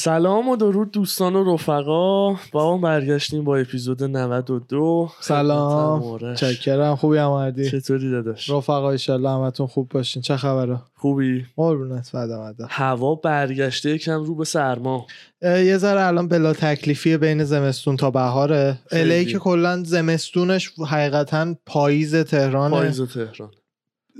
[0.00, 2.28] سلام و درود دوستان و رفقا.
[2.32, 6.34] با ما برگشتیم با اپیزود 92 سلام.
[6.34, 6.96] چکرم.
[6.96, 10.22] خوبی امردی چطوری داداش؟ رفقا ایشالله همتون خوب باشین.
[10.22, 15.06] چه خبره؟ خوبی؟ قربونت فدا مدا هوا برگشته یکم رو به سرما.
[15.42, 18.78] یه ذره الان بلا تکلیفی بین زمستون تا بهاره.
[18.92, 23.50] الی که کلا زمستونش حقیقتا پاییز تهران پاییز تهران.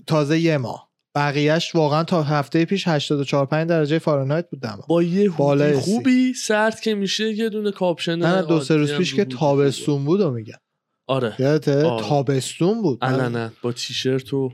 [0.07, 0.88] تازه یه ماه.
[1.19, 5.73] بقیهش واقعا تا هفته پیش 84 5 درجه فارنهایت بود دما با یه سی.
[5.73, 10.05] خوبی سرد که میشه یه دونه کاپشن نه نه دو سه روز پیش که تابستون
[10.05, 10.59] بود و میگم.
[11.07, 11.35] آره.
[11.39, 12.09] یادته؟ آره.
[12.09, 13.05] تابستون بود.
[13.05, 14.53] علنا با تیشرت و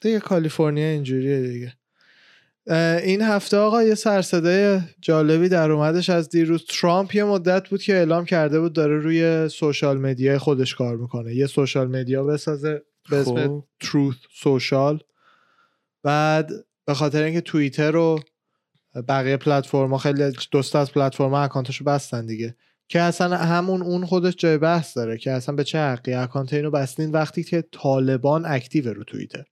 [0.00, 1.72] دیگه کالیفرنیا اینجوریه دیگه.
[3.04, 6.64] این هفته آقا یه سرصدای جالبی در اومدش از دیروز.
[6.68, 11.34] ترامپ یه مدت بود که اعلام کرده بود داره روی social media خودش کار می‌کنه.
[11.34, 13.64] یه social media بسازه به اسم خب.
[13.80, 15.00] Truth Social
[16.04, 16.50] بعد
[16.84, 18.20] به خاطر اینکه توییتر و
[19.08, 22.54] بقیه پلتفرما خیلی دوست از platform ا account شو بستن دیگه
[22.88, 26.70] که اصلا همون اون خودش جای بحث داره که اصلا به چه حقی account اینو
[26.70, 29.44] بستین وقتی که طالبان active ئه رو توییتر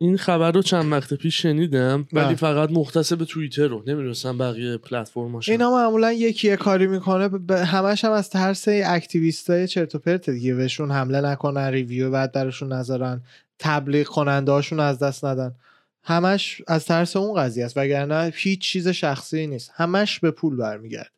[0.00, 2.34] این خبر رو چند وقت پیش شنیدم ولی بله.
[2.34, 7.50] فقط مختص به توییتر رو نمی‌دونستم بقیه پلتفرماش اینا معمولا یکی یه کاری می‌کنه ب-
[7.50, 12.32] همش هم از ترس activist های چرت و پرت دیگه بهشون حمله نکنن review بد
[12.32, 13.22] درشون نذارن
[13.58, 15.54] تبلیغ کننده هاشون از دست ندن
[16.04, 19.70] همش از ترس اون قضیه است وگرنه هیچ چیز شخصی نیست.
[19.74, 21.12] همش به پول برمیگرد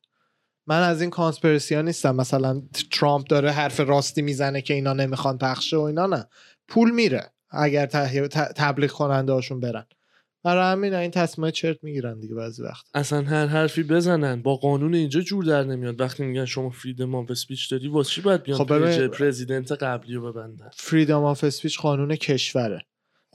[0.67, 2.17] من از این conspiracy ها نیستم.
[2.17, 6.27] مثلا ترامپ داره حرف راستی می‌زنه که اینا نمی‌خوان پخشه و اینا نه.
[6.69, 7.87] پول میره اگر
[8.56, 9.87] تبلیغ کننده هاشون برن.
[10.45, 14.42] برای همین این تصمیم چرت می‌گیرن دیگه بعضی وقت اصلا هر حرفی بزنن.
[14.42, 16.00] با قانون اینجا جور در نمیاد.
[16.00, 20.15] وقتی میگن شما freedom of speech داری واسه چی باید بیان خب ببین- president قبلی
[20.15, 22.87] رو ببندن؟ freedom of speech قانون کشوره.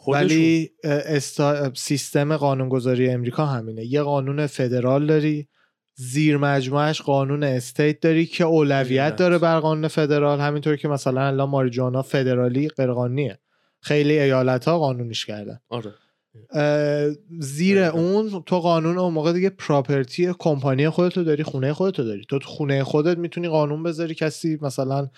[0.06, 0.28] خودشون.
[0.28, 1.74] ولی استا...
[1.74, 3.86] سیستم قانونگذاری امریکا همینه.
[3.86, 5.48] یه قانون فدرال داری
[5.96, 9.16] زیر مجموعش قانون state داری که اولویت.
[9.16, 10.40] داره بر قانون فدرال.
[10.40, 13.40] همینطور که مثلا الان ماریجوانا فدرالی غیرقانونیه
[13.82, 15.60] خیلی ایالت ها قانونیش کردن.
[15.70, 15.94] آره.
[17.40, 18.00] زیر دقیقا.
[18.00, 22.26] اون تو قانون اون موقع دیگه property کمپانی خودتو داری خونه خودتو داری.
[22.30, 25.10] تو تو خونه خودت می‌تونی قانون بذاری کسی مثلا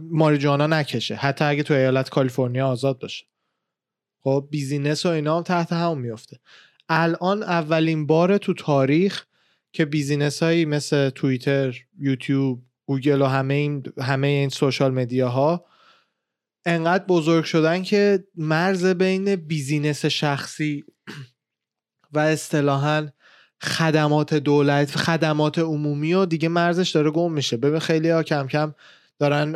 [0.00, 1.14] ماریجوانا نکشه.
[1.14, 3.26] حتی اگه تو ایالت کالیفرنیا آزاد باشه.
[4.26, 6.40] خب business و اینا هم تحت همون میفته
[6.88, 9.24] الان اولین بار تو تاریخ
[9.72, 15.64] که business هایی مثل توییتر یوتیوب گوگل و همه این همه این social media ها
[16.64, 20.84] انقدر بزرگ شدن که مرز بین business شخصی
[22.12, 23.08] و اصطلاحا
[23.62, 27.56] خدمات دولت خدمات عمومی و دیگه مرزش داره گم میشه.
[27.56, 28.74] ببین خیلی ها کم کم
[29.18, 29.54] دارن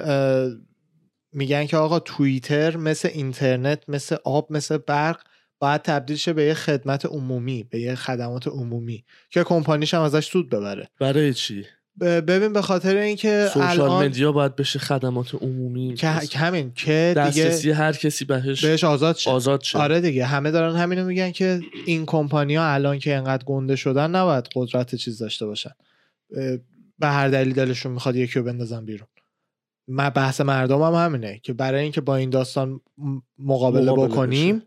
[1.33, 5.21] میگن که آقا توییتر مثل اینترنت مثل آب مثل برق
[5.59, 10.27] باید تبدیل شه به یه خدمت عمومی به یه خدمات عمومی که کمپانیش هم ازش
[10.27, 10.89] سود ببره.
[11.01, 11.67] برای چی؟
[12.01, 15.95] ببین به خاطر اینکه سوشال الان مدیا باید بشه خدمات عمومی.
[15.95, 16.09] که
[16.39, 19.31] همین که دیگه دسترسی هر کسی بهش بهش آزاد شه.
[19.31, 19.79] آزاد شه.
[19.79, 24.11] آره دیگه همه دارن همینو میگن که این کمپانی ها الان که انقدر گنده شدن
[24.11, 25.71] نباید قدرت چیز داشته باشن.
[26.99, 29.09] به هر دلیل دلشون می‌خواد یکی رو بندازن بیرون.
[29.91, 32.81] من بحث مردم هم همینه که برای اینکه با این داستان
[33.39, 34.67] مقابله, مقابله بکنیم بشه.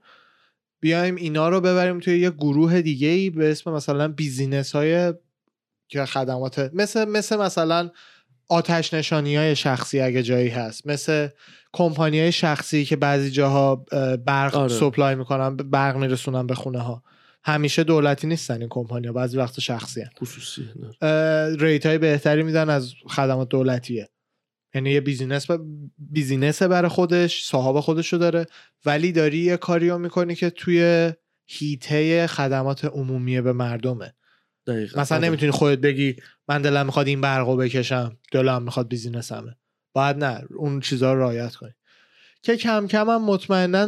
[0.79, 5.13] بیایم اینا رو ببریم توی یه گروه دیگه ای به اسم مثلا business های
[5.87, 7.89] که خدمات مثل مثل مثلا
[8.49, 11.27] آتش نشانی های شخصی اگه جایی هست مثل
[11.73, 14.73] کمپانی های شخصی که بعضی جاها اه، برق آره.
[14.73, 17.03] supply می‌کنن برق میرسونن به خونه ها
[17.43, 20.09] همیشه دولتی نیستن این کمپانی ها بعضی وقت شخصی هن.
[20.21, 20.69] خصوصی
[21.01, 21.55] نه.
[21.55, 24.09] rate های بهتری میدن از خدمات دولتیه
[24.73, 25.61] یعنی یه business ب...
[25.97, 28.45] business برای خودش صاحب خودشو داره.
[28.85, 31.11] ولی داری یه کاری رو می‌کنی که توی
[31.45, 34.13] حیطه خدمات عمومی به مردمه.
[34.67, 35.01] دقیقا.
[35.01, 35.27] مثلا آره.
[35.27, 36.15] نمی‌تونی خودت بگی
[36.47, 39.55] من دلم می‌خواد این برقو بکشم دلم می‌خواد business مه.
[39.93, 41.71] باید نه اون چیزها رو رعایت کنی.
[42.41, 43.85] که کم کم هم مطمئنا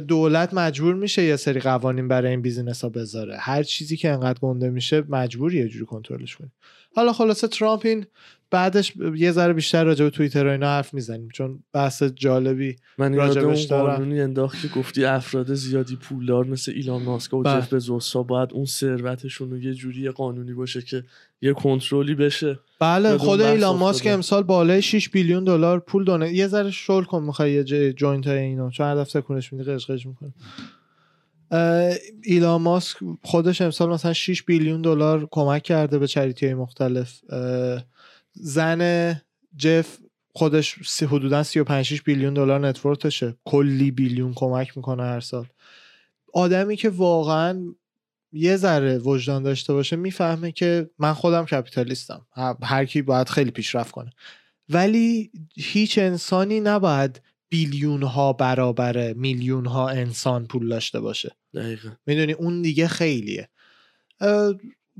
[0.00, 3.36] دولت مجبور میشه یه سری قوانین برای این business ها بذاره.
[3.36, 6.50] هر چیزی که انقدر گنده میشه مجبوری یه جوری کنترلش کنی.
[6.96, 8.06] حالا خلاصه ترامپ این
[8.50, 13.14] بعدش یه ذره بیشتر راجع به توییتر و اینا حرف می‌زنیم چون بحث جالبی من
[13.14, 13.96] راجبش دارم.
[13.96, 17.60] قانونی که گفتی افراد زیادی پولدار مثل ایلان ماسک و بله.
[17.60, 21.04] جف بزوسا باید اون ثروتشون رو یه جوری قانونی باشه که
[21.42, 24.06] یه کنترلی بشه بله خود ایلان ماسک.
[24.06, 28.38] امسال بالای 6 billion دلار پول دونیت یه ذره شل کن می‌خوای یه joint های
[28.38, 30.34] اینو چون هر دفعه تکونش میدی قشقش می‌کنه
[32.22, 37.20] ایلان ماسک خودش امسال مثلا 6 بیلیون دلار کمک کرده به چریتی های مختلف
[38.32, 39.12] زن
[39.56, 39.98] جف
[40.34, 43.36] خودش حدودا 35 6 بیلیون دلار نتورکشه.
[43.44, 45.46] کلی بیلیون کمک می‌کنه هر سال.
[46.32, 47.74] آدمی که واقعا
[48.32, 52.26] یه ذره وجدان داشته باشه می‌فهمه که من خودم کپیتالیستم.
[52.62, 54.10] هر کی باید خیلی پیشرفت کنه.
[54.68, 61.36] ولی هیچ انسانی نباید بیلیون ها برابر میلیون ها انسان پول داشته باشه.
[61.54, 61.88] دقیقا.
[62.06, 63.48] می‌دونی؟ اون دیگه خیلیه.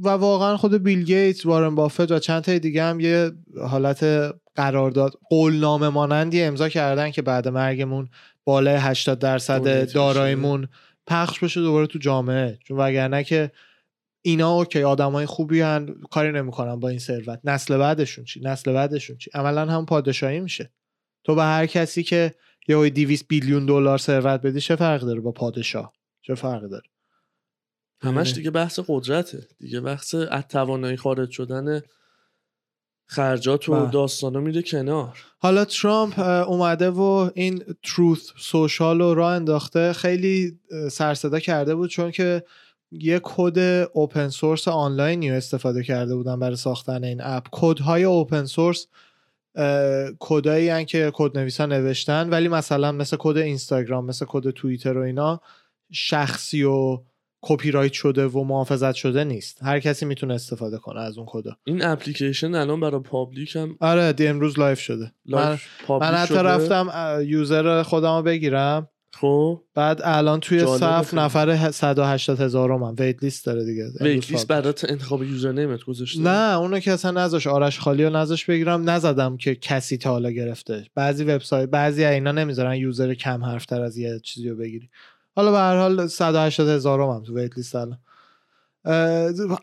[0.03, 3.33] و واقعا خود بیل گیتس وارن بافت و چند تا دیگه هم یه
[3.69, 8.09] حالت قرارداد قولنامه مانندی امضا کردن که بعد مرگمون
[8.45, 10.69] بالای 80 درصد داراییمون
[11.07, 12.59] پخش بشه دوباره تو جامعه.
[12.65, 13.53] چون وگرنه که
[14.23, 17.41] اینا اوکی آدمای خوبی هن کاری نمی‌کنن با این ثروت.
[17.45, 20.71] نسل بعدشون چی؟ نسل بعدشون چی؟ عملا هم پادشاهی میشه.
[21.27, 22.35] تو به هر کسی که
[22.69, 25.93] یه 200 بیلیون دلار ثروت بدی چه فرقی داره با پادشاه؟
[26.23, 26.85] چه فرقی داره؟
[28.01, 28.37] همش آره.
[28.37, 29.49] دیگه بحث قدرته.
[29.59, 31.83] دیگه بحث از توانایی خارج شدن
[33.07, 33.91] خرجات و بله.
[33.91, 35.19] داستانا میره کنار.
[35.39, 39.93] حالا ترامپ اومده و این تروث سوشال رو راه انداخته.
[39.93, 42.45] خیلی سرصدا کرده بود چون که
[42.91, 43.59] یه کد
[43.93, 47.49] اوپن سورس آنلاینی رو استفاده کرده بودن برای ساختن این اپ.
[47.53, 48.87] کدهای اوپن سورس
[50.19, 55.03] کدایی هن که کد نویسا نوشتن ولی مثلا مثل کد اینستاگرام مثل کد توییتر و
[55.03, 55.41] اینا
[55.93, 57.03] شخصی و
[57.43, 59.63] کپی رایت شده و محافظت شده نیست.
[59.63, 64.13] هر کسی می‌تونه استفاده کنه از اون کدا این اپلیکیشن الان برای public هم آره
[64.13, 65.13] دی امروز live شده.
[65.27, 66.43] من live public من حتی شده.
[66.43, 66.89] رفتم
[67.27, 68.89] user خودم رو بگیرم.
[69.21, 69.63] خب.
[69.75, 71.15] بعد الان توی صف.
[71.15, 73.91] نفر 180 هزار من wait list داره دیگه.
[74.01, 74.47] wait list.
[74.47, 77.47] برات انتخاب username ت گذاشته؟ نه اونو که اصلا نذاش.
[77.47, 78.91] آرش خالی رو نذاش بگیرم.
[78.91, 80.87] نزدم که کسی تا حالا گرفته.
[80.95, 84.89] بعضی وبسایت بعضی از اینا نمی‌ذارن user کم حرف تر از یه چیزی رو بگیری.
[85.37, 87.99] حالا به هر حال 180 هزار هم تو wait list الان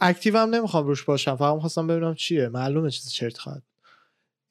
[0.01, 1.36] active هم نمی‌خوام روش باشم.
[1.36, 2.50] فقط خواستم ببینم چیه.
[2.50, 3.64] معلومه چیز چرت خواهد.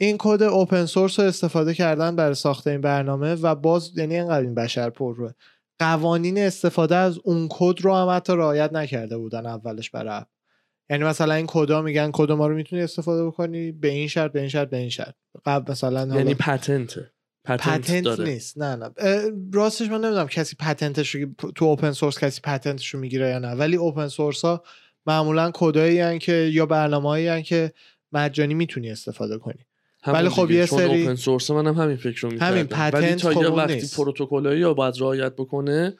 [0.03, 4.41] این کد open source رو استفاده کردن برای ساخت این برنامه و باز یعنی اینقدر
[4.41, 5.33] این بشر پر روه.
[5.79, 10.27] قوانین استفاده از اون کد رو هم حتی رعایت نکرده بودن اولش برای app.
[10.91, 14.41] یعنی مثلا این کدا میگن کد ما رو می‌تونی استفاده بکنی به این شرط به
[14.41, 15.15] این شرط به این شرط.
[15.47, 17.13] قبل مثلا یعنی پتنته
[17.45, 18.25] پتنت, پتنت داره.
[18.25, 18.59] نیست.
[18.59, 18.91] نه نه.
[19.53, 23.55] راستش من نمی‌دونم کسی پتنتش رو تو اوپن سورس کسی پتنتش رو می‌گیره یا نه.
[23.55, 24.63] ولی اوپن سورس ها
[25.07, 27.73] معمولا کدایی که یا برنامه‌ای که
[28.13, 29.67] مجانی می‌تونی استفاده کنی.
[30.07, 32.95] ولی خب یه سری- اوپن سورس منم همین فکر رو همین می‌کردم.
[32.97, 33.97] ولی پتنت تا خب وقتی نیست.
[33.97, 35.97] پروتکلایی یا باید رعایت بکنه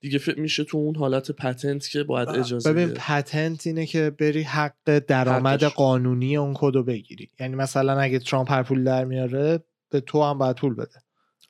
[0.00, 3.00] دیگه فکر میشه تو اون حالت patent که باید اجازه ببین بده.
[3.00, 5.64] patent اینه که بری حق درآمد.
[5.64, 10.38] قانونی اون کدو بگیری یعنی مثلا اگه ترامپ هر پول در میاره به تو هم
[10.38, 11.00] باید پول بده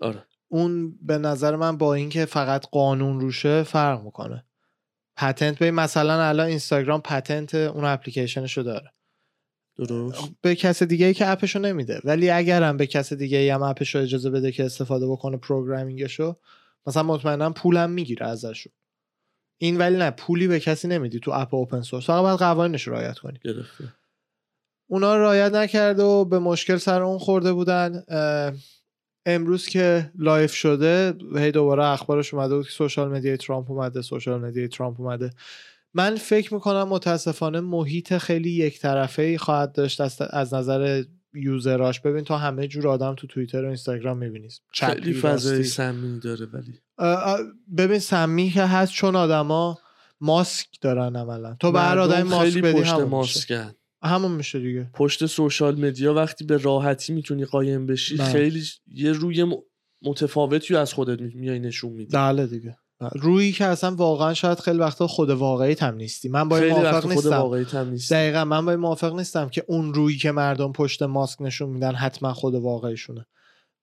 [0.00, 4.44] آره اون به نظر من با اینکه فقط قانون روشه فرق می‌کنه
[5.16, 8.93] patent به مثلا الان اینستاگرام patent اون اپلیکیشنشو داره
[9.78, 10.30] درست.
[10.42, 12.00] به کس دیگه ای که app شو نمیده.
[12.04, 16.15] ولی اگرم به کس دیگه ای هم app شو اجازه بده که استفاده بکنه programming
[16.15, 16.36] شو
[16.86, 18.72] مثلا مطمئنا پولم می‌گیره ازشون.
[19.58, 22.94] این ولی نه پولی به کسی نمیدی تو app open source فقط باید قوانینش رو
[22.94, 23.38] رعایت کنی.
[23.44, 23.84] گرفته.
[24.86, 28.02] اونا رعایت نکرده و به مشکل سر اون خورده بودن.
[29.26, 34.02] امروز که live شده هی دوباره اخبارش اومده بود که social media ی ترامپ اومده
[34.02, 35.30] social media ی ترامپ اومده.
[35.94, 40.00] من فکر می‌کنم متاسفانه محیط خیلی یک طرفه ای خواهد داشت
[40.30, 41.04] از, نظر
[41.34, 42.00] user اش.
[42.00, 44.48] ببین تو همه جور آدم تو توییتر و اینستاگرام می‌بینی.
[44.72, 46.74] خیلی فضای سمی داره ولی.
[47.76, 49.78] ببین سمی که هست چون آدما
[50.20, 51.56] ماسک دارن عملا.
[51.60, 53.10] تو به هر آدم ماسک خیلی بدی پشت همون میشه.
[53.10, 53.74] ماسکن.
[54.02, 54.90] همون میشه دیگه.
[54.94, 58.32] پشت سوشال مدیا وقتی به راحتی می‌تونی قایم بشی بله.
[58.32, 59.56] خیلی یه روی
[60.02, 62.16] متفاوتی از خودت می- میای نشون میدی.
[62.16, 62.76] بله دیگه.
[63.00, 66.28] رویی که اصلا واقعا شاید خیلی وقتا خود واقعی هم نیستی.
[66.28, 67.30] من با موافق نیستم.
[67.30, 71.02] واقعی هم نیست دقیقا من با این موافق نیستم که اون رویی که مردم پشت
[71.02, 73.26] ماسک نشون میدن حتما خود واقعیشونه.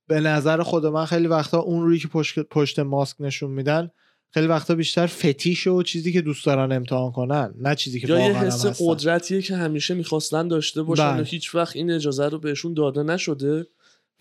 [0.07, 3.91] به نظر خود من خیلی وقتا اون رویی که پشت, پشت ماسک نشون میدن
[4.33, 8.47] خیلی وقتا بیشتر فتیشه و چیزی که دوست دارن امتحان کنن نه چیزی که واقعا
[8.47, 8.81] حس.
[8.81, 11.21] قدرتیه که همیشه می‌خواستن داشته باشن بله.
[11.21, 13.67] و هیچ وقت این اجازه رو بهشون داده نشده.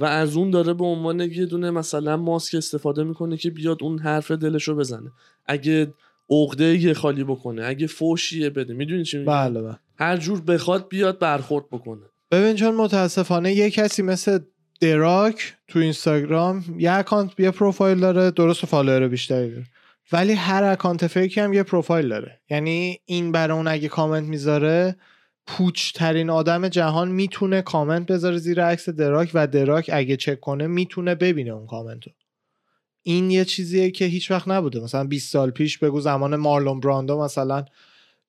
[0.01, 3.99] و از اون داره به عنوان یه دونه مثلا ماسک استفاده می‌کنه که بیاد اون
[3.99, 5.11] حرف دلش رو بزنه.
[5.47, 5.95] اگه
[6.31, 8.75] عقده یه خالی بکنه اگه فوشیه بده.
[8.75, 9.79] می‌دونی چی میگم؟ بله بله.
[9.99, 12.03] هر جور بخواد بیاد برخورد بکنه.
[12.31, 14.39] ببین چون متاسفانه یه کسی مثل
[14.81, 19.65] دریک تو اینستاگرام یه account یه پروفایل داره درست follower بیشتری داره.
[20.13, 22.41] ولی هر account fake ی هم یه پروفایل داره.
[22.51, 24.97] یعنی این برای اون اگه کامنت می‌ذاره
[25.51, 30.67] پوچ ترین آدم جهان می‌تونه کامنت بذاره زیر عکس دریک و دریک اگه چک کنه
[30.67, 32.13] می‌تونه ببینه اون کامنت رو
[33.03, 34.81] این یه چیزیه که هیچ وقت نبوده.
[34.81, 37.65] مثلا 20 سال پیش بگو زمان مارلون براندو مثلا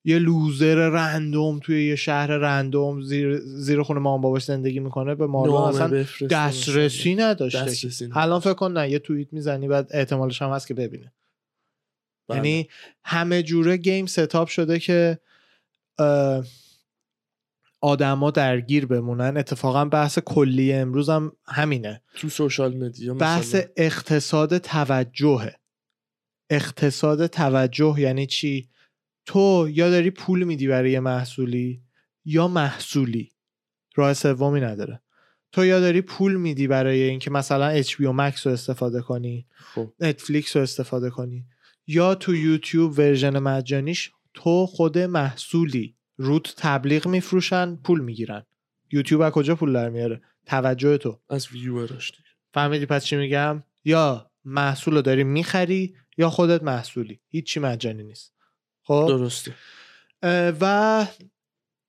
[0.03, 5.27] یه loser random توی یه شهر random زیر, زیر خونه مامان باباش زندگی می‌کنه به
[5.27, 7.89] مارلون اصلا دسترسی نداشته.
[8.15, 11.13] الان فکر کن نه یه توییت می‌زنی بعد احتمالش هم هست که ببینه.
[12.29, 12.37] بله.
[12.37, 12.69] یعنی
[13.03, 15.19] همه جوره game setup شده که
[17.81, 22.01] آدما درگیر بمونن اتفاقا بحث کلی امروز هم همینه.
[22.15, 23.55] تو social media بحث.
[23.77, 25.55] اقتصاد توجهه.
[26.49, 28.69] اقتصاد توجه یعنی چی؟
[29.25, 31.81] تو یا داری پول میدی برای یه محصولی
[32.25, 33.31] یا محصولی.
[33.95, 35.01] راه سومی نداره.
[35.51, 39.93] تو یا داری پول میدی برای اینکه مثلا HBO Max رو استفاده کنی خب.
[39.99, 41.45] نتفلیکس رو استفاده کنی.
[41.87, 45.95] یا تو یوتیوب ورژن مجانیش تو خود محصولی.
[46.21, 48.45] روت تبلیغ میفروشن پول می‌گیرن.
[48.91, 51.19] یوتیوب از کجا پول در میاره توجه تو.
[51.29, 52.29] از ویوراش دیگه.
[52.53, 57.19] فهمیدی پس چی میگم؟ یا محصول رو داری می‌خری یا خودت محصولی.
[57.27, 58.33] هیچی مجانی نیست.
[58.83, 59.55] خب؟ درسته.
[60.61, 61.05] و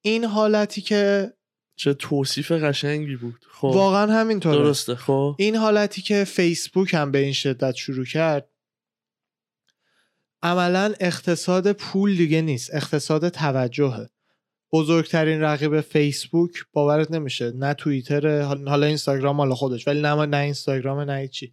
[0.02, 1.32] این حالتی که
[1.76, 3.46] چه توصیف قشنگی بود.
[3.50, 3.64] خب.
[3.64, 4.56] واقعا همینطوره.
[4.56, 5.36] درسته خب.
[5.38, 8.48] این حالتی که فیسبوک هم به این شدت شروع کرد
[10.42, 14.08] عملا اقتصاد پول دیگه نیست اقتصاد توجهه.
[14.72, 17.50] بزرگترین رقیب فیسبوک باورت نمیشه.
[17.50, 21.52] نه توییتر حالا اینستاگرام حالا خودش ولی نه نه اینستاگرام نه چی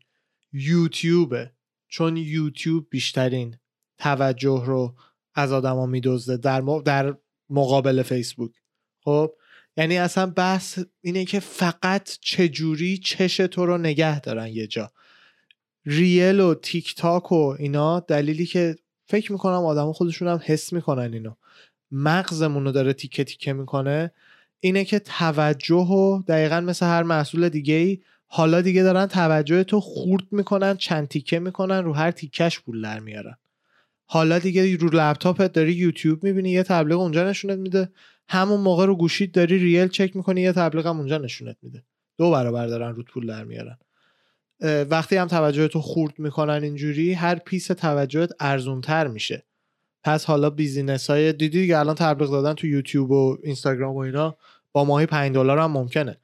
[0.54, 1.52] یوتیوبه.
[1.88, 3.58] چون یوتیوب بیشترین
[3.98, 4.96] توجه رو
[5.36, 7.16] از آدما میدزده در, در
[7.50, 8.52] مقابل فیسبوک.
[9.04, 9.32] خب؟
[9.78, 14.92] یعنی اصلا بحث اینه که فقط چجوری چش تو رو نگه دارن یه جا.
[15.86, 21.14] ریل و تیک تاک و اینا دلیلی که فکر می‌کنم آدم خودشون هم حس می‌کنن
[21.14, 21.34] اینو.
[21.92, 24.12] مغزمون رو داره تیکه تیکه می‌کنه
[24.60, 29.80] اینه که توجه و دقیقا مثل هر محصول دیگه ای حالا دیگه دارن توجه تو
[29.80, 33.36] خورد می‌کنن چند تیکه می‌کنن رو هر تیکش پول در میارن.
[34.06, 37.90] حالا دیگه رو لپتاپت داری یوتیوب می‌بینی یه تبلیغ اونجا نشونت میده.
[38.28, 41.84] همون موقع رو گوشیت داری reel چک می‌کنی یه تبلیغ هم اونجا نشونت میده.
[42.18, 43.78] دو برابر دارن رو پول در میارن.
[44.90, 49.44] وقتی هم توجه تو خورد می‌کنن اینجوری هر piece توجهت ارزونتر میشه.
[50.04, 54.38] پس حالا business های دیدی دیگه الان تبلیغ دادن تو یوتیوب و اینستاگرام و اینا
[54.72, 56.18] با ماهی 5 دلار هم ممکنه.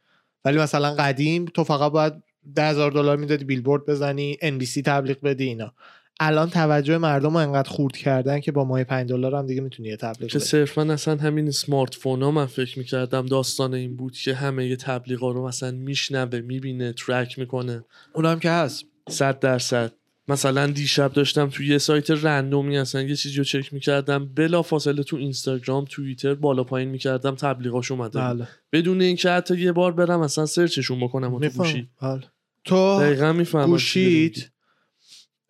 [0.46, 2.14] ولی مثلا قدیم تو فقط باید
[2.56, 5.74] 10000 دلار می‌دادی بیلبورد بزنی NBC تبلیغ بدی اینا.
[6.20, 9.90] الان توجه مردم رو انقدر خورد کردن که با ماهی 5 دلار هم دیگه می‌تونی
[9.90, 14.14] یه تبلیغ که صرفا اصلا همین سمارت فون ها من فکر می‌کردم داستان این بود
[14.14, 17.86] که همه یه تبلیغا رو مثلا میشنوه می‌بینه ترک می‌کنه.
[18.14, 18.86] اونم که هست.
[19.10, 19.92] صد درصد.
[20.28, 24.26] مثلا دیشب داشتم تو یه سایت رندومی اصلا یه چیزی رو چک می‌کردم.
[24.26, 28.20] بلا فاصله تو اینستاگرام توییتر بالا پایین می‌کردم تبلیغاش اومده.
[28.20, 28.48] بله.
[28.72, 31.90] بدون اینکه حتی یه بار برم اصلا search شون بکنم و تو گوشی.
[32.02, 32.22] بله.
[32.64, 34.38] تو دقیقا می‌فهمم گوشیت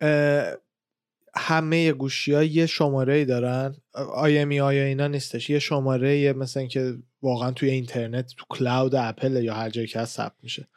[0.00, 0.44] اه،
[1.36, 3.74] همه گوشی ها یه شماره ای دارن
[4.14, 5.50] IMEI یا اینا نیستش.
[5.50, 10.00] یه شماره یه مثل اینکه واقعا توی اینترنت تو cloud اپل یا هر جایی که
[10.00, 10.68] هست ثبت میشه.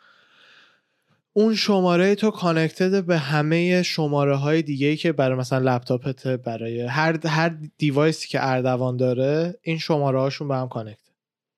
[1.39, 6.81] اون شماره تو connected به همه شماره های دیگه ای که برای مثلا لپتاپت برای
[6.81, 10.99] هر هر device ی که اردوان داره این شماره هاشون به هم connect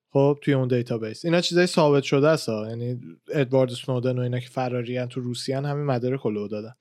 [0.10, 2.50] خب توی اون database اینا چیزای ثابت شده است.
[2.50, 3.00] یعنی
[3.32, 6.74] ادوارد سنودن و اینا که فراریان تو روسیان همین مدارکو لو دادن.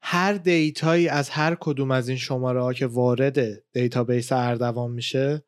[0.00, 5.44] هر data یی از هر کدوم از این شماره ها که وارد database اردوان میشه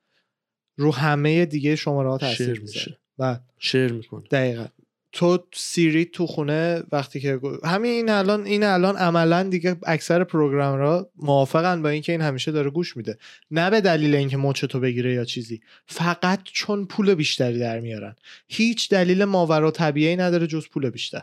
[0.77, 2.99] رو همه دیگه شماره ها تاثیر میشه میشه.
[3.19, 3.41] بله.
[3.59, 4.23] share می‌کنه.
[4.31, 4.67] دقیقا.
[5.16, 11.03] تو سیری تو خونه وقتی که همین این الان این الان عملا دیگه اکثر programmer
[11.03, 13.18] ها موافقن با اینکه این همیشه داره گوش میده.
[13.50, 15.61] نه به دلیل اینکه مچ تو بگیره یا چیزی.
[15.87, 18.16] فقط چون پول بیشتری در میارن.
[18.49, 21.23] هیچ دلیل ماورا طبیعی نداره جز پول بیشتر.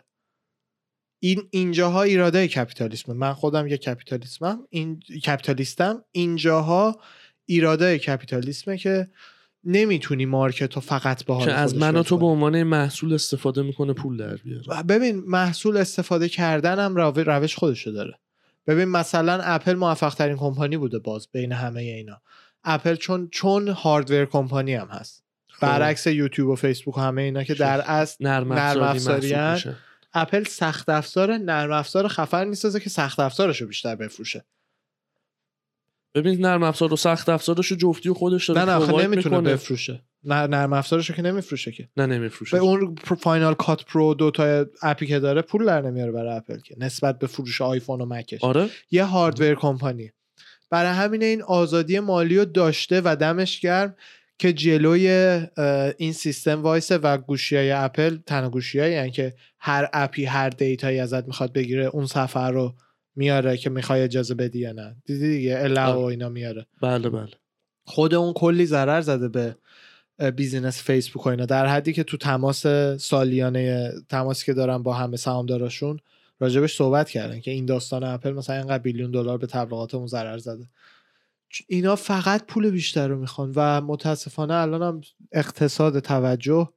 [1.20, 7.00] این اینجاها ایراده کپیتالیسم من خودم یه کپیتالیسمم این کپیتالیستم اینجاها
[7.46, 9.08] ایراده کپیتالیسمه که
[9.66, 12.18] نمی‌تونی مارکت رو فقط به حال از خودش من و ول تو.
[12.18, 17.56] به عنوان محصول استفاده می‌کنه پول در بیاره ببین محصول استفاده کردن هم رو- روش
[17.56, 18.20] خودشو داره
[18.68, 22.22] ببین مثلا اپل موفق ترین کمپانی بوده باز بین همه اینا
[22.64, 25.62] اپل چون چون hardware کمپانی هم هست خب.
[25.68, 29.36] برعکس یوتیوب و فیسبوک و همه اینا که در اصل نرم افزاری.
[30.14, 34.46] اپل سخت افزار نرم افزار خفن می‌سازه که سخت افزارش رو بیشتر بفروشه
[36.16, 39.38] ببین نرم افزار و سخت افزارش رو جفتی و خودش نه داره نه provide نمی‌تونه
[39.38, 39.54] می‌کنه.
[39.54, 40.04] بفروشه.
[40.24, 41.90] نه نرم افزارش که نمیفروشه که.
[41.98, 42.58] نه نمیفروشه.
[42.58, 46.36] به اون فاینال کات پرو دو تا app ی که داره پول در نمیاره برای
[46.38, 48.70] اپل که نسبت به فروش آیفون و مکش آره.
[48.92, 50.12] یه hardware کمپانی
[50.70, 53.96] برای همین این آزادی مالی رو داشته و دمش گرم
[54.38, 55.08] که جلوی
[55.98, 60.50] این سیستم وایسه و گوشی های اپل تنها گوشی هایی که هر app ی هر
[60.50, 62.76] data یی ازت می‌خواد بگیره اون صفحه رو
[63.16, 64.96] میاره که می‌خوای اجازه بدی یا نه.
[65.06, 66.06] دیدی دیگه allow آره.
[66.06, 66.66] اینا میاره.
[66.82, 67.32] بله بله.
[67.86, 69.56] خود اون کلی ضرر زده به
[70.32, 71.46] business فیسبوک و اینا.
[71.46, 72.68] در حدی که تو تماس
[72.98, 76.00] سالیانه تماسی که دارن با همه سهامداراشون
[76.40, 80.68] راجبش صحبت کردن که این داستان اپل مثلا اینقدر بیلیون دلار به تبلیغاتمون ضرر زده.
[81.68, 85.02] اینا فقط پول بیشتر رو می‌خوان و متاسفانه الان هم
[85.32, 86.70] اقتصاد توجه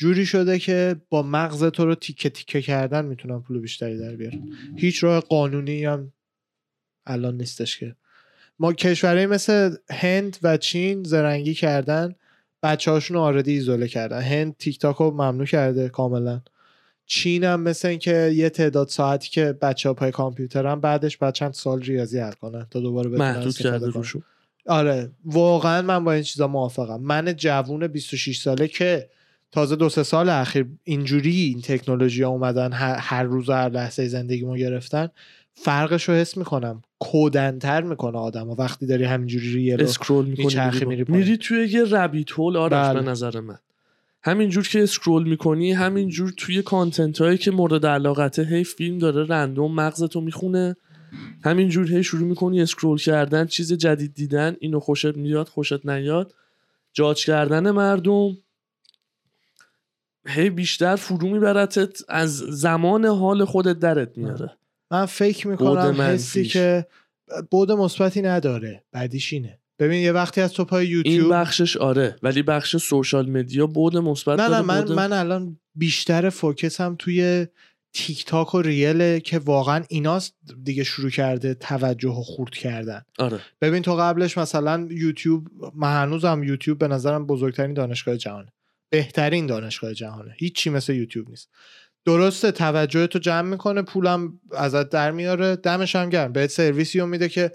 [0.00, 4.42] جوری شده که با مغز تو رو تیکه تیکه کردن می‌تونن پول بیشتری در بیارن
[4.76, 6.12] هیچ راه قانونی هم
[7.06, 7.96] الان نیستش که.
[8.58, 12.14] ما کشورهایی مثل هند و چین زرنگی کردن
[12.62, 14.20] بچه هاشون آردی ایزوله کردن.
[14.20, 16.40] هند تیک تاک رو ممنوع کرده کاملا.
[17.06, 21.52] چین هم مثل اینکه یه تعداد ساعتی که بچه ها پای کامپیوترن بعدش بعد چند
[21.52, 23.92] سال ریاضی حل کنن تا دوباره بتونن محدود کرده
[24.66, 27.00] آره واقعا من با این چیزا موافقم.
[27.00, 29.08] من جوون 26 ساله که
[29.52, 33.68] تازه دو سه سال اخیر اینجوری این تکنولوژی ها اومدن هر, هر روز و هر
[33.68, 35.08] لحظه زندگیمو گرفتن
[35.54, 36.82] فرقش رو حس می‌کنم.
[36.98, 42.32] کودنتر می‌کنه آدم و وقتی داری همینجوری ریل اسکرول می‌کنی میری, میری توی یه ربیت
[42.32, 43.00] هول آرش بله.
[43.00, 43.58] به نظر من.
[44.22, 49.74] همینجور که scroll می‌کنی همینجور توی content هایی که مورد علاقته هی فیلم داره random
[49.74, 50.76] مغزتو می‌خونه
[51.44, 56.34] همینجور هی شروع می‌کنی scroll کردن چیز جدید دیدن اینو خوشت میاد خوشت نیاد.
[56.92, 58.36] جاج کردن مردم
[60.26, 64.56] هی بیشتر فرو میبرتت از زمان حال خودت درت میاره.
[64.92, 66.44] من فکر می‌کنم حسی.
[66.44, 66.86] که
[67.50, 69.58] بود مثبتی نداره بعدیش اینه.
[69.78, 73.96] ببین یه وقتی از تو پای این یوتیوب بخشش آره ولی بخش سوشال مدیا بود
[73.96, 77.46] مثبت نه نه من بعد- من الان بیشتر فوکسم توی
[77.92, 80.34] تیک تاک و ریله که واقعا ایناست
[80.64, 83.02] دیگه شروع کرده توجه و خورد کردن.
[83.18, 83.40] آره.
[83.60, 88.52] ببین تو قبلش مثلا یوتیوب من هنوزم یوتیوب به نظرم بزرگترین دانشگاه جهانه.
[88.90, 90.34] بهترین دانشگاه جهانه.
[90.38, 91.50] هیچی مثل یوتیوب نیست.
[92.04, 96.32] درسته توجه تو جمع می‌کنه پولم ازت در میاره دمش هم گرم.
[96.32, 97.52] بهت سرویسی رو میده که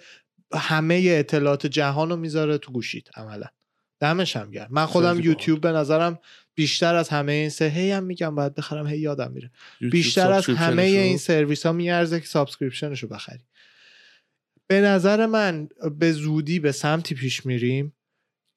[0.53, 3.47] همه اطلاعات جهان رو می‌ذاره تو گوشیت عملا.
[3.99, 4.67] دمش هم گرم.
[4.71, 6.19] من خودم یوتیوب به نظرم
[6.55, 9.51] بیشتر از همه این سه هی هم میگم باید بخرم هی یادم میره.
[9.91, 10.71] بیشتر از subscription شو.
[10.71, 13.45] همه این سرویس ها میارزه که subscription ش رو بخری.
[14.67, 15.69] به نظر من
[15.99, 17.93] به زودی به سمتی پیش میریم.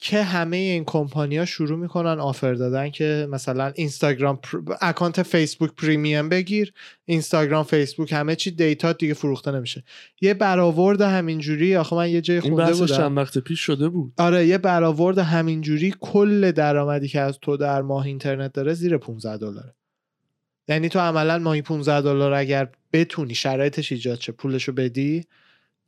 [0.01, 4.59] که همه این کمپانی ها شروع می‌کنن offer دادن که مثلا اینستاگرام پر...
[4.81, 6.73] account فیسبوک premium بگیر
[7.05, 9.85] اینستاگرام فیسبوک همه چی دیتا دیگه فروخته نمیشه.
[10.21, 12.97] یه برآورد همینجوری آخه من یه جای این خونده بحثش بودم.
[12.97, 14.13] چند وقت پیش شده بود.
[14.19, 19.37] آره یه برآورد همینجوری کل درآمدی که از تو در ماه اینترنت داره زیر 15
[19.37, 19.75] دلاره.
[20.69, 25.25] یعنی تو عملا ماهی 15 دلار اگر بتونی شرایطش ایجاد شه پولشو بدی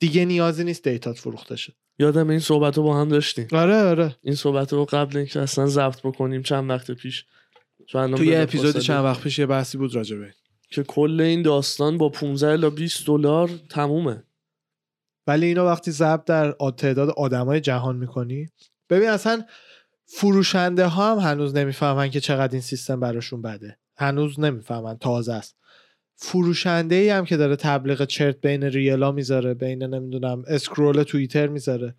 [0.00, 1.72] دیگه نیازی نیست دیتات فروخته شه.
[1.98, 3.48] یادم این صحبت رو با هم داشتیم.
[3.52, 4.16] آره آره.
[4.22, 7.24] این صحبت رو قبل اینکه اصلا ضبط بکنیم چند وقت پیش.
[7.86, 10.34] چون توی اپیزود چند وقت پیش یه بحثی بود راجبه
[10.70, 14.24] که کل این داستان با 15 الا 20 دلار تمومه.
[15.26, 18.48] ولی اینو وقتی ضبط در تعداد آدمای جهان می‌کنی
[18.90, 19.44] ببین اصلا
[20.06, 23.78] فروشنده ها هم هنوز نمی‌فهمن که چقدر این سیستم براشون بده.
[23.96, 25.56] هنوز نمی‌فهمن تازه است.
[26.22, 31.94] فروشنده ای هم که داره تبلیغ چرت بین ریلا می‌ذاره بین نمی‌دونم اسکرول توییتر می‌ذاره.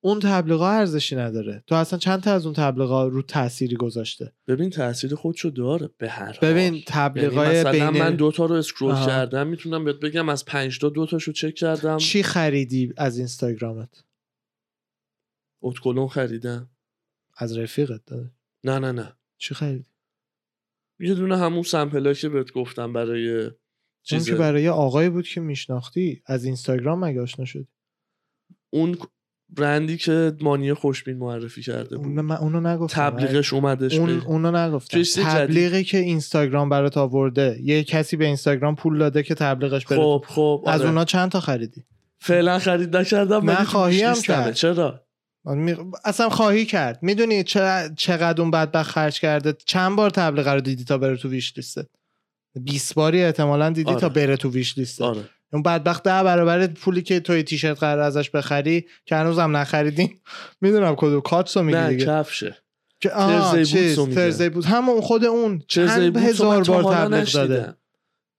[0.00, 1.64] اون تبلیغا ارزشی نداره.
[1.66, 6.08] تو اصلا چند تا از اون تبلیغا رو تأثیری گذاشته؟ ببین تاثیر خودشو داره به
[6.08, 6.50] هر حال.
[6.50, 9.06] ببین یعنی تبلیغای مثلا بین من دوتا رو اسکرول.
[9.06, 11.96] کردم می‌تونم بهت بگم از پنج تا دو تاشو چک کردم.
[11.96, 14.04] چی خریدی از اینستاگرامت؟
[15.62, 16.70] اتکلون خریدم.
[17.36, 18.30] از رفیقت داده
[18.64, 19.12] نه نه نه.
[19.38, 19.86] چی خریدی؟
[21.00, 23.50] یه دونه همون سمپلا که بهت گفتم برای
[24.04, 27.66] چیز که برای آقایی بود که میشناختی از اینستاگرام مگه آشنا شدی؟
[28.72, 28.96] اون
[29.48, 32.06] برندی که مانی خوشبین معرفی کرده بود.
[32.06, 33.10] من اونو نگفتم.
[33.10, 35.02] تبلیغش اومدش اون به- اونو نگفتم.
[35.24, 37.58] تبلیغی که اینستاگرام برات آورده.
[37.62, 39.98] یه کسی به اینستاگرام پول داده که تبلیغش بره.
[39.98, 40.88] خب خب از آره.
[40.90, 41.84] اونا چند تا خریدی؟
[42.20, 44.44] فعلا خرید نکردم من ولی تو خواهی هم ویشلیستمه.
[44.44, 44.52] کرد.
[44.54, 45.00] چرا؟
[45.44, 46.98] می- اصلا خواهی کرد.
[47.02, 47.42] می‌دونی.
[47.96, 51.86] چقدر اون بدبخت خرج کرده؟ چند بار تبلیغ رو دیدی تا بره تو ویش لیسته
[52.60, 54.00] 20 باری احتمالا دیدی آره.
[54.00, 55.24] تا بره تو ویش لیسته آره.
[55.52, 60.20] اون بدبخت ده برابر پولی که توی تیشرت قرار ازش بخری که هنوزم نخریدیم
[60.60, 61.20] می‌دونم کدوم.
[61.20, 62.06] کاتسو میگی نه دیگه.
[62.06, 62.56] کفشه.
[63.00, 63.08] که
[64.14, 65.62] ترزی بود همون خود اون.
[65.68, 67.74] چند هزار رو بار تبلیغ داده.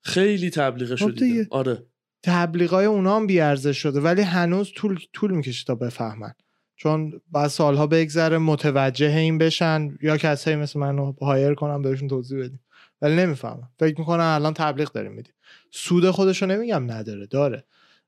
[0.03, 0.95] خیلی تبلیغ خب.
[0.95, 1.83] شده آره.
[2.23, 6.33] تبلیغای اونا هم بیارزش شده ولی هنوز طول طول می‌کشه تا بفهمن.
[6.75, 12.39] چون بعد سالها بگذره متوجه این بشن یا کسایی مثل منو هایر کنم بهشون توضیح
[12.39, 12.59] بدیم.
[13.05, 13.69] ولی نمی‌فهمم.
[13.79, 15.33] فکر می‌کنن الان تبلیغ داریم میدیم
[15.71, 17.25] سود خودشو نمیگم نداره.
[17.25, 17.63] داره.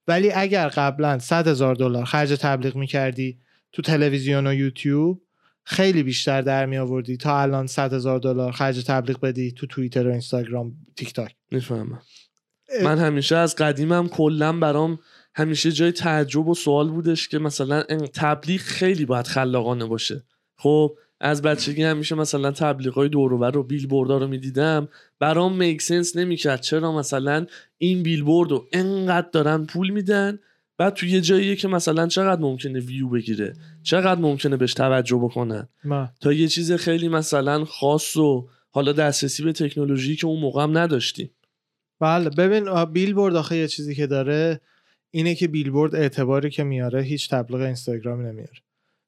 [0.07, 3.39] ولی اگر قبلا 100 هزار دلار خرج تبلیغ می‌کردی
[3.71, 5.21] تو تلویزیون و یوتیوب
[5.63, 10.07] خیلی بیشتر در می آوردی تا الان 100 هزار دلار خرج تبلیغ بدی تو توییتر
[10.07, 12.01] و اینستاگرام تیک تاک می‌فهمم
[12.83, 14.99] من همیشه از قدیمم کلا برام
[15.35, 20.23] همیشه جای تعجب و سوال بودش که مثلا این تبلیغ خیلی باید خلاقانه باشه.
[20.55, 24.87] خب از بچگی همیشه مثلا تبلیغای دوروبر رو بیلبوردها رو می‌دیدم.
[25.19, 26.61] برام میک سنس نمی‌کرد.
[26.61, 27.45] چرا مثلا
[27.77, 30.39] این بیلبورد رو انقدر دارن پول میدن؟
[30.77, 33.53] بعد تو یه جاییه که مثلا چقدر ممکنه ویو بگیره؟
[33.83, 36.09] چقدر ممکنه بهش توجه بکنن؟ ما.
[36.21, 40.77] تا یه چیز خیلی مثلا خاص و حالا دسترسی به تکنولوژی که اون موقع هم
[40.77, 41.29] نداشتیم.
[41.99, 44.61] بله ببین بیلبورد آخه یه چیزی که داره
[45.11, 48.59] اینه که بیلبورد اعتباری که میاره هیچ تبلیغ اینستاگرامی نمیاره.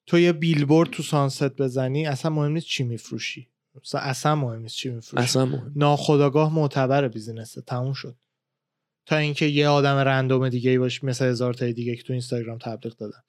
[0.10, 3.48] تو یه بیلبورد تو سانست بزنی اصلا مهم نیست چی میفروشی.
[3.94, 5.24] اصلا- مهم نیست چی میفروشی.
[5.24, 8.16] اصلا مهم ناخداگاه معتبر بیزینسه تموم شد.
[9.06, 12.58] تا اینکه یه آدم random دیگه ای باشه مثل هزار تای دیگه که تو اینستاگرام
[12.58, 13.22] تبلیغ دادن.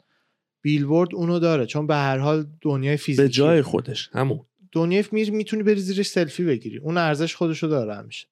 [0.62, 4.40] بیلبورد اونو داره چون به هر حال دنیای فیزیکی به جای خودش همون.
[4.72, 6.78] دنیای میر می‌تونی بری زیرش سلفی بگیری.
[6.78, 8.26] اون ارزش خودشو داره همیشه.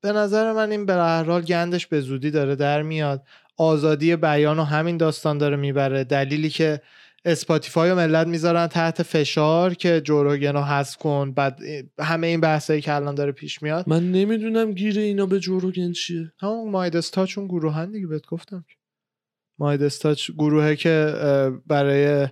[0.00, 3.26] به نظر من این به هر حال گندش به زودی داره در میاد.
[3.56, 6.04] آزادی بیان و همین داستان داره می‌بره.
[6.04, 6.80] دلیلی که
[7.24, 11.60] اسپاتیفای و ملت می‌ذارن تحت فشار که جوروگن رو حذف کن بعد
[12.00, 13.88] همه این بحثایی که الان داره پیش میاد.
[13.88, 16.32] من نمی‌دونم گیر اینا به جوروگن چیه.
[16.40, 18.74] همون مایدستا چون گروهن دیگه بهت گفتم که.
[19.58, 21.14] مایدستا گروهه که
[21.66, 22.28] برای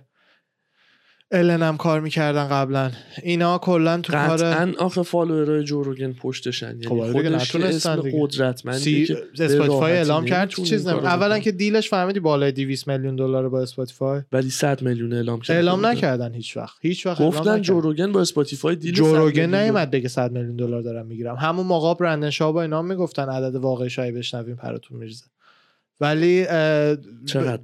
[1.33, 2.91] الن هم کار می‌کردن قبلا
[3.23, 8.01] اینا کلا تو کار قطعا آخه فالوورای جوروگن پشتشن خب یعنی آره دیگه، خودش اسم.
[8.13, 9.05] قدرتمندی سی...
[9.05, 10.99] که اسپاتیفای اعلام کرد چیز نمی...
[10.99, 11.39] اولا.
[11.39, 15.85] که دیلش فهمیدی بالای 200 میلیون دلار با اسپاتیفای ولی 100 میلیون اعلام کرد اعلام
[15.85, 17.61] نکردن هیچ وقت هیچ وقت گفتن.
[17.61, 19.55] جوروگن با اسپاتیفای دیل 100 جوروگن.
[19.55, 23.55] نیومد بگه 100 میلیون دلار دارم می‌گیرم همون موقع برندن شاه با اینا می‌گفتن عدد
[23.55, 25.25] واقعی شایی بشنویم پراتون میریزه
[25.99, 26.45] ولی؟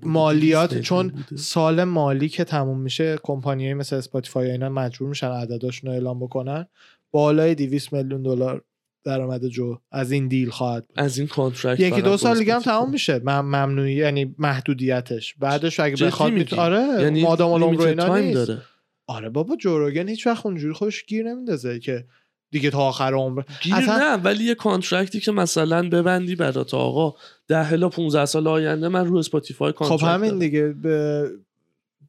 [0.04, 1.14] مالیات 200 چون.
[1.36, 6.68] سال مالی که تموم میشه کمپانیای مثل اسپاتیفای اینا مجبور میشن عدداشون رو اعلام بکنن
[7.12, 8.64] بالای 200 میلیون دلار
[9.04, 12.62] درآمد جو از این deal خواهد بود از این contract یکی دو سال دیگه هم.
[12.62, 18.18] تمام میشه مم- ممنوعی یعنی محدودیتش بعدش اگه بخواد؟ می‌تونه آره یعنی مادام العمر اینا
[18.18, 18.62] نیست داره
[19.08, 22.06] آره بابا جوروگن هیچ وقت اونجوری خودش گیر نمیندازه که
[22.52, 26.74] دیگه تا آخر عمر گیر اصلا- نه ولی یه contract ی که مثلا ببندی برات
[26.74, 30.40] آقا ده الا 15 سال آینده من رو اسپاتیفای خب contract همین دارم.
[30.40, 31.30] دیگه به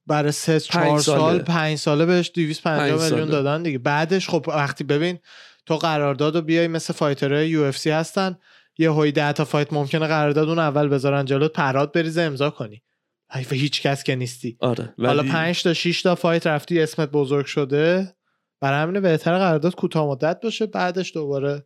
[0.07, 1.38] برای سه چهار سال.
[1.38, 3.31] پنج ساله بهش 250 پنج میلیون.
[3.31, 5.18] دادن دیگه بعدش خب وقتی ببین
[5.66, 8.38] تو قرارداد رو بیای مثل fighter های UFC هستن
[8.78, 12.83] یهو ده تا fight ممکنه قرارداد اون اول بذارن جلوت پرات بریزه امضا کنی
[13.50, 17.46] هیچ کس که نیستی آره ولی حالا 5 تا 6 تا fight رفتی اسمت بزرگ
[17.46, 18.14] شده
[18.61, 21.64] برای همینه بهتر قرارداد کوتاه مدت باشه بعدش دوباره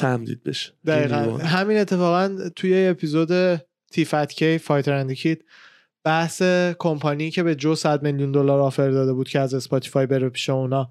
[0.00, 1.36] تمدید بشه دقیقا.
[1.36, 5.44] همین اتفاقا توی episode The Fighter and the Kid
[6.04, 6.42] بحث
[6.78, 10.50] کمپانی که به جو 100 میلیون دلار offer داده بود که از اسپاتیفای بره پیش
[10.50, 10.90] اونا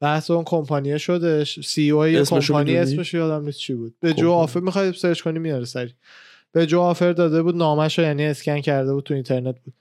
[0.00, 4.32] بحث اون کمپانی شدش CEO اسمشو کمپانی؟ اسمش یادم نیست چی بود به جو کمپانی.
[4.34, 5.94] offer می‌خوای search کنی میاره سریع
[6.52, 9.74] به جو offer داده بود نامش رو یعنی اسکن کرده بود تو اینترنت بود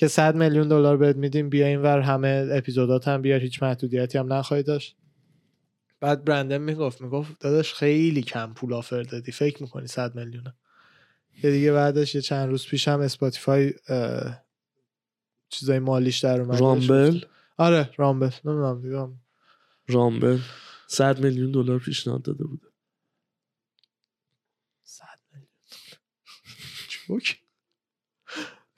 [0.00, 4.32] که 100 میلیون دلار بهت میدیم بیا اینور همه اپیزودات هم بیار هیچ محدودیتی هم
[4.32, 4.96] نخواهی داشت.
[6.00, 10.54] بعد برندن می‌گفت می‌گفت داداش خیلی کم پول offer دادی فکر می‌کنی 100 میلیونه؟
[11.42, 13.74] که دیگه بعدش یه چند روز پیش هم اسپاتیفای
[15.48, 16.60] چیزای مالیش در اومد.
[16.60, 17.20] رامبل؟
[17.56, 18.30] آره رامبل.
[18.44, 19.08] نمی‌دونم دیگه.
[19.88, 20.38] رامبل.
[20.86, 22.62] 100 میلیون دلار پیشنهاد داده بود
[24.82, 25.48] 100 میلیون.
[26.88, 27.40] جوک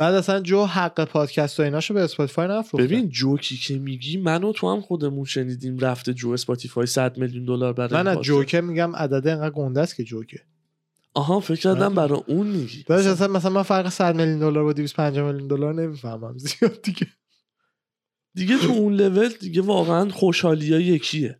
[0.02, 4.44] بعد اصلا جو حق پادکست و ایناشو به اسپاتیفای نفروخته ببین جوکی که میگی من
[4.44, 8.22] و تو هم خودمون شنیدیم رفته جو اسپاتیفای 100 میلیون دلار برای پادکست.
[8.22, 10.40] جوکه میگم عدده انقدر گنده است که جوکه
[11.14, 11.94] آها فکر کردم.
[11.94, 12.82] برای اون میگی.
[12.82, 16.38] داداش اصلا مثلا من فرق 100 میلیون دلار با 250 میلیون دلار نمی‌فهمم.
[16.48, 17.06] زیاد دیگه.
[18.34, 21.38] دیگه تو اون لول دیگه واقعا خوشحالی ها یکیه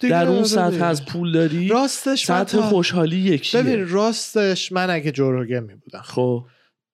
[0.00, 0.84] در اون سطح.
[0.84, 3.62] از پول داری راستش من سطح خوشحالی یکیه.
[3.62, 6.44] ببین راستش من اگه جوروگن می بودم خب.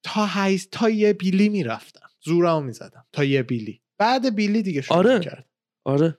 [0.03, 2.09] تا هیز تا یه بیلی می‌رفتم.
[2.25, 3.07] زورمو می‌زدم.
[3.13, 3.83] تا یه بیلی.
[3.99, 5.21] بعد بیلی دیگه شروع آره.
[5.21, 5.47] کرد
[5.85, 6.19] آره.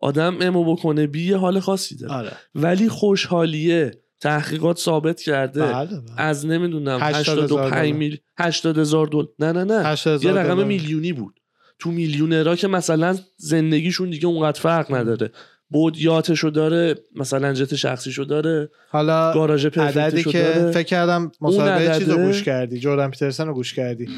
[0.00, 2.12] آدم امو بکنه بی یه حال خاصی داره.
[2.14, 2.32] آره.
[2.54, 4.02] ولی خوشحالیه.
[4.20, 5.62] تحقیقات ثابت کرده.
[5.62, 6.20] بله بله.
[6.20, 7.92] از نمی‌دونم 80,000 85 دلار.
[7.92, 9.86] میل 80 هزار دلار نه نه نه.
[9.86, 10.66] 80,000 یه رقم.
[10.66, 11.40] میلیونی بود.
[11.78, 15.32] تو میلیونرها که مثلا زندگیشون دیگه اونقدر فرق نداره.
[15.68, 20.70] بود یاتشو داره مثلا جت شخصیشو داره حالا گاراژ عددی که داره.
[20.70, 24.08] فکر کردم مصاحبه عدده- چیز رو گوش کردی جردن پیترسن رو گوش کردی.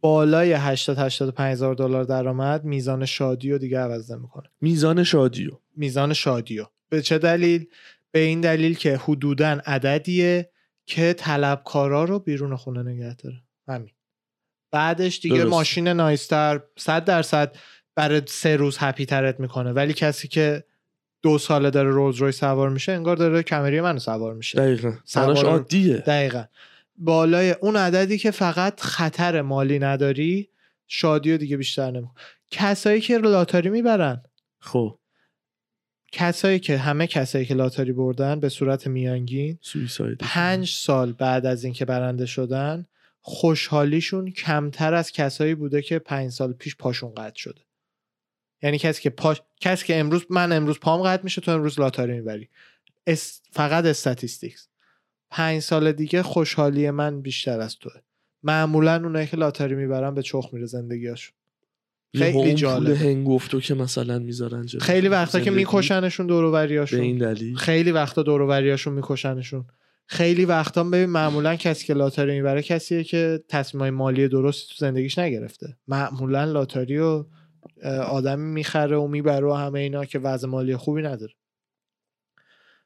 [0.00, 4.48] بالای 80 85 هزار دلار درآمد میزان شادی رو دیگه عوض نمی‌کنه.
[4.60, 5.50] میزان شادیو.
[5.76, 7.66] میزان شادی رو به چه دلیل؟
[8.12, 10.50] به این دلیل که حدودا عددیه
[10.86, 13.36] که طلبکارا رو بیرون خونه نگه داره.
[13.68, 13.90] همین.
[14.72, 15.50] بعدش دیگه درسته.
[15.50, 17.56] ماشین نایستر 100 درصد
[17.94, 19.72] برای سه روز هپی ترت می‌کنه.
[19.72, 20.64] ولی کسی که
[21.22, 24.58] دو ساله داره رولز روی سوار میشه انگار داره کمری منو سوار میشه.
[24.58, 24.92] دقیقا.
[25.04, 25.96] سوار- براش عادیه.
[25.96, 26.44] دقیقا.
[26.98, 30.48] بالای اون عددی که فقط خطر مالی نداری
[30.86, 32.06] شادی و دیگه بیشتر نمی
[32.50, 34.22] کسایی که لاتاری می‌برن.
[34.58, 34.98] خب.
[36.12, 40.18] کسایی که همه کسایی که لاتاری بردن به صورت میانگین سویساید.
[40.20, 42.86] پنج سال بعد از اینکه برنده شدن
[43.20, 47.60] خوشحالیشون کمتر از کسایی بوده که پنج سال پیش پاشون قطع شده.
[48.62, 49.42] یعنی کسی که پاش...
[49.60, 52.48] کسی که امروز من امروز پام قطع میشه تو امروز لاتاری می‌بری.
[53.06, 53.40] اس...
[53.50, 54.68] فقط statistics.
[55.30, 57.92] پنج سال دیگه خوشحالی من بیشتر از توه.
[58.42, 61.34] معمولا اونایی که لاتاری می‌برن به چخ میره زندگیاشون
[62.16, 62.96] خیلی جالبه.
[62.96, 67.02] هنگفتو که مثلا می‌ذارن خیلی وقتا که میکشنشون دور و به.
[67.02, 67.56] این دلیل.
[67.56, 69.64] خیلی وقتا دور و بریاشون میکشنشون.
[70.06, 75.18] خیلی وقتا ببین معمولا کسی که لاتاری می‌بره کسیه که تصمیمای مالی درستی تو زندگیش
[75.18, 75.76] نگرفته.
[75.88, 77.24] معمولا لاتاری و
[77.82, 81.34] اه، آدمی می‌خره و می‌بره و همه اینا که وضع مالی خوبی نداره.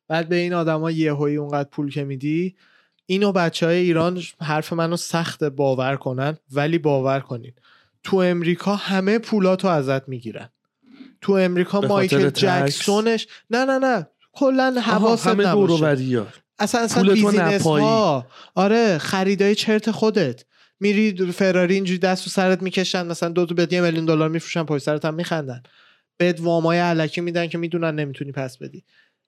[0.08, 2.56] بعد به این آدما یهویی اونقدر پول که میدی
[3.06, 7.52] اینو بچه های ایران حرف منو سخت باور کنن ولی باور کنین.
[8.02, 10.48] تو امریکا همه پولاتو ازت می‌گیرن.
[11.20, 14.06] تو امریکا مایکل؟ جکسونش نه نه نه.
[14.32, 16.26] کلا حواست همه نباشه.
[16.58, 17.66] اصلا اصلا business.
[17.66, 20.44] ها آره خریدای چرت خودت.
[20.80, 24.64] میری فراری اینجوری دست و سرت می‌کشن مثلا دو تا بهت یه میلیون دلار میفروشن
[24.64, 25.62] پشت سرت هم میخندن.
[26.16, 28.84] بهت وامای الکی میدن که می‌دونن نمی‌تونی پس بدی.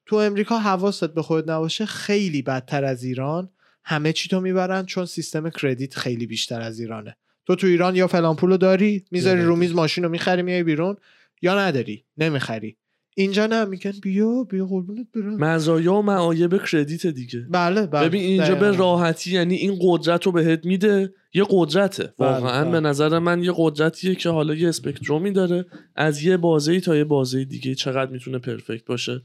[0.06, 3.50] تو امریکا حواست به خودت نباشه خیلی بدتر از ایران.
[3.84, 7.16] همه چی تو می‌برن چون سیستم credit خیلی بیشتر از ایرانه.
[7.46, 9.56] تو تو ایران یا فلان پولو داری می‌ذاری رو.
[9.56, 10.96] میز ماشین رو می‌خری میای بیرون
[11.42, 12.76] یا نداری نمی‌خری.
[13.16, 15.36] اینجا نه میگن بیا بیا قربونت برم.
[15.36, 17.46] مزایا و معایب کردیت دیگه.
[17.50, 18.08] بله بله.
[18.08, 18.70] ببین اینجا به.
[18.70, 22.14] راحتی یعنی این قدرت رو بهت میده یه قدرته.
[22.18, 22.70] بله، واقعا بله.
[22.70, 27.04] به نظر من یه قدرتیه که حالا یه اسپکترومی داره از یه بازه تا یه
[27.04, 27.74] بازه دیگه.
[27.74, 29.22] چقدر می‌تونه پرفکت باشه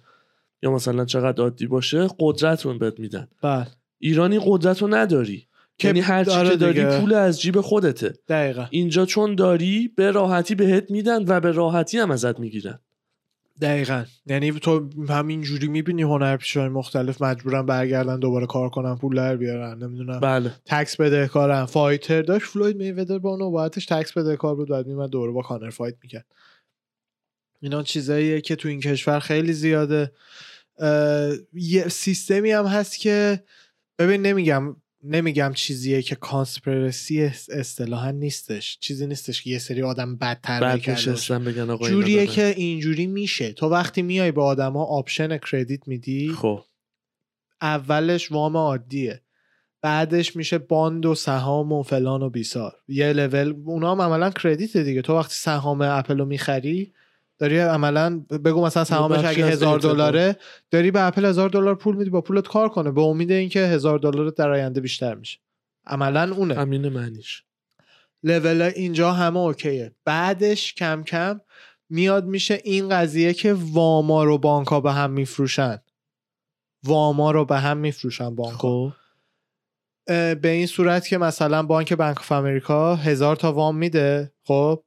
[0.63, 3.27] یا مثلا چقدر عادی باشه قدرت رو بهت میدن.
[3.41, 3.67] بله.
[3.99, 5.47] ایرانی قدرت رو نداری.
[5.83, 6.99] یعنی هر چی که داری دیگه.
[6.99, 8.13] پول از جیب خودته.
[8.27, 8.65] دقیقا.
[8.69, 12.79] اینجا چون داری به راحتی بهت میدن و به راحتی هم ازت می‌گیرن.
[13.61, 14.05] دقیقا.
[14.25, 19.83] یعنی تو همین جوری می‌بینی هنرپیشه‌های مختلف مجبورن برگردن دوباره کار کنن پول در بیارن
[19.83, 20.19] نمی‌دونم.
[20.19, 20.51] بله.
[20.65, 21.65] tax بدهکارن.
[21.65, 25.69] fighter داشت Floyd Mayweather با نوبتش تکس بده کار بود بعد میمد دوباره با Conor
[25.69, 26.25] fight می‌کرد.
[27.61, 30.11] اینا چیزاییه که تو این کشور خیلی زیاده.
[31.53, 33.43] یه سیستمی هم هست که
[33.99, 38.77] ببین نمیگم نمیگم چیزیه که conspiracy اصطلاحا نیستش.
[38.79, 42.27] چیزی نیستش که یه سری آدم بدتر بگن جوریه.
[42.27, 43.51] که اینجوری میشه.
[43.51, 46.63] تو وقتی میای به آدما option credit میدی خب.
[47.61, 49.21] اولش وام عادیه.
[49.81, 52.75] بعدش میشه bond و سهام و فلان و بیسار.
[52.87, 55.01] یه لول اونا هم عملا credit دیگه.
[55.01, 56.93] تو وقتی سهام اپل رو می‌خری
[57.37, 59.79] داری عملا بگو مثلا سهامش اگه هزار.
[59.79, 60.37] دلاره
[60.71, 62.91] داری به اپل هزار دلار پول میدی با پولت کار کنه.
[62.91, 65.39] به امید اینکه هزار دلار در آینده بیشتر میشه.
[65.85, 66.55] عملا اونه.
[66.55, 67.43] همین معنیش.
[68.23, 69.95] لول اینجا همه okay ه.
[70.05, 71.41] بعدش کم کم
[71.89, 75.77] میاد میشه این قضیه که واما رو بانک به هم میفروشن.
[76.85, 78.91] واما رو به هم میفروشن بانک خب.
[80.07, 84.83] به این صورت که مثلا بانک Bank of America هزار تا وام میده خب؟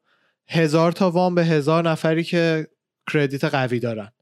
[0.51, 2.69] هزار تا وام به هزار نفری که
[3.13, 4.13] credit قوی دارن.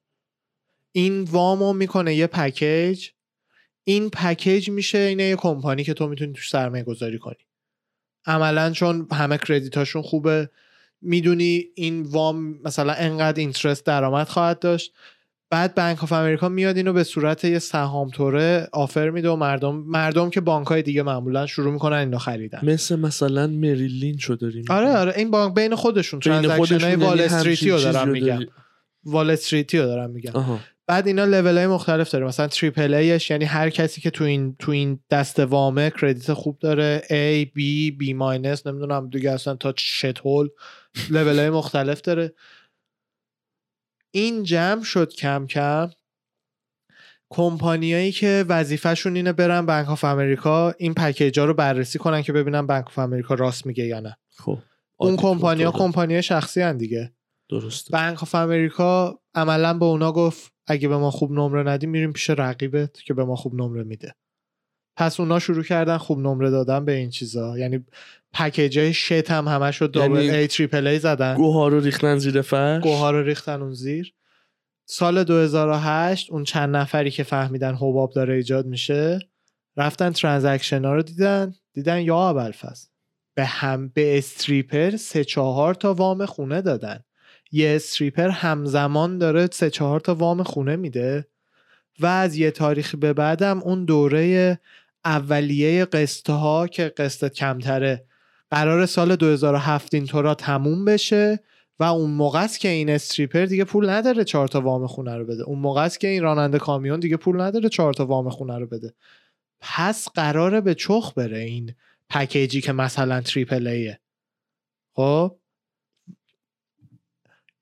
[0.93, 3.09] این وام رو می‌کنه یه package.
[3.85, 7.47] این package میشه اینه یه کمپانی که تو می‌تونی توش سرمایه گذاری کنی.
[8.27, 10.51] عملا چون همه credit هاشون خوبه
[11.01, 14.95] می‌دونی این وام مثلا انقدر interest درآمد خواهد داشت.
[15.50, 19.74] بعد Bank of America میاد اینو به صورت یه سهام توره offer میده و مردم
[19.87, 22.61] مردم که بانک های دیگه معمولا شروع می‌کنن اینو خریدن.
[22.62, 24.64] مثل مثلا Merrill Lynch شو داریم.
[24.70, 28.40] آره آره این بانک بین خودشون بین transaction های Wall Street ی رو دارم میگم.
[29.05, 30.32] Wall Street ی رو دارم میگم
[30.87, 32.26] بعد اینا لول های مختلف داره.
[32.26, 36.33] مثلا triple A ش یعنی هر کسی که تو این تو این دست وامه credit
[36.32, 37.02] خوب داره.
[37.08, 37.61] A B
[38.02, 40.48] B minus نمی‌دونم دیگه اصلا تا shithole
[41.11, 42.34] level های مختلف داره.
[44.11, 45.90] این جمع شد کم کم.
[47.31, 52.33] کمپانیایی که وظیفهشون اینه برن Bank of America این package ا رو بررسی کنن که
[52.33, 54.16] ببینن Bank of America راست میگه یا نه.
[54.37, 54.59] خب
[54.97, 55.71] اون کمپانیا.
[55.71, 57.12] کمپانی شخصین دیگه.
[57.51, 57.92] درسته.
[57.92, 62.31] Bank of America عملا به اونا گفت اگه به ما خوب نمره ندی میریم پیش
[62.31, 64.14] رقیبت که به ما خوب نمره میده.
[64.97, 67.59] پس اونا شروع کردن خوب نمره دادن به این چیزا.
[67.59, 67.87] یعنی
[68.33, 71.35] package های shit هم همش رو double یعنی A triple A زدن.
[71.35, 74.14] گوها رو ریختن زیر فرش؟ گوها رو ریختن اون زیر.
[74.85, 79.19] سال 2008 اون چند نفری که فهمیدن حباب داره ایجاد میشه
[79.77, 82.87] رفتن transaction ها رو دیدن دیدن یا ابوالفضل
[83.35, 87.05] به هم به stripper سه چهار تا وام خونه دادن.
[87.53, 91.27] یه stripper همزمان داره سه چهار تا وام خونه میده.
[92.01, 94.59] و از یه تاریخی به بعدم اون دوره
[95.05, 98.08] اولیه قسط ها که قسطت کمتره.
[98.50, 101.40] قرار سال 2007 اینطورا تموم بشه
[101.78, 105.24] و اون موقع است که این استریپر دیگه پول نداره چهار تا وام خونه رو
[105.24, 105.42] بده.
[105.42, 108.66] اون موقع است که این راننده کامیون دیگه پول نداره چهار تا وام خونه رو
[108.66, 108.94] بده.
[109.61, 111.74] پس قراره به چخ بره این
[112.11, 114.00] پکیجی که مثلا تریپل ایه
[114.94, 115.37] خب؟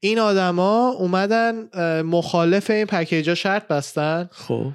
[0.00, 1.68] این آدما اومدن
[2.02, 4.28] مخالف این package ا شرط بستن.
[4.32, 4.72] خب.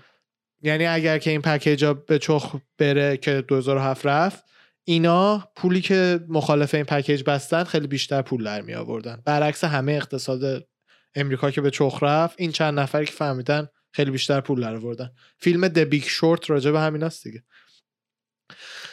[0.61, 4.43] یعنی اگر که این package ا به چخ بره که 2007 رفت
[4.91, 9.21] اینا پولی که مخالف این package بستن خیلی بیشتر پول در می آوردن.
[9.25, 10.67] برعکس همه اقتصاد
[11.15, 15.11] امریکا که به چخ رفت این چند نفری که فهمیدن خیلی بیشتر پول در آوردن.
[15.37, 17.43] فیلم The Big Short راجع به همیناست دیگه.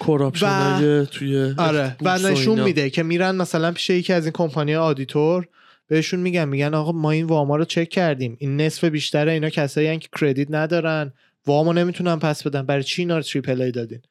[0.01, 2.61] corruption توی آره و و نشون.
[2.61, 5.49] میده که میرن مثلا پیش یکی از این کمپانی auditor
[5.89, 8.37] بهشون میگن میگن آقا ما این واما رو چک کردیم.
[8.41, 11.13] این نصف بیشتر اینا کسایی که credit ندارن.
[11.47, 12.63] وامو نمی‌تونن پس بدن.
[12.63, 14.03] برای چی اینا رو triple A دادین؟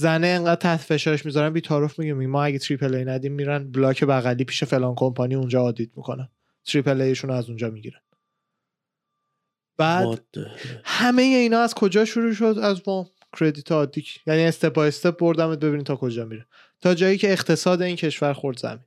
[0.00, 4.04] زنه انقدر تحت فشارش می‌ذارن بی‌تعارف میگه میگه ما اگه triple A ندیم میرن block
[4.04, 6.28] بغلی پیش فلان کمپانی اونجا audit می‌کنن.
[6.64, 8.00] triple A شون از اونجا می‌گیرن.
[9.76, 10.20] بعد.
[10.84, 13.06] همه اینا از کجا شروع شد؟ از وام
[13.40, 14.04] credit عادی.
[14.26, 16.46] یعنی step by step بردمت ببینید تا کجا میره.
[16.80, 18.84] تا جایی که اقتصاد این کشور خورد زمین.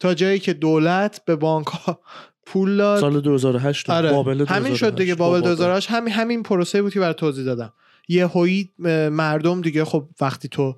[0.00, 2.00] تا جایی که دولت به بانک ها
[2.46, 3.00] پول داد.
[3.00, 4.12] سال 2008 آره.
[4.12, 5.14] بابل همین شد دیگه.
[5.14, 5.18] 2008.
[5.18, 7.72] بابل با 2008 همین همین پروسه بود که برای توضیح دادم.
[8.08, 8.70] یه هویی
[9.10, 10.76] مردم دیگه خب وقتی تو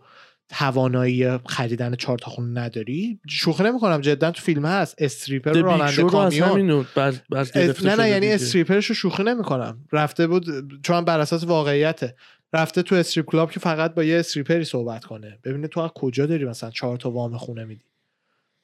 [0.49, 4.95] توانایی خریدن چهار تا خونه نداری شوخی نمی‌کنم جدا تو فیلم هست.
[4.99, 7.47] استریپر راننده کامیون بر, بر
[7.85, 8.33] نه نه یعنی.
[8.33, 9.79] استریپرش رو شوخی نمی‌کنم.
[9.93, 10.47] رفته بود
[10.83, 12.17] چون بر اساس واقعیته.
[12.53, 15.39] رفته تو استریپ کلاب که فقط با یه استریپری صحبت کنه.
[15.45, 17.85] ببینه تو از کجا داری مثلا چهار تا وام خونه میدی.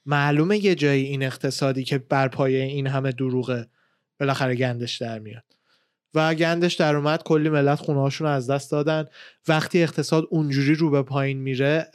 [0.06, 3.66] معلومه یه جایی این اقتصادی که بر پایه این همه دروغه
[4.20, 5.44] بالاخره گندش در میاد.
[6.14, 9.04] و گندش در اومد کلی ملت خونه هاشون از دست دادن.
[9.48, 11.90] وقتی اقتصاد اونجوری رو به پایین میره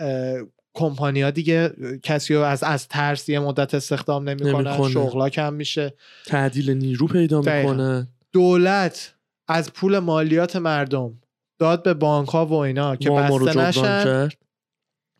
[0.73, 1.73] کمپانیا دیگه
[2.03, 4.91] کسی رو از از ترس یه مدت استخدام نمی‌کنن نمی‌کنه.
[4.91, 5.93] شغلا کم میشه.
[6.25, 7.41] تعدیل نیرو پیدا.
[7.41, 9.15] می‌کنن دولت
[9.47, 11.21] از پول مالیات مردم
[11.59, 14.29] داد به بانک ها و اینا که رو بسته نشن.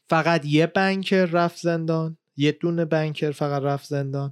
[0.09, 4.31] فقط یه بنکر رفت زندان یه دونه بنکر فقط رفت زندان.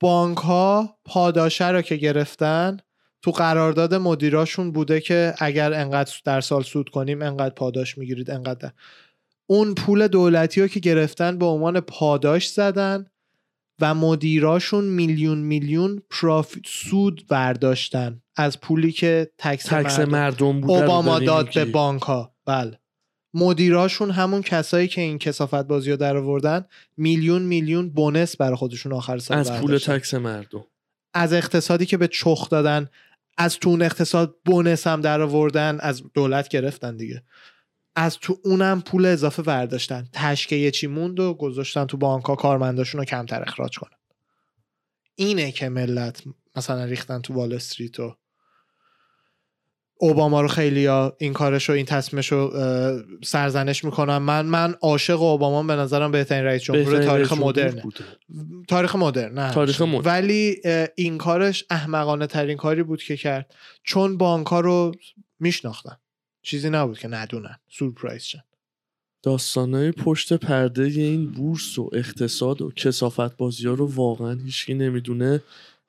[0.00, 2.76] بانک ها پاداشه رو که گرفتن
[3.22, 8.70] تو قرارداد مدیراشون بوده که اگر انقدر در سال سود کنیم انقدر پاداش می‌گیرید انقدر
[9.46, 13.06] اون پول دولتی رو که گرفتن به عنوان پاداش زدن
[13.80, 20.72] و مدیراشون میلیون میلیون پرافیت سود برداشتن از پولی که تکس, تکس مردم مردم بوده
[20.72, 21.54] اوباما داد.
[21.54, 22.78] به بانک ها بله
[23.34, 26.64] مدیراشون همون کسایی که این کسافت بازی رو در آوردن
[26.96, 29.78] میلیون میلیون بونس برای خودشون آخر سال از پول.
[29.78, 30.64] تکس مردم
[31.14, 32.88] از اقتصادی که به چخ دادن
[33.38, 37.22] از تو اون اقتصاد بونس هم در آوردن از دولت گرفتن دیگه.
[37.96, 40.08] از تو اونم پول اضافه برداشتن.
[40.12, 43.98] تشکه یه چی موند و گذاشتن تو بانک ها کارمنداشون رو کمتر اخراج کنن.
[45.14, 46.22] اینه که ملت
[46.56, 48.16] مثلا ریختن تو وال استریت و
[50.00, 52.52] اوباما رو خیلی ها این کارش رو این تصمیمش رو
[53.24, 58.04] سرزنش می‌کنم من من عاشق اوباما به نظرم بهترین رئیس جمهور بهترین تاریخ بوده.
[58.68, 59.52] تاریخ مدرن نه.
[59.52, 60.02] تاریخ مدرن.
[60.04, 60.56] ولی
[60.94, 63.54] این کارش احمقانه ترین کاری بود که کرد.
[63.84, 64.92] چون بانک ها رو
[65.40, 65.96] میشناختن.
[66.42, 67.58] چیزی نبود که ندونن.
[67.68, 68.42] سورپرایز شن.
[69.22, 75.42] داستانهای پشت پرده این بورس و اقتصاد و کسافت بازی ها رو واقعا هیچکی نمی‌دونه.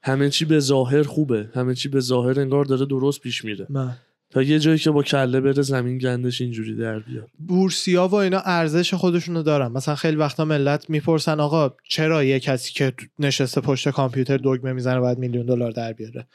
[0.04, 1.50] همه چی به ظاهر خوبه.
[1.54, 3.68] همه چی به ظاهر انگار داره درست پیش میره.
[3.70, 3.98] نه
[4.30, 7.30] تا یه جایی که با کله بره زمین گندش اینجوری در بیاد.
[7.48, 9.72] بورسیا و اینا ارزش خودشونو دارن.
[9.72, 15.00] مثلا خیلی وقتا ملت می‌پرسن آقا چرا یه کسی که نشسته پشت کامپیوتر دگمه می‌زنه
[15.00, 16.28] باید میلیون دلار در بیاره؟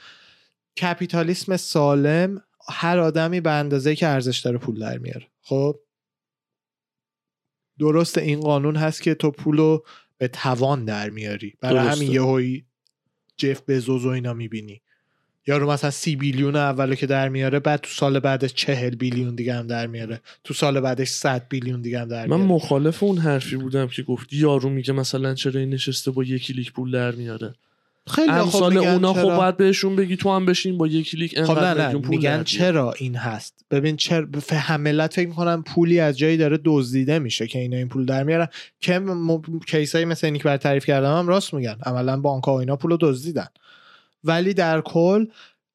[0.82, 5.26] کپیتالیسم سالم هر آدمی به اندازه که ارزش داره پول در میاره.
[5.42, 5.80] خب؟
[7.78, 9.80] درست این قانون هست که تو پولو
[10.18, 11.54] به توان در میاری.
[11.60, 11.88] برای.
[11.88, 12.66] همین یهویی
[13.36, 14.80] جف بزوز و اینا می‌بینی.
[15.46, 19.54] یارو مثلا سی بیلیون اولو که در میاره بعد تو سال بعدش چهل بیلیون دیگه
[19.54, 20.20] هم در میاره.
[20.44, 22.52] تو سال بعدش 100 بیلیون دیگه هم در من میاره.
[22.52, 26.72] مخالف اون حرفی بودم که گفتی یارو میگه مثلا چرا این نشسته با یک کلیک
[26.72, 27.54] پول در میاره.
[28.10, 31.10] خیلی خب امثال میگن اونا خب چرا؟ باید بهشون بگی تو هم بشین با یک
[31.10, 32.44] کلیک خب نه نه پول میگن.
[32.44, 34.26] چرا این هست ببین چرا
[34.78, 38.48] ملت فکر می‌کنن پولی از جایی داره دزدیده میشه که اینا این پول در میارن
[38.80, 39.40] که م...
[39.66, 42.76] کیسایی مثل اینی که بر تعریف کردم هم راست میگن عملا بانک ها و اینا
[42.76, 43.48] پول رو دزدیدن
[44.24, 45.26] ولی در کل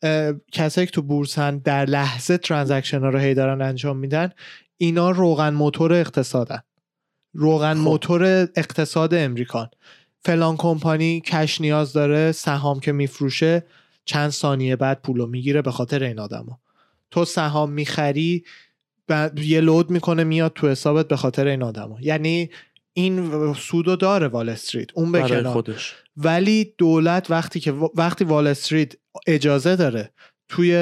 [0.04, 4.30] اه، کسایی که تو بورسن در لحظه ترانزکشن ها رو هی دارن انجام میدن
[4.78, 6.62] اینا روغن موتور اقتصادن
[7.34, 7.80] روغن خب.
[7.80, 9.70] موتور اقتصاد امریکان
[10.24, 13.64] فلان کمپانی کش نیاز داره سهام که میفروشه
[14.06, 16.60] چند ثانیه بعد پولو می‌گیره به خاطر این آدما
[17.12, 18.44] تو سهام می‌خری
[19.08, 22.50] بعد یه لود می‌کنه میاد تو حسابت به خاطر این آدما یعنی
[22.94, 25.44] این سودو داره وال استریت اون به کنار.
[25.44, 25.96] خودش.
[26.18, 28.94] ولی دولت وقتی که وقتی وال استریت
[29.28, 30.12] اجازه داره
[30.50, 30.76] توی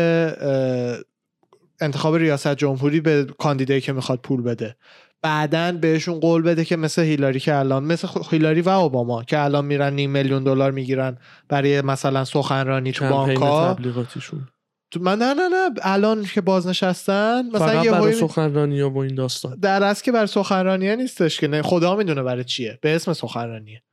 [1.81, 4.75] انتخاب ریاست جمهوری به کاندیدایی که می‌خواد پول بده
[5.21, 9.65] بعدا بهشون قول بده که مثل هیلاری که الان مثل هیلاری و اوباما که الان
[9.65, 11.17] میرن نیم میلیون دلار می‌گیرن
[11.49, 13.73] برای مثلا سخنرانی تو بانک‌ها.
[13.73, 14.47] تبلیغاتیشون.
[14.91, 15.69] تو- من نه نه نه.
[15.81, 19.59] الان که بازنشستن مثلا فقط یه برای سخنرانی ها با این داستان.
[19.59, 22.79] در اصل که برای سخنرانیه نیستش که نه خدا می‌دونه برای چیه.
[22.81, 23.83] به اسم سخنرانیه.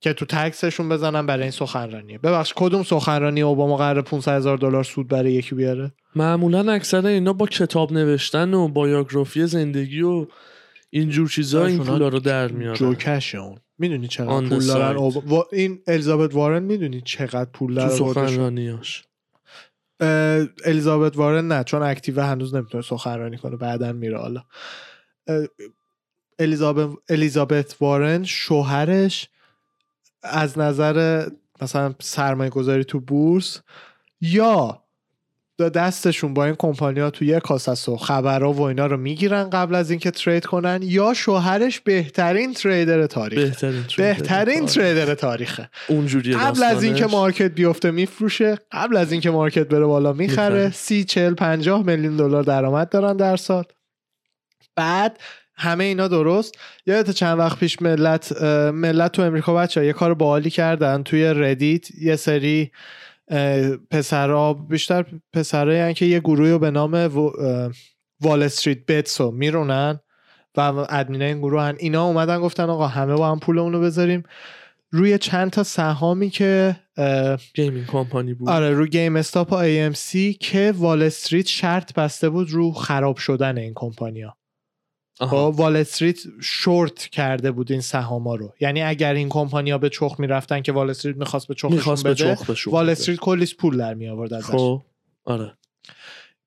[0.00, 4.84] که تو تکسشون بزنن برای این سخنرانیه ببخش کدوم سخنرانی اوباما قرار 500 هزار دلار
[4.84, 10.26] سود برای یکی بیاره؟ معمولا اکثر اینا با کتاب نوشتن و بایوگرافی زندگی و
[10.90, 12.74] اینجور چیزا این پولا رو در میارن.
[12.76, 13.58] جوکش اون.
[13.78, 19.04] می‌دونی چقدر پول دارن وا- این الیزابت وارن می‌دونی چقدر پول تو داره سخنرانیاش.
[20.64, 24.42] الیزابت وارن نه چون active هنوز نمی‌تونه سخنرانی کنه بعدا میره حالا.
[26.38, 29.28] الیزابت الیزابت وارن شوهرش
[30.22, 31.28] از نظر
[31.62, 33.60] مثلا سرمایه گذاری تو بورس
[34.20, 34.84] یا
[35.74, 39.90] دستشون با این کمپانیا تو یک کاسه و خبرها و اینا رو می‌گیرن قبل از
[39.90, 44.66] اینکه trade کنن یا شوهرش بهترین trader تاریخ بهترین trader بهترین.
[44.66, 47.06] trader تاریخه اونجوریه قبل از اینکه.
[47.06, 50.70] market بیفته میفروشه قبل از اینکه market بره بالا می‌خره می‌خره.
[50.70, 53.64] سی چل پنجاه میلیون دلار درآمد دارن در سال
[54.76, 55.18] بعد
[55.58, 56.58] همه اینا درست.
[56.86, 58.42] یادت چند وقت پیش ملت
[58.72, 61.90] ملت تو امریکا بچه یه کار باحالی کردن توی Reddit.
[61.90, 62.70] یه سری
[63.90, 66.94] پسرا بیشتر پسرایی که یه گروهی رو به نام
[68.20, 70.00] Wall Street Bets رو میرونن
[70.56, 71.76] و ادمینای این گروه هن.
[71.78, 74.22] اینا اومدن گفتن آقا همه با هم پولمون رو بذاریم.
[74.90, 76.76] روی چند تا سهامی که
[77.54, 78.48] gaming company بود.
[78.48, 83.72] آره رو GameStop و AMC که وال استریت شرط بسته بود رو خراب شدن این
[83.74, 84.36] کمپانیا
[85.20, 88.54] خب وال استریت شورت کرده بود این سهاما رو.
[88.60, 92.14] یعنی اگر این کمپانیا به چخ می‌رفتن که وال استریت می‌خواست به چخشون می‌خواست به
[92.14, 92.88] چخ وال.
[92.88, 94.46] استریت کلی پول در می آورد ازش.
[94.46, 94.82] خب
[95.24, 95.58] آره.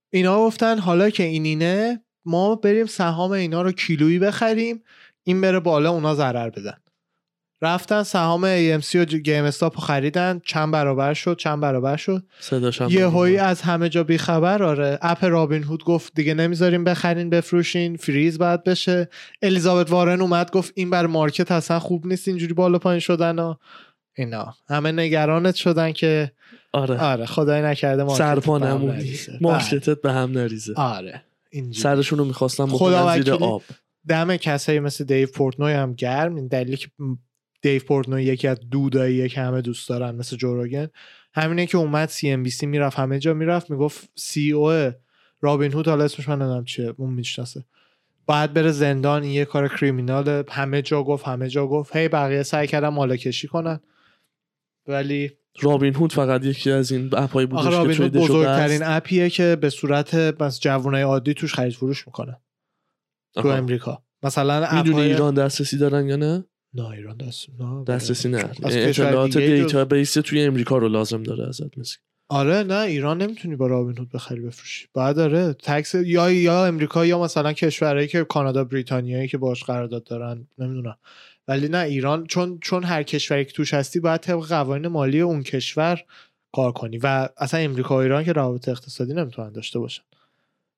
[0.10, 4.84] اینا گفتن حالا که این اینه ما بریم سهام اینا رو کیلویی بخریم
[5.24, 6.78] این بره بالا اونا ضرر بدن.
[7.64, 8.42] رفتن سهام
[8.80, 10.42] AMC و GameStop رو خریدن.
[10.46, 12.24] چند برابر شد؟ چند برابر شد؟
[12.90, 13.50] یه هایی می‌اومد.
[13.52, 15.00] از همه جا بیخبر آره.
[15.02, 17.96] اپ رابین هود گفت دیگه نمی‌ذاریم بخرین بفروشین.
[17.96, 19.10] فریز باید بشه.
[19.42, 23.56] الیزابت وارن اومد گفت این بر market اصلا خوب نیست اینجوری بالا پایین شدن و
[24.18, 24.56] اینا.
[24.70, 26.32] همه نگرانت شدن که
[26.74, 26.98] آره.
[27.00, 28.98] آره خدای نکرده market سرپا نمونی.
[28.98, 29.38] نریزه.
[29.42, 30.74] market ت به هم نریزه.
[30.74, 30.84] بله.
[30.86, 31.24] آره.
[31.50, 31.80] اینجوری.
[31.80, 33.34] سرشون رو می‌خواستم بکنن زیر.
[33.34, 33.62] آب.
[34.08, 36.36] دم کسایی مثل دیو پورتنوی هم گرم.
[36.36, 36.88] این دلیلی که
[37.62, 40.88] دیو پورتنوی یکی از dude اییه که همه دوست دارن مثل جو روگن
[41.34, 44.92] همینه که اومد CNBC می‌رفت همه جا می‌رفت می‌گفت CEO
[45.42, 47.66] رابین هود حالا اسمش من نمی‌دونم چیه اون می‌شناسه.
[48.26, 51.96] باید بره زندان این یه کار کریمینال همه جا گفت همه جا گفت.
[51.96, 53.80] هی بقیه سعی کردن مالا کشی کنن.
[54.88, 55.32] ولی
[55.62, 58.82] رابین هود فقط یکی از این اپایی آخه بودش که رابین هود بزرگترین.
[58.84, 62.42] اپیه که به صورت بس جوانای عادی توش خرید فروش می‌کنه.
[63.34, 63.58] تو آها.
[63.58, 64.04] امریکا.
[64.24, 68.50] مثلا می‌دونی ایران دسترسی دارن یا نه؟ نه ایران دست نه دسترسی نه.
[68.60, 71.98] یعنی اطلاعات جز- دیتا بیس توی امریکا رو لازم داره ازت مثل.
[72.30, 74.88] آره نه ایران نمی‌تونی با رابین هود بخری بفروشی.
[74.94, 80.04] بعد داره تکس یا یا امریکا یا مثلا کشورهایی که کانادا بریتانیایی که باش قرارداد
[80.04, 80.98] دارن نمی‌دونم.
[81.48, 85.44] ولی نه ایران چون چون هر کشوری که توش هستی باید طبق قوانین مالی اون
[85.44, 86.04] کشور
[86.52, 90.04] کار کنی و اصلا امریکا و ایران که روابط اقتصادی نمی‌تونن داشته باشن.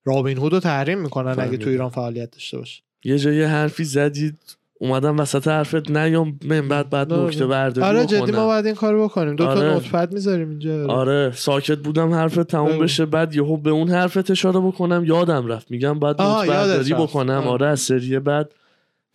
[0.06, 1.70] رابین هود رو تحریم می‌کنن اگه تو.
[1.70, 2.84] ایران فعالیت داشته باشه.
[3.04, 8.06] یه جایی حرفی زدید اومدم وسط حرفت نیام من بعد بعد نه، نکته برداری آره
[8.06, 8.46] جدی ما.
[8.46, 9.74] باید این کارو بکنیم دو تا آره.
[9.74, 12.84] نوتپد می‌ذاریم اینجا آره ساکت بودم حرفت تموم بگو.
[12.84, 17.02] بشه بعد یهو به اون حرفت اشاره بکنم یادم reft میگم بعد برداری رفت.
[17.02, 17.48] بکنم آه.
[17.48, 18.54] آره از سریه بعد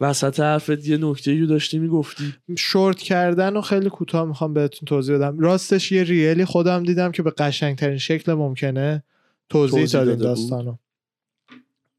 [0.00, 5.16] وسط حرفت یه نکته یو داشتی می‌گفتی شورت کردن و خیلی کوتاه می‌خوام بهتون توضیح
[5.16, 9.02] بدم راستش یه ریلی خودم دیدم که به قشنگترین شکل ممکنه
[9.48, 10.18] توضیح, توضیح داد این.
[10.18, 10.76] داستانو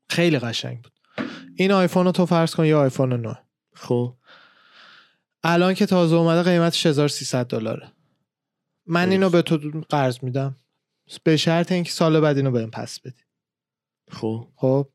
[0.09, 0.91] خیلی قشنگ بود
[1.55, 3.37] این آیفون رو تو فرض کن یه آیفون 9
[3.79, 4.15] خب.
[5.43, 7.91] الان که تازه اومده قیمتش 1300 دلاره.
[8.85, 9.11] من.
[9.11, 9.57] اینو به تو
[9.89, 10.55] قرض میدم.
[11.23, 13.23] به شرط اینکه سال بعد اینو بهم پس بدی.
[14.11, 14.47] خب.
[14.55, 14.89] خب.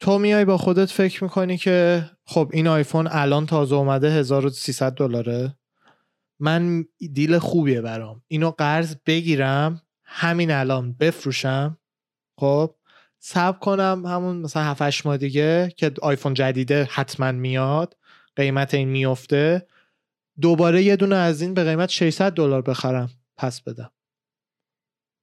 [0.00, 5.58] تو میای با خودت فکر می‌کنی که خب این آیفون الان تازه اومده 1300 دلاره.
[6.40, 8.22] من دیل خوبیه برام.
[8.28, 11.78] اینو قرض بگیرم همین الان بفروشم.
[12.38, 12.77] خب.
[13.18, 17.96] سب کنم همون مثلا 7 8 ماه دیگه که آیفون جدیده حتما میاد
[18.36, 19.66] قیمت این میفته.
[20.40, 23.90] دوباره یه دونه از این به قیمت 600 دلار بخرم پس بدم.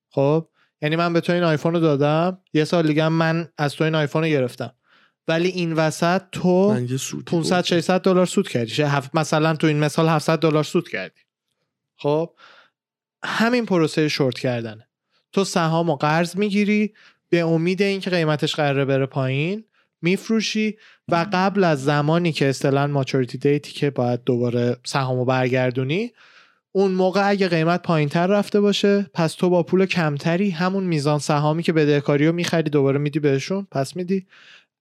[0.10, 0.48] خب؟
[0.82, 3.96] یعنی من به تو این آیفون رو دادم یه سال دیگه من از تو این
[3.96, 4.74] آیفون رو گرفتم.
[5.28, 7.62] ولی این وسط تو من یه سودی 500 بردم.
[7.62, 8.82] 600 دلار سود کردی.
[8.82, 11.22] هفت- مثلا تو این مثال 700 دلار سود کردی.
[11.98, 12.36] خب؟
[13.24, 14.88] همین پروسه شورت کردنه.
[15.32, 16.93] تو سهام و قرض می‌گیری
[17.30, 19.63] به امید اینکه قیمتش قراره بره پایین
[20.01, 26.11] میفروشی و قبل از زمانی که اصطلاحاً ماچوریتی دیتی که باید دوباره سهامو برگردونی
[26.71, 31.19] اون موقع اگه قیمت پایین تر رفته باشه پس تو با پول کمتری همون میزان
[31.19, 33.67] سهامی که بدهکاری رو می‌خری دوباره میدی بهشون.
[33.71, 34.28] پس میدی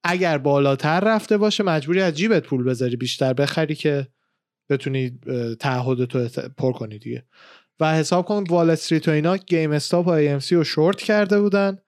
[0.05, 4.07] اگر بالاتر رفته باشه مجبوری از جیبت پول بذاری بیشتر بخری که
[4.71, 7.25] بتونی اه، تعهدتو ات- پر کنی دیگه.
[7.81, 11.79] و حساب کن وال استریت و اینا GameStop و AMC رو شورت کرده بودن.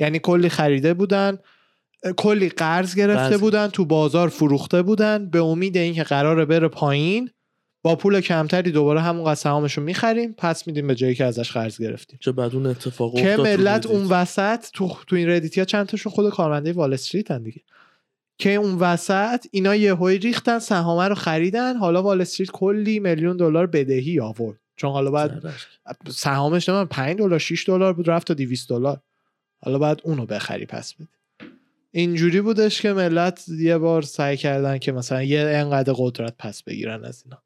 [0.00, 1.38] یعنی کلی خریده بودن
[2.16, 3.38] کلی قرض گرفته.
[3.38, 7.30] بودن تو بازار فروخته بودن به امید اینکه قراره بره پایین
[7.82, 12.18] با پول کمتری دوباره همون سهامشو می‌خریم پس میدیم به جایی که ازش قرض گرفتیم
[12.22, 13.86] که بعد اون اتفاق که ملت.
[13.86, 17.42] اون وسط تو تو این Reddit ی ها چند تاشون خود کارمنده وال استریت هن
[17.42, 17.60] دیگه
[18.38, 23.66] که اون وسط اینا یهویی ریختن سهامه رو خریدن حالا وال استریت کلی میلیون دلار
[23.66, 25.54] بدهی آورد چون حالا بعد.
[26.08, 29.00] سهامش نمی‌دونم 5 دلار 6 دلار بود رفت تا 200 دلار
[29.64, 31.08] حالا بعد اونو بخری پس بدی
[31.92, 37.04] اینجوری بودش که ملت یه بار سعی کردن که مثلا یه انقدر قدرت پس بگیرن
[37.04, 37.42] از اینا.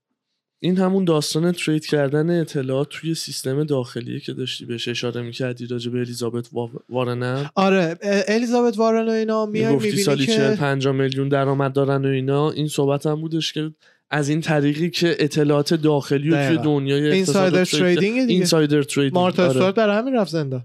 [0.61, 5.91] این همون داستان ترید کردن اطلاعات توی سیستم داخلیه که داشتی بهش اشاره می‌کردی راجع
[5.91, 7.99] به الیزابت وا- وارنر؟ آره
[8.29, 12.51] الیزابت وارن و اینا میای می‌بینی سالی که 40 50 میلیون درآمد دارن و اینا.
[12.51, 13.71] این صحبت هم بودش که
[14.11, 16.59] از این طریقی که اطلاعات داخلی و توی.
[16.59, 18.35] دنیای insider trading دیگه.
[18.35, 19.73] insider trading مارتا آره.
[19.73, 20.65] برای همین رفت زندان.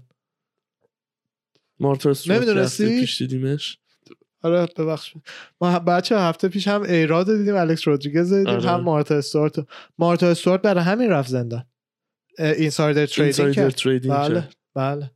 [1.80, 3.78] مارتا استوارت نمی‌دونستی؟ پیش دیدیمش
[4.42, 5.14] آره ببخش
[5.60, 8.70] ما بچه هفته پیش هم A-Rod رو دیدیم الکس رودریگز رو دیدیم آره.
[8.70, 9.64] هم مارتا استوارت رو.
[9.98, 11.64] مارتا استوارت برای همین رفت زندان
[12.38, 14.48] insider trading insider کرد trading بله.
[14.74, 15.10] بله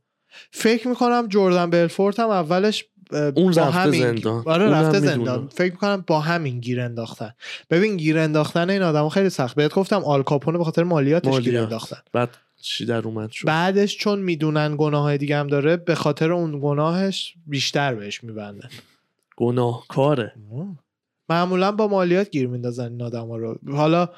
[0.51, 4.43] فکر می‌کنم جردن بلفورت هم اولش اون با رفته همین زندان.
[4.45, 5.15] آره رفته می‌دونم.
[5.15, 7.31] زندان فکر می‌کنم با همین گیر انداختن
[7.69, 11.39] ببین گیر انداختن این آدم خیلی سخت بهت گفتم آل کاپونه به خاطر مالیاتش گیر
[11.39, 11.63] مالیات.
[11.63, 15.95] انداختن بعد چی در اومد شد؟ بعدش چون می‌دونن گناه های دیگه هم داره به
[15.95, 18.69] خاطر اون گناهش بیشتر بهش میبندن.
[19.37, 20.33] گناه کاره
[21.29, 23.59] معمولا با مالیات گیر میندازن این آدم رو.
[23.71, 24.09] حالا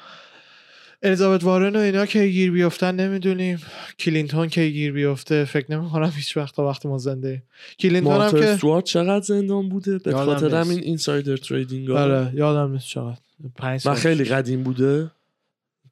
[1.02, 3.62] الیزابت وارن و اینا که گیر بیفتن نمی‌دونیم.
[3.98, 7.42] کلینتون که گیر بیفته؟ فکر نمی کنم هیچ وقت تا وقت ما زنده ایم.
[7.78, 10.54] کلینتون هم که استوارت چقدر زندان بوده؟ به خاطر.
[10.54, 13.78] همین insider trading آره یادم نیست چقدر.
[13.78, 14.24] سال خیلی.
[14.24, 15.10] قدیم بوده.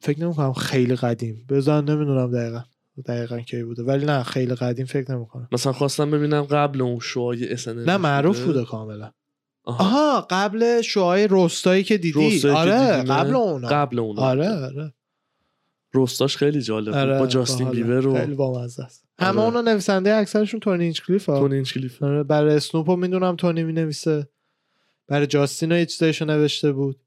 [0.01, 1.44] فکر نمی کنم خیلی قدیم.
[1.49, 2.62] بزن نمی‌دونم دقیقا.
[3.07, 3.82] دقیقا کی بوده.
[3.82, 7.97] ولی نه خیلی قدیم فکر نمی کنم مثلا خواستم ببینم قبل اون شوهای اسن نه
[7.97, 9.12] معروف بوده کاملا.
[9.64, 9.84] آها.
[9.84, 12.12] آها قبل شوهای roast ایی که دیدی.
[12.12, 13.68] roast ایی که آره دیدیم، قبل اونا.
[13.68, 14.94] قبل اون آره آره.
[15.94, 16.94] رستاش خیلی جالب بود.
[16.94, 17.84] آره با جاستین باحاله.
[17.84, 19.05] بیور و خیلی بامزه است.
[19.18, 19.40] همه آره.
[19.40, 24.28] اونا نویسنده اکثرشون تونی اینچکلیف ها تونی اینچکلیف آره برای اسنوپو می‌دونم تونی می‌نویسه.
[25.09, 27.01] برای جاستین ها یه چیزایشو نوشته بود.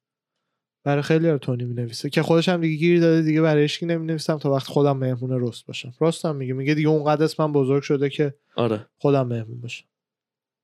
[0.90, 2.10] برای خیلی تونی می‌نویسه.
[2.10, 5.66] که خودش هم دیگه گیر داده دیگه برای هیچکی نمی‌نویسم تا وقت خودم مهمون رست
[5.66, 5.94] باشم.
[6.00, 6.54] راست هم میگه.
[6.54, 8.86] میگه دیگه اونقدر اسمم بزرگ شده که آره.
[8.98, 9.86] خودم مهمون باشم.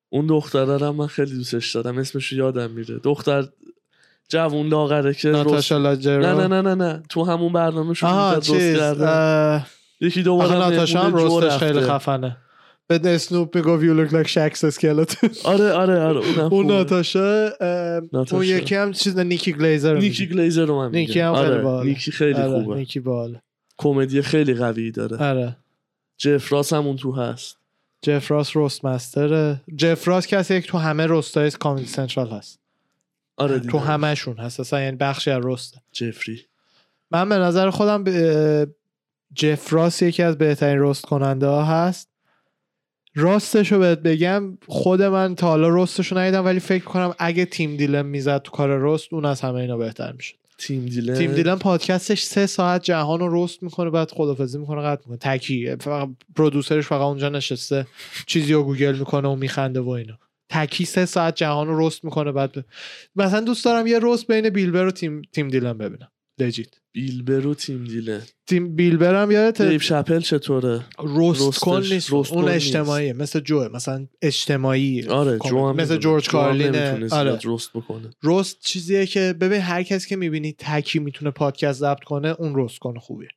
[0.10, 1.98] اون دختره رو هم من خیلی دوستش دارم.
[1.98, 2.98] اسمش رو یادم میره.
[2.98, 3.48] دختر
[4.30, 5.38] جوون لاغره که roast...
[5.38, 6.22] ناتاشا لجرو.
[6.22, 7.04] نه نه نه نه نه.
[7.10, 9.68] تو همون برنامه roast چیز کردن اه،
[10.02, 11.80] یکی دوباره ناتاشا هم roast ش خیلی.
[11.82, 12.38] خفنه.
[12.88, 16.68] به اسنوپ می‌گفت you look like Shaq's skeleton آره آره آره اونم اون.
[16.68, 17.50] ناتاشا.
[18.32, 20.26] اون یکی هم چیز نیکی گلیزر نیکی.
[20.28, 20.98] گلیزر رو من میگم.
[21.00, 21.90] نیکی هم خیلی آره باحاله.
[21.90, 22.76] نیکی خیلی آره، خوبه.
[22.76, 23.38] نیکی بال
[23.78, 25.18] کمدی خیلی قوی داره.
[25.18, 25.58] آره.
[26.18, 27.58] جف راس هم اون تو هست.
[28.02, 29.62] جف راس roastmaster ه.
[29.76, 32.60] جف راس کسی که تو همه roast ای Comedy Central هست.
[33.38, 33.78] آره تو دیدم.
[33.78, 34.60] همهشون هست.
[34.60, 36.42] اصلا یعنی بخشی از رسته جفری.
[37.12, 38.68] من به نظر خودم ب-
[39.36, 42.10] جف راس یکی از بهترین رست کننده ها هست.
[43.16, 47.46] راستش رو بهت بگم خود من تا حالا رستش رو ندیدم ولی فکر کنم اگه
[47.46, 50.36] تیم دیلم می‌زد تو کار رست اون از همه اینا بهتر می‌شد.
[50.58, 55.02] تیم دیلن تیم دیلم پادکستش سه ساعت جهان رو رست می‌کنه بعد خدافزی می‌کنه قطع
[55.10, 55.18] می‌کنه.
[55.18, 57.88] تکی فقط پرودوسرش فقط اونجا نشسته
[58.26, 60.20] چیزی رو گوگل می‌کنه و میخنده و اینا.
[60.50, 62.64] تکی سه ساعت جهان رو رست می‌کنه بعد ب...
[63.16, 66.12] مثلا دوست دارم یه رست بین بیلبر و تیم تیم دیلم ببینم.
[66.40, 71.82] لجیت بیلبر و تیم دیلن تیم بیلبر هم یادت دیو شپل چطوره؟ رست رستش- کن
[71.92, 72.14] نیست.
[72.14, 72.56] اون کن نیست.
[72.56, 73.14] اجتماعیه.
[73.14, 75.08] مثل جوه مثلا اجتماعی.
[75.08, 75.52] آره کمد.
[75.52, 75.98] جو هم مثل.
[75.98, 77.40] جورج جو هم کارلین نمی‌تونه آره.
[77.46, 78.10] رست بکنه.
[78.24, 82.80] رست چیزیه که ببین هر کس که می‌بینی تکی می‌تونه پادکست ضبط کنه اون رست
[82.80, 83.30] کنه خوبیه.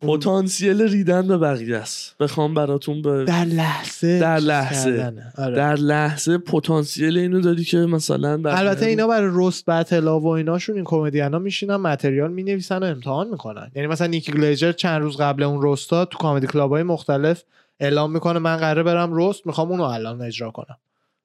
[0.00, 5.12] پتانسیل ریدن به بقیه است بخوام براتون به در لحظه در لحظه.
[5.38, 5.56] آره.
[5.56, 10.76] در لحظه پتانسیل اینو داری که مثلا البته اینا برای roast battle ا و ایناشون
[10.76, 15.42] این کمدینا میشینن material می‌نویسن و امتحان می‌کنن یعنی مثلا نیکی گلیزر چند روز قبل
[15.42, 17.44] اون roast ا تو comedy club های مختلف
[17.80, 20.76] اعلام می‌کنه من قراره برم roast می‌خوام اونو الان اجرا کنم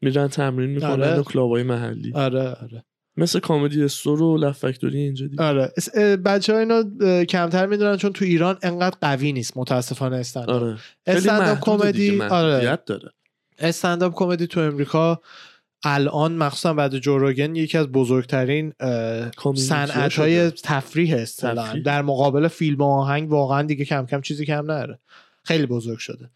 [0.02, 1.20] میرن تمرین می‌کنن آره.
[1.20, 2.84] و club ای محلی آره آره
[3.18, 5.44] مثل Comedy Store و Laugh Factory اینجا دیگه.
[5.44, 5.74] آره.
[6.26, 6.84] بچه ها اینو
[7.26, 10.78] کمتر می‌دونن چون تو ایران انقدر قوی نیست متاسفانه استنداپ آره.
[11.08, 12.78] استنداپ کمدی آره.
[12.86, 13.12] داره.
[13.60, 15.22] استنداپ کمدی تو امریکا
[15.84, 18.74] الان مخصوصا بعد جوروگن یکی از بزرگترین
[19.56, 20.14] صنعت.
[20.14, 21.84] های تفریح اصطلاحاً تفریح.
[21.84, 25.00] در مقابل فیلم و آهنگ واقعا دیگه کم کم چیزی کم نداره
[25.44, 26.30] خیلی بزرگ شده.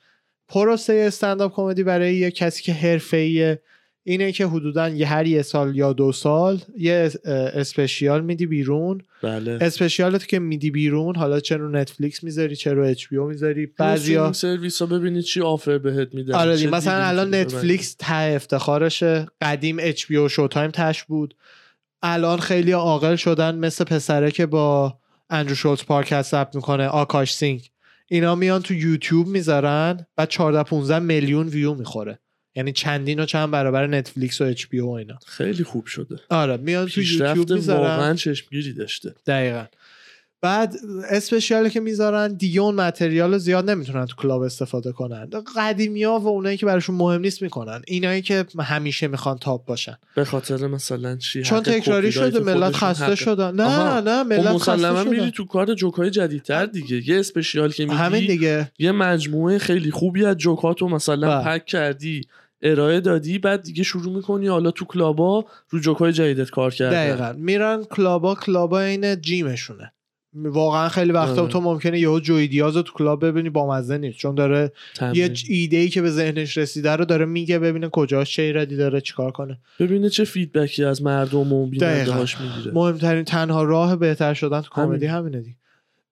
[0.48, 3.62] پروسه استنداپ کمدی برای یه کسی که حرفه‌ایه
[4.04, 9.02] اینه که حدودا یه هر یه سال یا دو سال یه اسپشیال میدی بیرون.
[9.24, 9.58] بله.
[9.62, 14.82] اسپشیالت که میدی بیرون حالا چه رو نتفلیکس می‌ذاری چه رو اچ می‌ذاری بعضیا سرویس
[14.82, 16.68] ها ببینید چی offer بهت میدن آره.
[16.68, 17.36] مثلا الان.
[17.36, 19.28] Netflix ته افتخارشه.
[19.42, 21.36] قدیم HBO و Showtime تش بود.
[22.04, 24.98] الان خیلی عاقل شدن مثل پسره که با
[25.30, 27.70] اندرو شولز پادکست ثبت می‌کنه آکاش سینگ.
[28.08, 32.20] اینا میان تو یوتیوب می‌ذارن و 14 15 میلیون ویو می‌خوره.
[32.60, 35.20] یعنی چندین و چند برابر Netflix و HBO و اینا.
[35.26, 36.16] خیلی خوب شده.
[36.30, 37.80] آره میان تو یوتیوب می‌ذارن.
[37.80, 39.16] واقعا چشمگیری داشته.
[39.28, 39.66] دقیقا.
[40.42, 40.76] بعد
[41.10, 45.30] special ی که می‌ذارن دیگه اون material رو زیاد نمی‌تونن تو club استفاده کنن.
[45.58, 47.82] قدیمی ها و اونایی که براشون مهم نیست می‌کنن.
[47.88, 49.98] اینایی که همیشه می‌خوان top باشن.
[50.16, 54.00] به خاطر مثلا چی؟ چون تکراری شده ملت خسته شدن نه آها.
[54.00, 57.10] نه ملت مسلما خسته میری شدن تو کار جوکای جدیدتر دیگه.
[57.10, 58.72] یه special که میدی همین دیگه.
[58.80, 61.58] یه مجموعه خیلی خوبی از جوکاتو مثلا بله.
[61.58, 62.22] pack کردی.
[62.62, 67.08] ارائه دادی بعد دیگه شروع می‌کنی حالا تو club ا رو جوکای جدیدت کار کردن.
[67.08, 67.34] دقیقا.
[67.38, 69.94] میرن club ا club ا این gym شونه.
[70.34, 71.52] واقعا خیلی وقتا آره.
[71.52, 74.18] تو ممکنه یهو جوی دیاز رو تو club ببینی با مزه نیست.
[74.18, 75.16] چون داره تمرین.
[75.16, 79.02] یه ایده ای که به ذهنش رسیده رو داره میگه ببینه کجاش چه ایرادی داره
[79.02, 79.60] چیکار کنه.
[79.80, 82.14] ببینه چه feedback ی از مردم و بیننده دقیقاً.
[82.14, 82.72] هاش می‌گیره.
[82.74, 85.56] مهمترین تنها راه بهتر شدن تو کمدی همینه دیگه.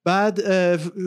[0.08, 0.40] بعد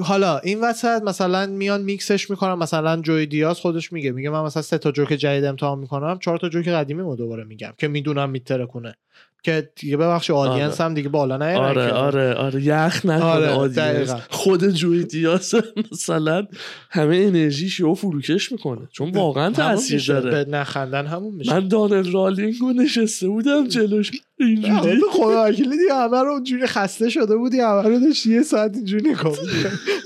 [0.04, 4.62] حالا این وسط مثلا میان میکسش می‌کنم مثلا جوی دیاز خودش میگه میگه من مثلا
[4.62, 8.30] سه تا جوک جدید امتحان می‌کنم چهار تا جوک قدیمی رو دوباره میگم که می‌دونم
[8.30, 8.96] می‌ترکونه
[9.42, 11.92] که دیگه ببخش audience هم دیگه بالا نیارن آره.
[11.92, 14.10] آره آره یخ نکنه آره، audience.
[14.30, 15.54] خود Joey Diaz
[15.92, 16.46] مثلا
[16.90, 20.04] همه انرژیش رو فروکش می‌کنه چون واقعا تاثیر.
[20.06, 25.44] داره به نخندن همون میشه من Donnell Rawlings رو نشسته بودم جلوش اینجوری آره، خدا
[25.44, 29.36] وکیلی دیگه همه رو اونجوری خسته شده بودی همه رو داشتی یه ساعت اینجوری نگاه.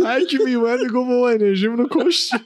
[0.06, 2.36] هر کی میومد گفت بابا انرژیمون رو کشتی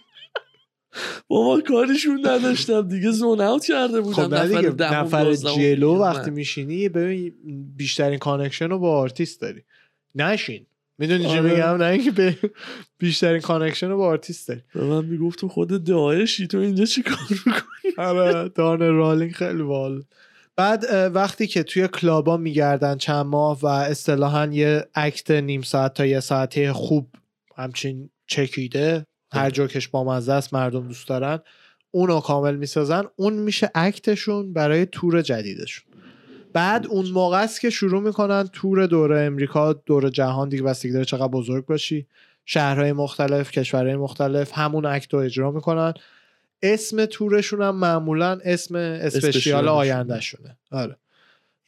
[1.29, 2.89] بابا کارشون نداشتم.
[2.89, 4.23] دیگه zone out کرده بودم.
[4.23, 5.95] خب نه دیگه نفر جلو.
[5.95, 7.35] وقتی میشینی ببین
[7.77, 9.63] بیشترین connection رو با آرتیست داری.
[10.15, 10.67] نشین.
[10.99, 11.51] می‌دونی چی آره.
[11.51, 12.37] میگم؟ نه اینکه به
[12.99, 14.61] بیشترین connection رو با آرتیست داری.
[14.75, 19.63] به من می‌گفت تو خود داعشی تو اینجا چی کار می‌کنی؟ آره Donnell Rawlings خیلی
[19.63, 20.03] باحاله
[20.57, 20.85] بعد
[21.15, 26.07] وقتی که توی club ا میگردن چند ماه و اصطلاحا یه act نیم ساعت تا
[26.07, 27.09] یه ساعته خوب
[27.57, 31.39] همچین چکیده هر جوکش با مزه است مردم دوست دارن.
[31.91, 33.03] اونو کامل می‌سازن.
[33.17, 35.85] اون میشه act شون برای تور جدیدشون.
[36.53, 40.63] بعد اون موقع است که شروع می‌کنن تور دور امریکا دور جهان دیگه.
[40.63, 42.07] بستگی داره چقدر بزرگ باشی.
[42.45, 45.95] شهرهای مختلف کشورهای مختلف همون act رو اجرا می‌کنن.
[46.63, 49.71] اسم تورشون هم معمولا اسم special special شونه.
[49.71, 50.97] آینده شونه آره.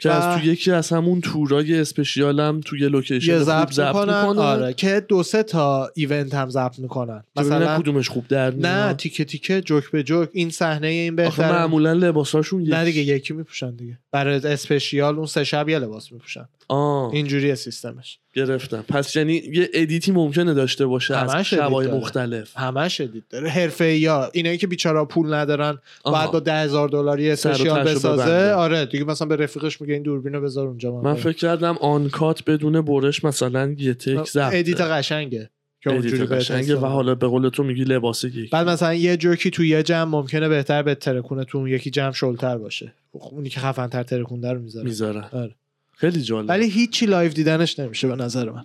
[0.01, 4.21] که از تو یکی از همون تورای special هم توی location یه خوب ضبط می‌کنن.
[4.21, 4.39] می‌کنن.
[4.39, 7.25] آره که دو سه تا event هم ضبط می‌کنن.
[7.37, 10.29] مثلا کدومش خوب در نه تیکه تیکه جوک به جوک.
[10.33, 13.99] این صحنه این آخه بهتر معمولا لباساشون نه دیگه یکی میپوشن دیگه.
[14.13, 16.49] برای special اون سه شب یه لباس میپوشن.
[16.71, 17.13] آه.
[17.15, 18.19] اینجوریه سیستمش.
[18.35, 18.85] گرفتم.
[18.89, 21.87] پس یعنی یه edit ی ممکنه داشته باشه از شبای.
[21.87, 22.57] مختلف.
[22.57, 23.49] همش edit داره.
[23.49, 25.79] حرفه‌ای یا اینایی که بیچارا پول ندارن.
[26.05, 28.23] بعد با ده هزار دلاری special بسازه.
[28.23, 28.53] ببنده.
[28.53, 32.81] آره دیگه مثلا به رفیقش میگه این دوربینو بذار اونجا من فکر کردم uncut بدون
[32.81, 34.55] برش مثلا یه تک ضبط.
[34.55, 35.51] edit قشنگه
[35.83, 36.87] که اونجوری قشنگه و.
[36.87, 38.49] حالا به قول تو میگی لباس یکی.
[38.53, 42.59] بعد مثلا یه جوکی تو یه جمع ممکنه بهتر بترکونه تو اون یکی جمع شلتر
[42.59, 42.93] باشه.
[43.13, 44.87] خب اونی که خفن‌تر ترکونده رو می‌ذاره.
[44.87, 45.55] می‌ذارن آره.
[46.01, 46.49] خیلی جالب.
[46.49, 48.65] ولی هیچی live دیدنش نمیشه به نظر من.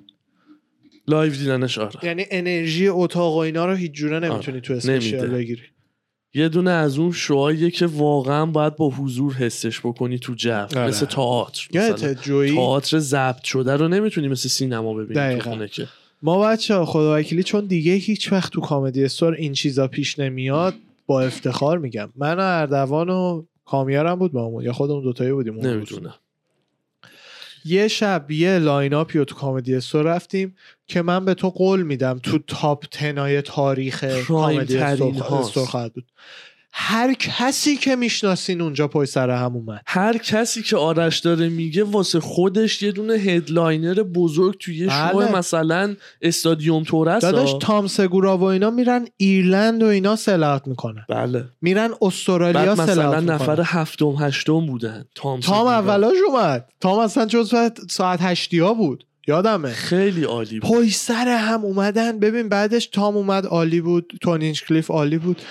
[1.07, 2.05] live دیدنش آره.
[2.05, 5.27] یعنی انرژی اتاق و اینا رو هیچ جوره نمی‌تونی تو special.
[5.27, 5.61] بگیری.
[6.33, 10.87] یه دونه از اون شوهاییه که واقعا باید با حضور حسش بکنی تو جو آره.
[10.87, 11.67] مثل تئاتر
[12.47, 15.51] تئاتر ضبط شده رو نمی‌تونی مثل سینما ببینی تو دقیقاً.
[15.51, 15.87] خونه که.
[16.21, 20.19] ما بچه ها خدا وکیلی چون دیگه هیچ وقت تو Comedy Store این چیزا پیش
[20.19, 20.73] نمیاد
[21.05, 22.09] با افتخار میگم.
[22.15, 25.59] من و اردوان و کامیارم بود با همون یا خودمون دوتایی بودیم.
[25.59, 26.13] نمی‌دونم.
[27.65, 30.55] یه شب یه lineup ی رو تو Comedy Store رفتیم
[30.87, 35.47] که من به تو قول میدم تو top ten ای تاریخ هاست.
[35.47, 36.05] Store خواهد بود
[36.77, 39.81] هر کسی که می‌شناسین اونجا پای سر هم اومد.
[39.87, 45.17] هر کسی که آرش داره میگه واسه خودش یه دونه headliner بزرگ توی یه شو
[45.17, 45.37] بله.
[45.37, 51.05] مثلا stadium tours داداش Tom Segura و اینا میرن ایرلند و اینا sold out می‌کنن.
[51.09, 51.45] بله.
[51.61, 55.05] میرن استرالیا بعد مثلا نفر هفتم هشتم بودن.
[55.15, 55.67] تام تام.
[55.67, 56.69] اولاش اومد.
[56.81, 57.53] تام اصلا جز
[57.89, 59.05] ساعت هشتی ها بود.
[59.27, 59.69] یادمه.
[59.69, 60.69] خیلی عالی بود.
[60.69, 62.19] پای سر هم اومدن.
[62.19, 64.13] ببین بعدش تام اومد عالی بود.
[64.21, 65.41] تونینج کلیف عالی بود.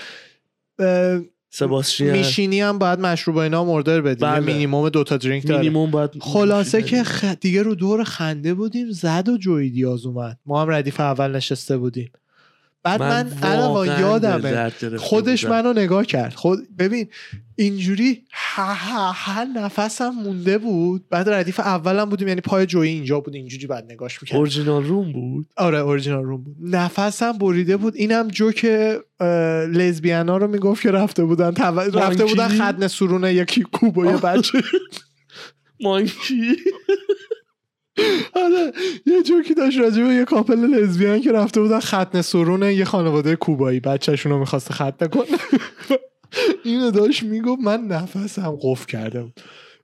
[0.79, 1.21] اه،
[1.51, 2.11] سباستین.
[2.11, 4.21] میشینی هم باید مشروب اینا مردر بدی.
[4.21, 4.41] بله.
[4.41, 5.59] مینیموم دوتا درینک داره.
[5.59, 7.25] مینیموم باید خلاصه که خ...
[7.25, 10.39] دیگه رو دور خنده بودیم زد و جوی دیاز اومد.
[10.47, 12.13] ما هم ردیف اول نشسته بودیم.
[12.85, 14.73] بعد من, واقعاً یادمه.
[14.99, 15.45] خودش.
[15.45, 16.35] منو نگاه کرد.
[16.35, 17.09] خود ببین
[17.57, 21.09] اینجوری هر نفسم مونده بود.
[21.09, 24.39] بعد ردیف اولم بودیم یعنی پای جوی اینجا بود اینجوری بعد نگاش می‌کرد.
[24.39, 26.57] اورجینال روم بود؟ آره اورجینال روم بود.
[26.61, 27.97] نفسم بریده بود.
[27.97, 28.67] اینم جوک
[29.71, 31.51] لزبیانا رو می‌گفت که رفته بودن.
[31.51, 31.63] تو...
[31.99, 34.63] رفته؟ بودن خدن سرونه یکی کوبا یه بچه.
[35.81, 36.57] مانکی؟
[38.35, 38.73] آره
[39.07, 43.37] یه جوکی داشت راجع به یه کاپل لزبیان که رفته بودن ختن سرون یه خانواده
[43.37, 43.81] کوبایی.
[43.81, 45.25] بچهشون رو می‌خواست ختنه کنه
[46.65, 49.41] اینو داشت می‌گفت من نفسم قفل کرده بود.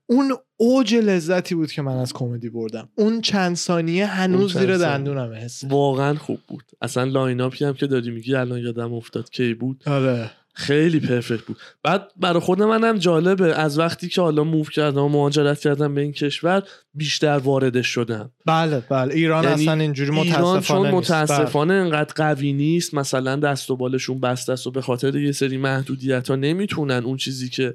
[0.06, 2.88] اون اوج لذتی بود که من از کمدی بردم.
[2.94, 4.76] اون چند ثانیه هنوز زیر.
[4.76, 5.64] دندونم حس.
[5.64, 6.64] واقعا خوب بود.
[6.82, 9.82] اصلا lineup ی هم که دادی میگی الان یادم افتاد کی بود.
[9.86, 10.30] آره.
[10.60, 15.08] خیلی perfect بود بعد برای خود منم جالبه از وقتی که حالا move کردم و
[15.08, 16.62] مهاجرت کردم به این کشور
[16.94, 21.12] بیشتر واردش شدم بله بله ایران یعنی اصلا اینجوری ایران متاسفانه چون نیست.
[21.12, 21.22] بله.
[21.22, 25.56] متاسفانه انقدر قوی نیست مثلا دست و بالشون بسته است و به خاطر یه سری
[25.56, 27.74] محدودیت ها نمی‌تونن اون چیزی که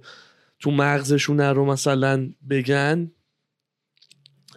[0.60, 3.12] تو مغزشون رو مثلا بگن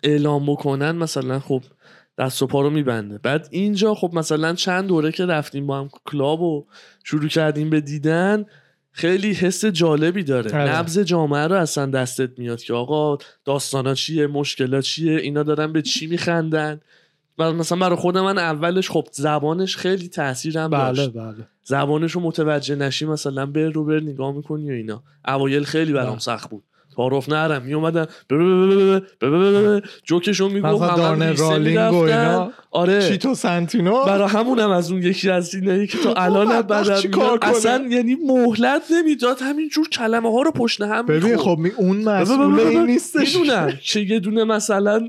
[0.03, 1.63] اعلام بکنن مثلا خب
[2.19, 3.19] دست و پا رو میبنده.
[3.19, 6.67] بعد اینجا خب مثلا چند دوره که رفتیم با هم کلاب و
[7.05, 8.47] شروع کردیم به دیدن
[8.93, 10.51] خیلی حس جالبی داره.
[10.51, 10.77] آره.
[10.77, 15.83] نبز جامعه رو اصلا دستت میاد که آقا داستانا چیه مشکلات چیه اینا دارن به
[15.83, 16.81] چی میخندن؟
[17.39, 21.13] و مثلا برای خود من اولش خب زبانش خیلی تاثیر هم بله داشت.
[21.13, 21.49] بله.
[21.63, 25.03] زبانش رو متوجه نشی مثلا بر رو بر نگاه می‌کنی و اینا.
[25.29, 26.19] اوایل خیلی برام بله.
[26.19, 26.65] سخت بود.
[26.99, 27.63] تعارف نرم.
[27.63, 28.07] میومدن
[30.05, 32.29] جوکشون می‌گفت مثلا همه دارنر ریسه رالینگ و می‌رفتن.
[32.31, 33.09] اینا آره.
[33.09, 34.05] چیتو سنتینو.
[34.05, 39.37] برای همونم از اون یکی از اینایی که تا الان بدم؟ اصلا یعنی مهلت نمی‌داد.
[39.43, 41.37] همینجور کلمه ها رو پشت هم ببین.
[41.37, 43.37] خب می- اون مسئول این نیستش.
[43.37, 43.73] می‌دونم.
[43.83, 45.09] که یه دونه مثلا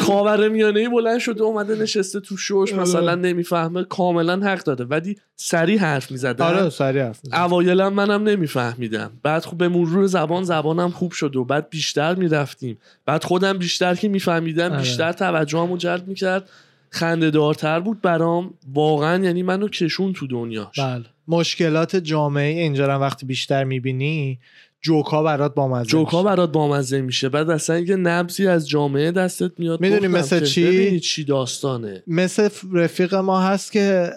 [0.00, 2.82] خاور میانه ای بلند شده اومده نشسته تو شوش آره.
[2.82, 6.44] مثلا نمی‌فهمه کاملا حق داره ولی سریع حرف می‌زده.
[6.44, 7.20] آره سریع حرف.
[7.32, 9.10] اوایلم منم نمیفهمیدم.
[9.22, 12.78] بعد خب به مرور زبان زبانم خوب شد و بعد بیشتر می‌رفتیم.
[13.06, 14.80] بعد خودم بیشتر که میفهمیدم آره.
[14.80, 16.48] بیشتر توجهمو جلب می‌کرد.
[16.90, 18.54] خنده دارتر بود برام.
[18.72, 21.04] واقعا یعنی منو کشون تو دنیاش بله.
[21.28, 24.38] مشکلات جامعه اینجا وقتی بیشتر می‌بینی
[24.84, 27.28] جوکا برات با جوکا برات بامزه میشه.
[27.28, 32.02] بعد اصلا یه نبزی از جامعه دستت میاد می‌دونی مثل چی؟ چی داستانه.
[32.06, 34.10] مثل رفیق ما هست که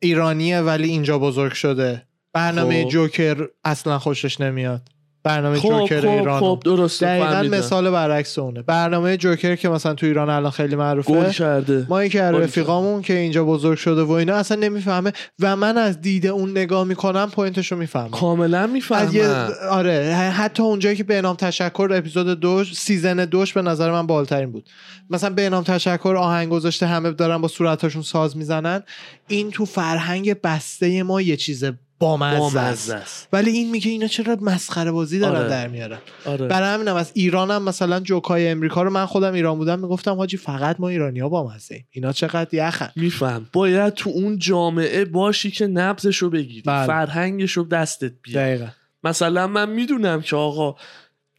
[0.00, 2.02] ایرانیه ولی اینجا بزرگ شده.
[2.32, 2.88] برنامه خب.
[2.90, 4.88] جوکر اصلا خوشش نمیاد.
[5.26, 7.58] برنامه خب جوکر خب ایران خب درسته دقیقا فهمیدم.
[7.58, 8.62] مثال برعکس اونه.
[8.62, 11.86] برنامه جوکر که مثلا تو ایران الان خیلی گل معروفه کرده.
[11.88, 16.00] ما که گل رفیقامون که اینجا بزرگ شده و اینا اصلا نمی‌فهمه و من از
[16.00, 18.10] دید اون نگاه می‌کنم point شو می‌فهمم.
[18.10, 19.48] کاملا می‌فهمم.
[19.70, 24.52] آره حتی اونجایی که به نام تشکر اپیزود دوش season دوش به نظر من باحال‌ترین
[24.52, 24.68] بود.
[25.10, 28.82] مثلا به نام تشکر آهنگ گذاشته همه دارن با صورتاشون ساز می‌زنن.
[29.28, 31.64] این تو فرهنگ بسته ما یه چیز
[31.98, 32.60] بامزه
[32.94, 33.28] است.
[33.32, 35.48] ولی این میگه اینا چرا مسخره بازی دارن آره.
[35.48, 35.98] در میارن.
[36.24, 36.46] آره.
[36.46, 40.80] برای همینم از ایرانم مثلا جوکای امریکا رو من خودم ایران بودم می‌گفتم حاجی فقط
[40.80, 41.86] ما ایرانیا بامزه ایم.
[41.90, 42.90] اینا چقدر یخن.
[42.96, 43.46] میفهم.
[43.52, 46.62] باید تو اون جامعه باشی که نبزشو بگیری.
[46.62, 46.86] بله.
[46.86, 48.68] فرهنگشو دستت بیاد دقیقا.
[49.04, 50.76] مثلا من می‌دونم که آقا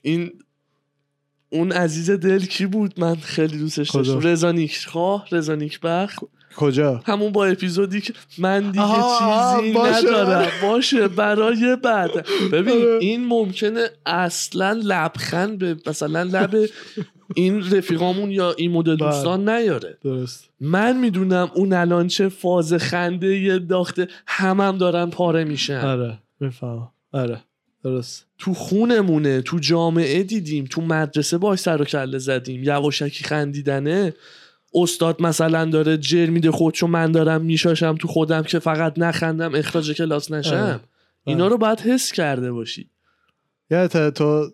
[0.02, 0.32] این
[1.50, 4.20] اون عزیز دل کی بود؟ من خیلی دوستش؟ داشتم.
[4.20, 6.20] رضا نیکخواه رضا نیکبخت.
[6.58, 10.08] کجا؟ همون با اپیزودی که من دیگه آها، آها، چیزی باشه.
[10.08, 10.52] ندارم.
[10.62, 12.28] باشه برای بعد.
[12.52, 12.98] ببین آره.
[13.02, 16.56] این ممکنه اصلا لبخند به مثلا لب
[17.36, 19.10] این رفیقامون یا این مدل بله.
[19.10, 19.98] دوستان نیاره.
[20.04, 20.50] درست.
[20.60, 25.82] من می‌دونم اون الان چه فاز خنده یه داخته همم دارن پاره میشن.
[25.86, 26.92] آره می‌فهمم.
[27.12, 27.42] آره
[27.84, 28.26] درست.
[28.38, 32.64] تو خونمونه تو جامعه دیدیم تو مدرسه باش سر و کله زدیم.
[32.64, 34.14] یواشکی خندیدنه.
[34.78, 39.92] استاد مثلا داره جر میده خودشو من دارم میشاشم تو خودم که فقط نخندم اخراج
[39.92, 40.80] کلاس نشم آره.
[41.24, 42.90] اینا رو باید حس کرده باشی
[43.72, 44.52] یادت تو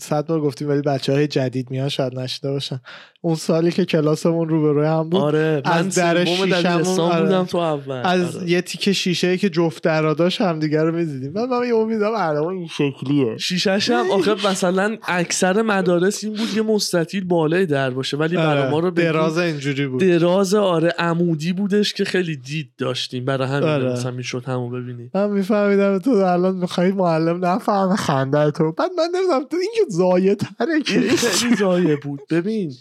[0.00, 2.80] صد بار گفتیم ولی بچه های جدید میان شاید نشده باشن.
[3.20, 7.22] اون سالی که کلاسمون رو به روی هم بود آره من از در شیشمون، آره.
[7.22, 8.02] بودم تو اول.
[8.04, 8.50] از آره.
[8.50, 11.32] یه تیکه شیشه که جفت درا داشت همدیگه رو می‌دیدیم.
[11.32, 13.36] من من یه امیدم الان این شکلیه.
[13.36, 18.70] شیشش هم آخه مثلا اکثر مدارس این بود یه مستطیل بالای در باشه ولی برای
[18.70, 20.00] ما رو دراز اینجوری بود.
[20.00, 23.24] دراز آره عمودی بودش که خیلی دید داشتیم.
[23.24, 23.92] برای همین آره.
[23.92, 28.72] مثلا می‌شد همون ببینی من میفهمیدم تو الان می‌خوای معلم نفهمه خنده تو.
[28.72, 32.74] بعد من نمی‌دونم تو این زایه تره که خیلی زایه بود ببین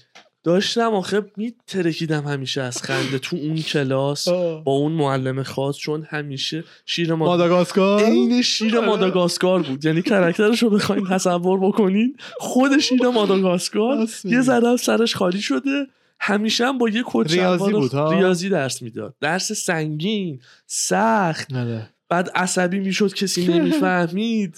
[0.44, 4.30] داشتم آخه میترکیدم همیشه از خنده تو اون کلاس.
[4.30, 8.88] با اون معلم خاص چون همیشه شیر ما ماداگاسکار عین شیر آره.
[8.88, 14.08] ماداگاسکار بود یعنی کرکترش رو بخواین تصور بکنین خود شیر ماداگاسکار.
[14.24, 15.88] یه ذره سرش خالی شده
[16.20, 21.90] همیشه هم با یه کت ریاضی بود، ها؟ ریاضی درس می‌داد درس سنگین سخت آره.
[22.10, 24.58] بعد عصبی می‌شد کسی نمی‌فهمید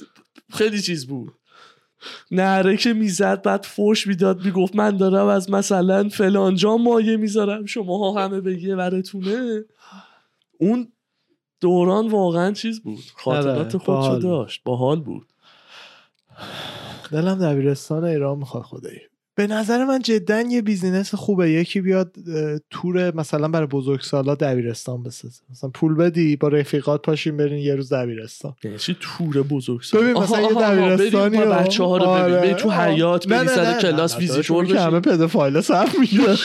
[0.54, 1.34] خیلی چیز بود
[2.32, 7.66] نره که می‌زد بعد فوش می‌داد می‌گفت من دارم از مثلا فلانجا مایه می‌ذارم.
[7.66, 9.64] شماها همه به یه ورتونه
[10.60, 10.91] اون
[11.62, 13.03] دوران واقعا چیز بود.
[13.16, 14.20] خاطرات آره، خودشو.
[14.20, 14.64] داشت.
[14.64, 15.28] باحال بود.
[17.12, 19.01] دلم دبیرستان ایران می‌خواد خدایی.
[19.36, 21.50] به نظر من جدا یه business خوبه.
[21.52, 22.16] یکی بیاد
[22.70, 25.42] تور مثلا برای بزرگسالا دبیرستان بسازه.
[25.52, 28.56] مثلا پول بدی با رفیقات پاشین برین یه روز دبیرستان.
[28.64, 32.40] یعنی چی تور بزرگ ببین مثلا یه دبیرستانی بچه ها رو ببین آره.
[32.42, 36.36] بری تو حیات بری سر نه، کلاس ویزیتور که همه بشی pedophile صرف می‌گیرن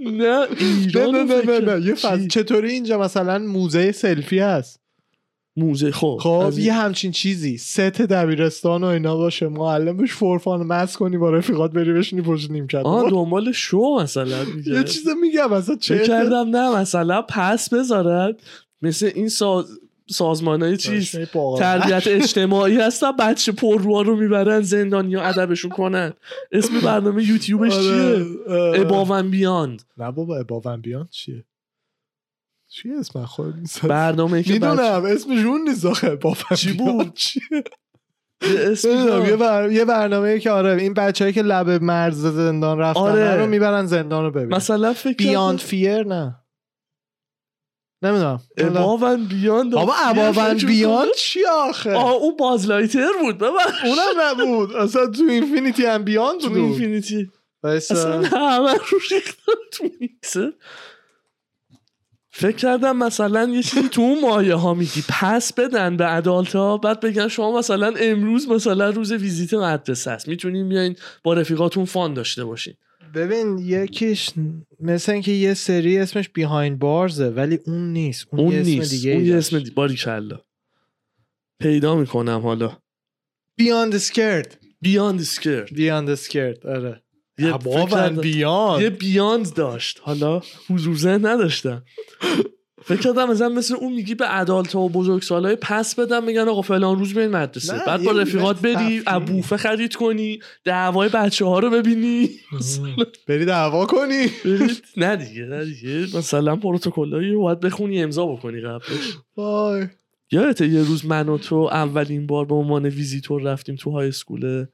[0.00, 4.80] نه ایران نه نه نه یه چی؟ چطوری اینجا مثلا موزه سلفی هست؟
[5.58, 7.58] موزه خب خب یه همچین چیزی.
[7.58, 9.48] ست دبیرستان و اینا باشه.
[9.48, 14.84] معلمش فورفان مس کنی با رفیقات بری بشینی پشت نیمکت آه دنبال شو مثلا یه
[14.84, 18.42] چیز میگم مثلا چه کردم نه مثلا پس بذارد.
[18.82, 19.78] مثل این ساز
[20.10, 21.16] سازمان های چیز
[21.58, 26.12] تربیت اجتماعی هستن بچه پرروها رو می‌برن زندانی ها ادبشون کنن.
[26.52, 31.44] اسم برنامه یوتیوبش آره، چیه؟ اباون بیاند نه بابا اباون بیان چیه؟
[32.68, 37.64] چیه اسم خود نیست؟ برنامه که می‌دونم اسمش اون نیست آخه اباون چی بود؟ چیه؟
[39.26, 39.36] یه.
[39.36, 39.70] بر...
[39.70, 43.36] یه برنامه که آره این بچه‌ای که لب مرز زندان رفتن آره.
[43.36, 46.36] رو می‌برن زندان رو ببین مثلا فکر بیاند فیر نه.
[48.02, 48.40] نمی‌دونم.
[48.58, 53.84] اباون بیاند بابا اباون بیاند چی آخه؟ آه اون بازلایتر بود ببخش.
[53.84, 54.72] اونم نبود.
[54.76, 56.58] اصلا تو اینفینیتی هم بیاند تو بود.
[56.58, 57.30] اینفینیتی
[57.62, 57.94] وایسا.
[57.94, 60.52] اصلا همه رو ریختم تو میکسه
[62.38, 65.04] فکر کردم مثلا یه چیزی تو اون مایه ها میگی.
[65.08, 70.28] پس بدن به ادالت ها بعد بگن شما مثلا امروز مثلا روز ویزیت مدرسه است.
[70.28, 72.74] می‌تونین بیاین با رفیقاتون فان داشته باشین.
[73.14, 74.30] ببین یکیش
[74.80, 78.26] مثل اینکه یه سری اسمش بیهایند بارزه ولی اون نیست.
[78.30, 78.90] اون, اون یه اسم نیست.
[78.90, 79.70] دیگه اون یه اسم دی...
[79.70, 80.40] باری کلا
[81.60, 82.76] پیدا می‌کنم حالا.
[83.56, 87.02] بیاند سکرد بیاند سکرد بیاند سکرد آره.
[87.38, 90.00] یه کردم- بیاند یه بیاند داشت.
[90.02, 91.82] حالا حضور ذهن نداشتم.
[92.82, 96.62] فکر کردم مثلا مثل اون میگی به ادالت و بزرگ سالای پس بدم میگن آقا
[96.62, 97.74] فلان روز برین مدرسه.
[97.76, 99.02] نه، بعد با رفیقات بری.
[99.06, 102.30] ابوفه خرید کنی دعوای بچه ها رو ببینی.
[103.28, 104.26] بری دعوا کنی.
[104.96, 106.16] نه دیگه نه دیگه.
[106.18, 109.16] مثلا پروتکلایی رو باید بخونی امضا بکنی قبلش.
[109.36, 109.86] وای.
[110.32, 114.66] یادته یه روز من و تو اولین بار به عنوان ویزیتور رفتیم تو high school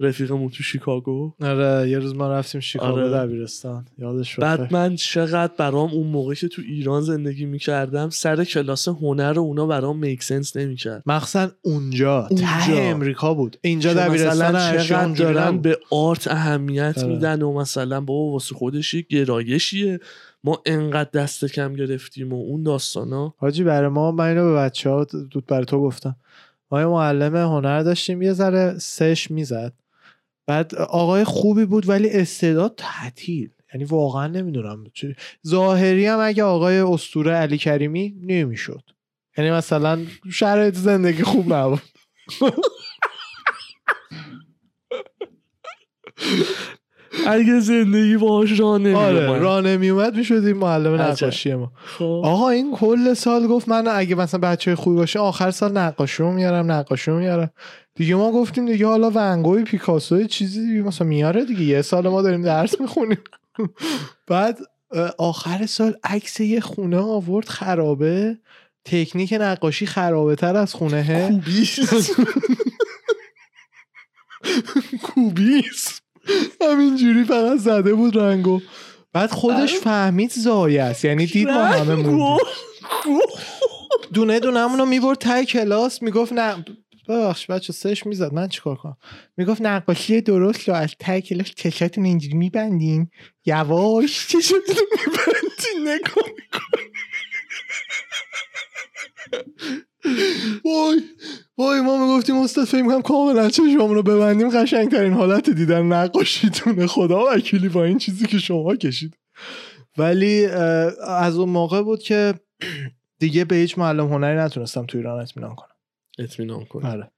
[0.00, 3.10] رفیقمون تو شیکاگو؟ آره یه روز ما رفتیم شیکاگو آره.
[3.10, 3.86] دبیرستان.
[3.98, 9.34] یادش بعد من چقدر برام اون موقع که تو ایران زندگی می‌کردم سر کلاس هنر
[9.38, 11.02] اونا برام make sense نمی‌کرد.
[11.06, 12.26] مخصوصا اونجا.
[12.30, 12.46] اونجا.
[12.66, 13.56] ته امریکا بود.
[13.60, 15.58] اینجا دبیرستان چقدر دارن.
[15.58, 17.08] به آرت اهمیت آره.
[17.08, 20.00] میدن و مثلا بابا واسه خودش یه گرایشیه.
[20.44, 23.34] ما انقدر دست کم گرفتیم و اون داستانا.
[23.38, 26.16] حاجی برای ما من اینو به بچه ها دود برای تو گفتم.
[26.70, 29.72] ما یه معلم هنر داشتیم یه ذره سش می‌زد.
[30.46, 33.50] بعد آقای خوبی بود ولی استعداد تعطیل.
[33.74, 34.84] یعنی واقعا نمی‌دونم.
[35.46, 38.82] ظاهری هم اگه آقای استوره علی کریمی نمی‌شد.
[39.38, 39.98] یعنی مثلا
[40.32, 41.82] شرایط زندگی خوب نبود.
[47.26, 51.00] اگه زندگی باهاش راه آره راه نمیومد می‌شد این معلم.
[51.00, 51.72] نقاشی ما.
[51.84, 52.20] خب.
[52.24, 56.32] آقا این کل سال گفت من اگه مثلا بچه خوبی باشه آخر سال نقاشی رو
[56.32, 57.50] میارم نقاشی رو میارم.
[57.96, 61.62] دیگه ما گفتیم دیگه حالا ونگوی پیکاسو چیزی دیگه مثلا میاره دیگه.
[61.62, 63.18] یه سال ما داریم درس می‌خونیم.
[64.28, 64.58] بعد
[65.18, 68.38] آخر سال عکس یه خونه آورد خرابه.
[68.84, 71.40] تکنیک نقاشی خرابه تر از خونه.
[75.02, 76.00] کوبیس
[76.70, 78.60] همینجوری فقط زده بود رنگو
[79.12, 79.80] بعد خودش آره.
[79.80, 81.04] فهمید زایه است.
[81.04, 82.38] یعنی دید ما همه موندیم.
[84.12, 86.64] دونه دونه همونو می‌برد تای کلاس می‌گفت نه
[87.08, 88.32] ببخش بچه سش می‌زد.
[88.32, 88.96] من چیکار کنم؟
[89.36, 93.10] می‌گفت نقاشی درست رو از ته کلاس چشاتون اینجوری میبندین؟
[93.46, 95.88] یواش چشاتون رو میبندین.
[95.88, 96.24] نگاه
[100.64, 101.00] وای
[101.58, 104.48] وای ما می‌گفتیم استاد فکر کنم کاملا چشممون رو ببندیم.
[104.50, 106.86] قشنگترین حالت دیدن نقاشیتونه.
[106.86, 109.16] خدا وکیلی با این چیزی که شما کشید.
[109.98, 112.34] ولی از اون موقع بود که
[113.18, 115.75] دیگه به هیچ معلم هنری نتونستم تو ایران اطمینان کنم.
[116.18, 117.10] اطمینان کنم آره.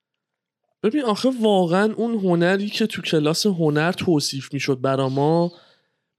[0.83, 5.53] ببین آخه واقعا اون هنری که تو کلاس هنر توصیف می‌شد برا ما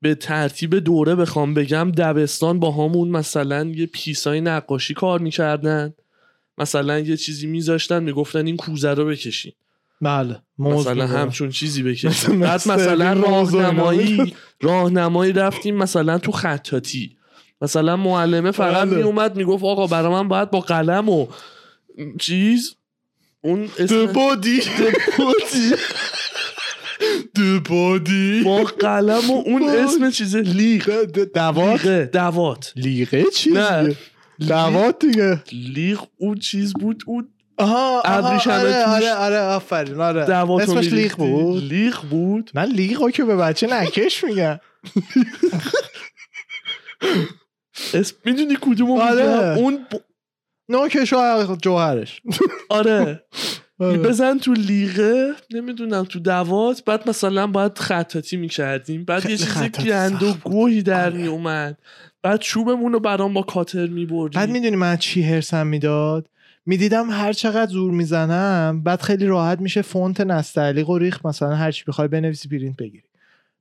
[0.01, 5.93] به ترتیب دوره بخوام بگم دبستان با همون مثلا یه پیسای نقاشی کار می‌کردن.
[6.57, 9.51] مثلا یه چیزی میذاشتن می‌گفتن این کوزه رو بکشین.
[10.01, 12.39] بله مثلا همچون چیزی بکشین.
[12.39, 17.17] بعد مثلا راهنمایی راهنمایی رفتیم مثلا تو خطاتی
[17.61, 18.97] مثلا معلمه فقط بله.
[18.97, 21.27] میومد می‌گفت آقا برای من باید با قلم و
[22.19, 22.75] چیز
[23.41, 25.73] اون اسم دبادی دبادی
[27.35, 29.69] دبادی با قلم و اون.
[29.69, 33.95] اسم چیزه لیغ دوات دوات لیغه چی نه.
[34.47, 37.27] دوات دیگه لیغ اون چیز بود اون
[37.57, 43.23] آها ابریشم آره آره آره آفرین آره اسمش لیغ بود لیغ بود من لیغو که
[43.23, 44.59] به بچه نکش میگم
[47.93, 48.57] اسم می‌دونی
[49.01, 49.23] آره.
[49.23, 49.85] میگم اون
[50.69, 52.21] و جوهرش.
[52.69, 53.23] آره.
[53.79, 53.97] آره.
[53.97, 59.05] بزن تو لیغه نمی‌دونم تو دوات بعد مثلا باید خطاتی می‌کردیم.
[59.05, 60.33] بعد یه خیلی چیز خطاطی گند و.
[60.43, 61.17] گوهی در آره.
[61.17, 61.77] میومد
[62.23, 64.41] بعد چوبمون رو برام با کاتر می‌بریدیم.
[64.41, 66.29] بعد می‌دونی من چی هرسم می‌داد؟
[66.65, 71.71] می‌دیدم هر چقدر زور می‌زنم بعد خیلی راحت میشه فونت نستعلیق و ریخ مثلا هر
[71.71, 73.03] چی بخوای بنویسی پرینت بگیری.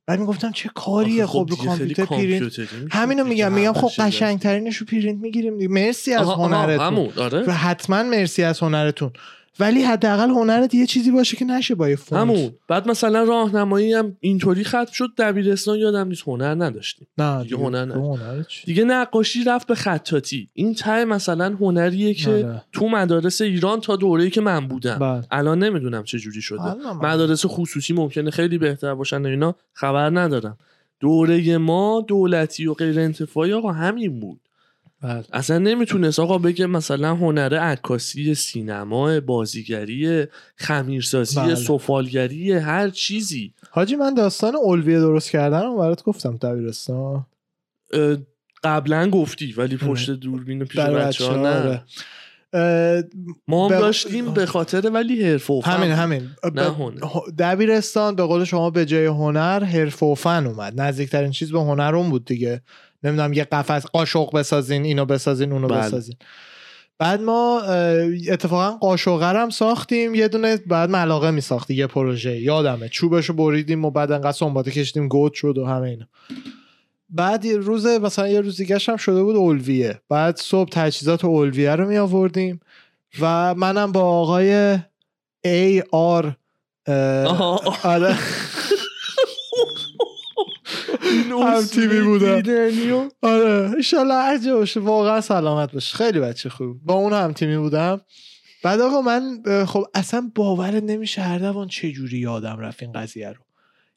[0.09, 2.59] بعد می‌گفتم چه کاریه؟ خب رو کامپیوتر پرینت.
[2.91, 5.71] همینو میگم میگم خب قشنگ ترینش رو پرینت می‌گیریم.
[5.71, 6.85] مرسی از هنرتون.
[6.85, 7.43] همون آره.
[7.43, 9.11] و حتما مرسی از هنرتون.
[9.59, 12.21] ولی حداقل هنرت یه چیزی باشه که نشه با یه فونت.
[12.21, 12.51] همون.
[12.67, 17.07] بعد مثلا راهنمایی هم اینطوری ختم شد دبیرستان یادم نیست هنر نداشتیم.
[17.17, 18.45] نه دیگه هنر نه.
[18.65, 22.61] دیگه نقاشی رفت به خطاطی این ته مثلا هنریه که آره.
[22.71, 24.97] تو مدارس ایران تا دوره‌ای که من بودم.
[24.99, 25.23] بله.
[25.31, 26.73] الان نمی‌دونم چه جوری شده.
[27.01, 30.57] مدارس خصوصی ممکنه خیلی بهتر باشن و اینا خبر ندارم.
[30.99, 34.39] دوره ما دولتی و غیر انتفاعی آقا همین بود.
[35.01, 35.23] بله.
[35.33, 40.25] اصلا نمی‌تونست آقا بگه مثلا هنر عکاسی سینما بازیگری
[40.55, 41.55] خمیرسازی بله.
[41.55, 43.53] سفالگری هر چیزی.
[43.71, 47.25] حاجی من داستان اولویه درست کردن برات گفتم دبیرستان.
[48.63, 51.49] قبلا گفتی ولی پشت دوربین و پیش بچه ها نه.
[51.49, 51.83] آره.
[53.47, 55.71] ما هم داشتیم به خاطر ولی حرف و فن.
[55.71, 56.29] همین همین.
[57.39, 60.81] دبیرستان به قول شما به جای هنر حرف و فن اومد.
[60.81, 62.61] نزدیکترین چیز به هنر اون بود دیگه.
[63.03, 65.79] نمی‌دونم یه قفس قاشق بسازین اینو بسازین اونو بله.
[65.79, 66.15] بسازین.
[66.97, 67.61] بعد ما
[68.29, 70.15] اتفاقا قاشقر هم ساختیم.
[70.15, 72.39] یه دونه بعد ملاقه می ساختی یه پروژه.
[72.39, 72.89] یادمه.
[72.89, 76.05] چوبشو بریدیم و بعد انقدر سنباته کشیدیم گود شد و همه اینا.
[77.09, 80.01] بعد یه روز مثلا یه روز دیگه هم شده بود اولویه.
[80.09, 82.59] بعد صبح تجهیزات اولویه رو می آوردیم
[83.21, 84.79] و منم با آقای
[85.43, 86.35] ای آر.
[87.83, 88.17] آره.
[91.31, 92.41] هم تیمی بودم.
[93.21, 93.71] آره.
[93.95, 95.97] هر جا باشه واقعا سلامت باشه.
[95.97, 96.77] خیلی بچه خوب.
[96.83, 98.01] با اون هم تیمی بودم.
[98.63, 103.29] بعد آقا من خب اصلا باورت نمیشه هر دوان چه جوری یادم رفت این قضیه
[103.29, 103.41] رو.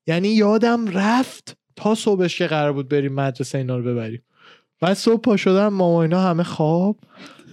[0.07, 4.23] یعنی یادم رفت تا صبحش که قرار بود بریم مدرسه اینا رو ببریم.
[4.81, 6.97] بعد صبح پا شدم ماما اینا همه خواب.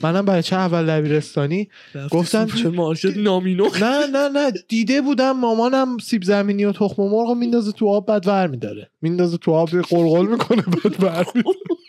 [0.04, 1.70] منم بچه اول دبیرستانی
[2.12, 3.70] گفتم رفتی سوپرمارکت نامینو.
[3.82, 8.06] نه نه نه دیده بودم مامانم سیب زمینی و تخم مرغ رو میندازه تو آب
[8.06, 8.90] بعد ور میداره.
[9.02, 11.58] میندازه تو آب قلقل می‌کنه بعد ور می‌داره.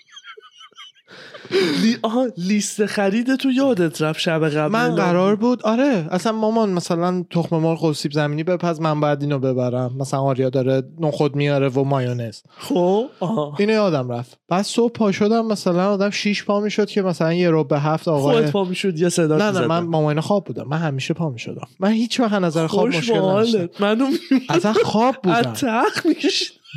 [1.83, 1.97] لی...
[2.03, 5.63] آها لیست خرید تو یادت رفت شب قبل من قرار بود.
[5.63, 9.97] آره اصلا مامان مثلا تخم مرغ و سیب زمینی بپز من باید اینو ببرم.
[9.99, 12.41] مثلا آریا داره نخود میاره و مایونز.
[12.59, 13.07] خب
[13.59, 14.39] اینو یادم رفت.
[14.49, 18.09] بعد صبح پا شدم مثلا آدم شیش پا می‌شد که مثلا یه رو به هفت
[18.09, 20.69] آقای خودت پا می‌شد یه صدا نه نه من مامان خواب بودم.
[20.69, 21.69] من همیشه پا می‌شدم.
[21.81, 24.07] من هیچ وقت نظر خواب مشکل نداشتم منو
[24.49, 25.55] اصلا خواب بودم.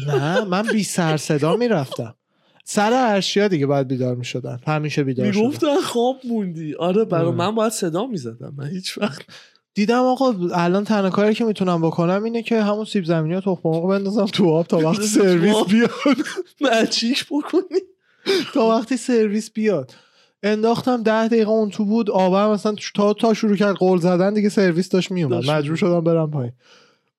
[0.07, 2.15] نه من بی سر صدا می‌رفتم.
[2.63, 4.59] سر ارشیا دیگه باید بیدار می‌شدن.
[4.67, 6.75] همیشه بیدار می‌گفتن خواب موندی.
[6.75, 7.35] آره برای آره.
[7.35, 9.21] من باید صدا می‌زدم من هیچ وقت
[9.73, 13.61] دیدم آقا الان تنها کاری که می‌تونم بکنم اینه که همون سیب زمینی و تخم
[13.69, 15.89] مرغ بندازم تو آب تا وقتی سرویس بیاد.
[16.61, 17.79] مچیک بکنی؟
[18.53, 19.93] تا وقتی سرویس بیاد.
[20.43, 24.49] انداختم ده دقیقه اون تو بود آبم مثلا تا تا شروع کرد قول زدن دیگه
[24.49, 26.53] سرویس داشت میومد مجبور شدم برم پایین.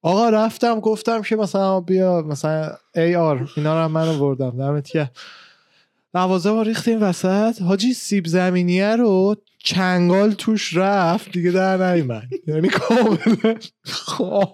[0.04, 4.92] آقا رفتم گفتم که مثلا بیا مثلا ای آر اینا رو هم من آوردم دمت
[4.92, 5.10] گرم.
[6.14, 7.62] مغازه ما ریختیم وسط.
[7.62, 12.22] حاجی سیب زمینیه رو چنگال توش رفت دیگه در نیومد.
[12.46, 14.48] یعنی کاملا خام.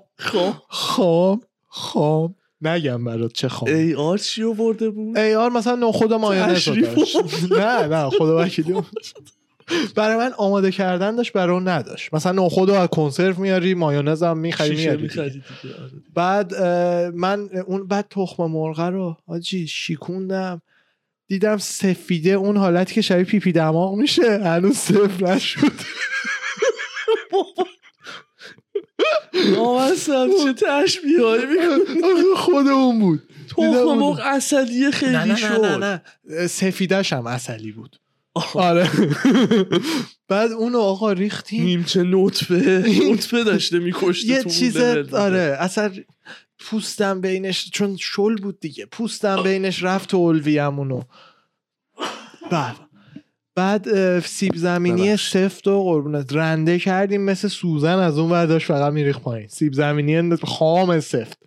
[0.69, 1.41] خام.
[1.69, 3.69] خام نگم برات چه خام.
[3.69, 5.93] ای آر چی آورده بود؟ ای آر مثلا رو
[6.55, 7.17] تشریف داشت.
[7.53, 8.75] نه نه خدا وکیلی.
[9.95, 12.15] برای من آماده کردن داشت برای اون نداشت.
[12.15, 15.11] مثلا نخود از کنسرو میاری مایونز هم می‌خری میاری.
[16.15, 16.63] بعد
[17.15, 20.63] من اون بعد تخم مرغ رو آجی شیکوندم.
[21.29, 25.73] دیدم سفیده اون حالتی که شبیه پیپی دماغ میشه هنوز صفر نشد.
[29.55, 33.23] نامستم چه تشبیه هایی می‌کنه خود اون بود.
[33.49, 35.65] تخم مرغ اصلیه خیلی نه نه نه شد.
[35.65, 36.03] نه.
[36.25, 38.00] نه سفیدش هم اصلی بود.
[38.55, 38.91] آره.
[40.29, 41.65] بعد اونو آقا ریختیم.
[41.65, 42.85] نیمچه نطفه.
[43.13, 44.77] نطفه داشته میکشته یه چیز.
[45.13, 45.93] آره اصلا
[46.59, 48.87] پوستم بینش چون شل بود دیگه.
[48.87, 51.03] پوستم بینش رفت تو الویمونو
[52.51, 52.77] بعد
[53.55, 55.17] بعد سیب زمینی.
[55.17, 56.33] سفت و قربونت.
[56.33, 59.49] رنده کردیم مثل سوزن از اون ور داشت فقط میریخ پایین.
[59.49, 61.39] سیب زمینی خام سفت.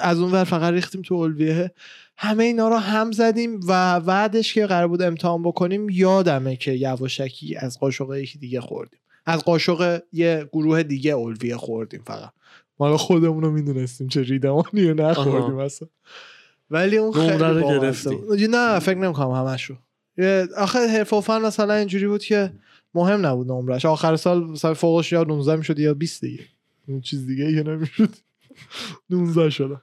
[0.00, 1.74] از اون ور فقط ریختیم تو الویه
[2.22, 7.56] همه اینا رو هم زدیم و بعدش که قرار بود امتحان بکنیم یادمه که یواشکی
[7.56, 9.00] از قاشق یکی دیگه خوردیم.
[9.26, 12.30] از قاشق یه گروه دیگه الویه خوردیم فقط.
[12.78, 15.58] مال خودمون رو می‌دونستیم چه ریدمانی رو نخوردیم.
[15.58, 15.88] اصلا.
[16.70, 18.18] ولی اون خیلی رو.
[18.18, 18.40] بود.
[18.40, 19.76] نه فکر نمی‌کنم همشو.
[20.18, 22.52] یه- آخه حرف و فن مثلا اینجوری بود که
[22.94, 26.44] مهم نبود نمرش آخر سال مثلا فوقش یا 19 می‌شد یا 20 دیگه.
[26.88, 28.10] این چیز دیگه یه نمی‌شد.
[29.10, 29.76] 19 شده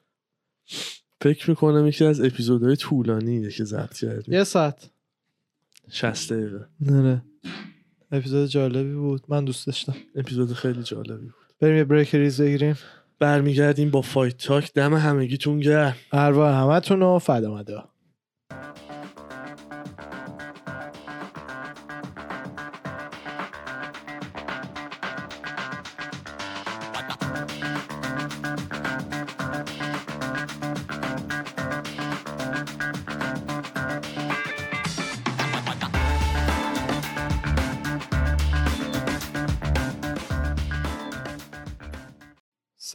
[1.22, 4.34] فکر می‌کنم یکی از اپیزودهای طولانیه که ضبط کردیم.
[4.34, 4.90] یه ساعت.
[5.90, 6.68] 60 دقیقه.
[6.82, 7.22] نه
[8.12, 9.24] اپیزود جالبی بود.
[9.28, 9.96] من دوست داشتم.
[10.16, 11.54] اپیزود خیلی جالبی بود.
[11.60, 12.76] بریم یه بریک ریز بگیریم.
[13.20, 15.96] برمیگردیم با فایت تاک دم همگیتون گرم.
[16.12, 17.64] ارواح همتون رو فدا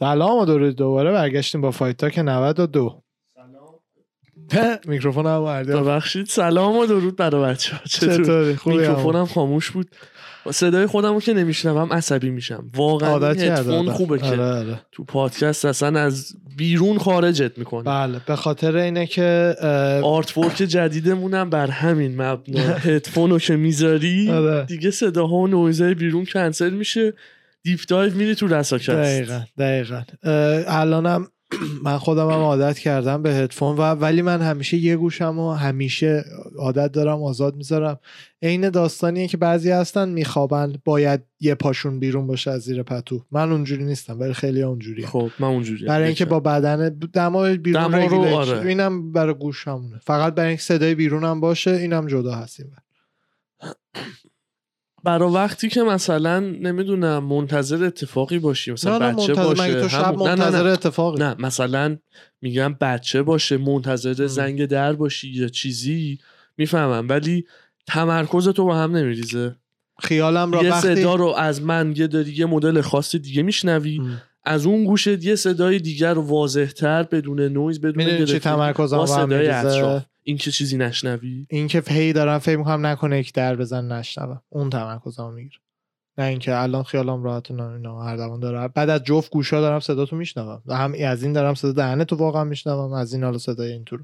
[0.03, 3.03] سلام و درود دوباره برگشتیم با Fight Talk 92
[4.87, 9.87] میکروفون هم بردیم ببخشید سلام و درود برای بچه ها چطور چطوری میکروفونم خاموش بود.
[10.51, 12.69] صدای خودم رو که نمیشنوم عصبی میشم.
[12.75, 13.91] واقعا هدفون.
[13.91, 14.81] خوبه که آره آره.
[14.91, 17.83] تو پادکست اصلا از بیرون خارجت می‌کنه.
[17.83, 19.55] بله به خاطر اینه که
[20.03, 22.61] artwork جدیدمونم بر همین مبنا.
[22.87, 24.65] هدفون رو که می‌ذاری آره.
[24.65, 27.13] دیگه صداها و نویزهای بیرون کنسل میشه.
[27.63, 30.03] دیپ دایو میری تو رساکست دقیقا دقیقا.
[30.67, 31.27] الانم
[31.85, 36.25] من خودم هم عادت کردم به هدفون و ولی من همیشه یه گوشم و همیشه
[36.57, 37.99] عادت دارم آزاد می‌ذارم.
[38.41, 43.25] عین داستانیه که بعضی هستن میخوابن باید یه پاشون بیرون باشه از زیر پتو.
[43.31, 47.87] من اونجوری نیستم ولی خیلی اونجوری خب من اونجوری برای اینکه با بدن دما بیرون
[47.87, 48.67] دما رو آره.
[48.67, 49.99] اینم برای گوشمونه.
[50.03, 52.75] فقط برای اینکه صدای بیرونم باشه اینم جدا هستیم.
[55.03, 59.89] برای وقتی که مثلا نمی‌دونم منتظر اتفاقی باشی مثلا نه نه بچه منتظر باشه تو
[59.89, 60.45] شب همون- نه، نه، نه.
[60.45, 61.97] منتظر اتفاقی نه مثلا
[62.41, 64.27] میگم بچه باشه منتظر.
[64.27, 66.17] زنگ در باشی یا چیزی
[66.57, 67.45] می‌فهمم ولی
[67.87, 69.55] تمرکز تو با هم نمیریزه
[70.01, 73.97] خیالم را یه وقتی صدا رو از من یه داری یه مدل خاص دیگه میشنوی
[73.99, 74.21] ام.
[74.45, 80.03] از اون گوشت یه صدای دیگر رو واضحتر بدون نویز بدون چی تمرکزم صدای؟ اطراف
[80.23, 84.41] این که چیزی نشنوی؟ این که هی دارم فکر می‌کنم نکنه یک در بزن نشنوم
[84.49, 85.55] اون تمرکزمو می‌گیره.
[86.17, 88.67] نه اینکه الان خیالم راحت نه اینا هر دوان داره.
[88.67, 90.61] بعد از جفت گوشا دارم صدا تو میشنوم.
[90.69, 93.97] هم از این دارم صدا دهنه تو واقعا میشنوم از این حالا صدای این تو
[93.97, 94.03] رو.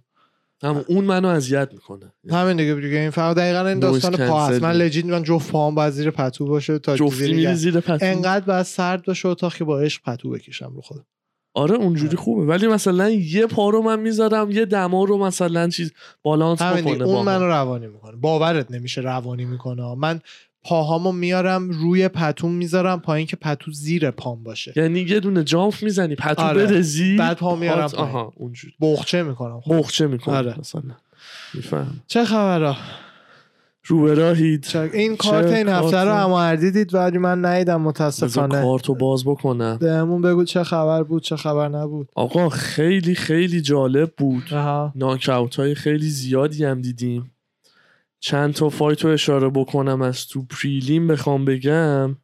[0.64, 2.14] هم اون منو اذیت می‌کنه.
[2.30, 4.62] همین دیگه دیگه این فقط دقیقا این داستان پا هست.
[4.62, 4.72] من.
[4.72, 7.56] لجیت من جفت پاهم باید زیر پتو باشه تا جفتی.
[7.56, 8.06] زیر پتو.
[8.06, 11.06] انقدر باید سرد باشه اتاق که با عشق پتو بکشم رو خودم.
[11.54, 15.94] آره اونجوری خوبه ولی مثلا یه پا رو من می‌ذارم یه دما رو مثلا چیز
[16.22, 16.62] بالانس.
[16.62, 17.42] بکنه اون هم.
[17.44, 20.22] روانی می‌کنه باورت نمیشه روانی می‌کنه من
[20.64, 25.74] پاهامو میارم روی پتوم می‌ذارم پایین که پتو زیر پام باشه یعنی یه دونه جامپ
[25.82, 26.66] می‌زنی پتو آره.
[26.66, 28.08] برزی بعد پا میارم پایین.
[28.08, 30.60] آها اونجوری بخچه می‌کنم مخچه می‌کنه آره.
[30.60, 30.82] مثلا
[31.54, 32.76] میفهم چه خبره
[33.86, 38.62] رو به راهید این کارت این هفته رو کارت؟ اما دیدید ولی من ندیدم متاسفانه.
[38.62, 39.78] کارتو باز بکنم.
[39.78, 42.10] بهمون بگو چه خبر بود چه خبر نبود.
[42.16, 44.54] آقا خیلی خیلی جالب بود.
[44.96, 47.32] ناکاوت های خیلی زیادی هم دیدیم.
[48.20, 52.16] چند تا fight رو اشاره بکنم از تو prelim بخوام بگم.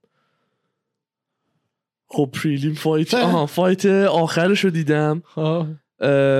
[2.08, 5.24] خب prelim fight آها fight آخرش رو دیدم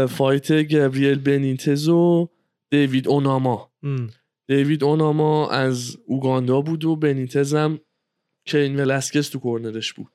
[0.08, 2.30] fight گبریل بنیتز و
[2.70, 3.70] دیوید اوناما.
[3.84, 4.10] ام.
[4.48, 7.80] دیوید اوناما از اوگاندا بود و بنیتز هم
[8.46, 10.08] کین ولسکس تو corner ش بود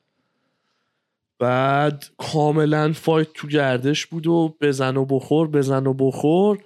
[1.39, 6.59] بعد کاملا فایت تو گردش بود و بزن و بخور بزن و بخور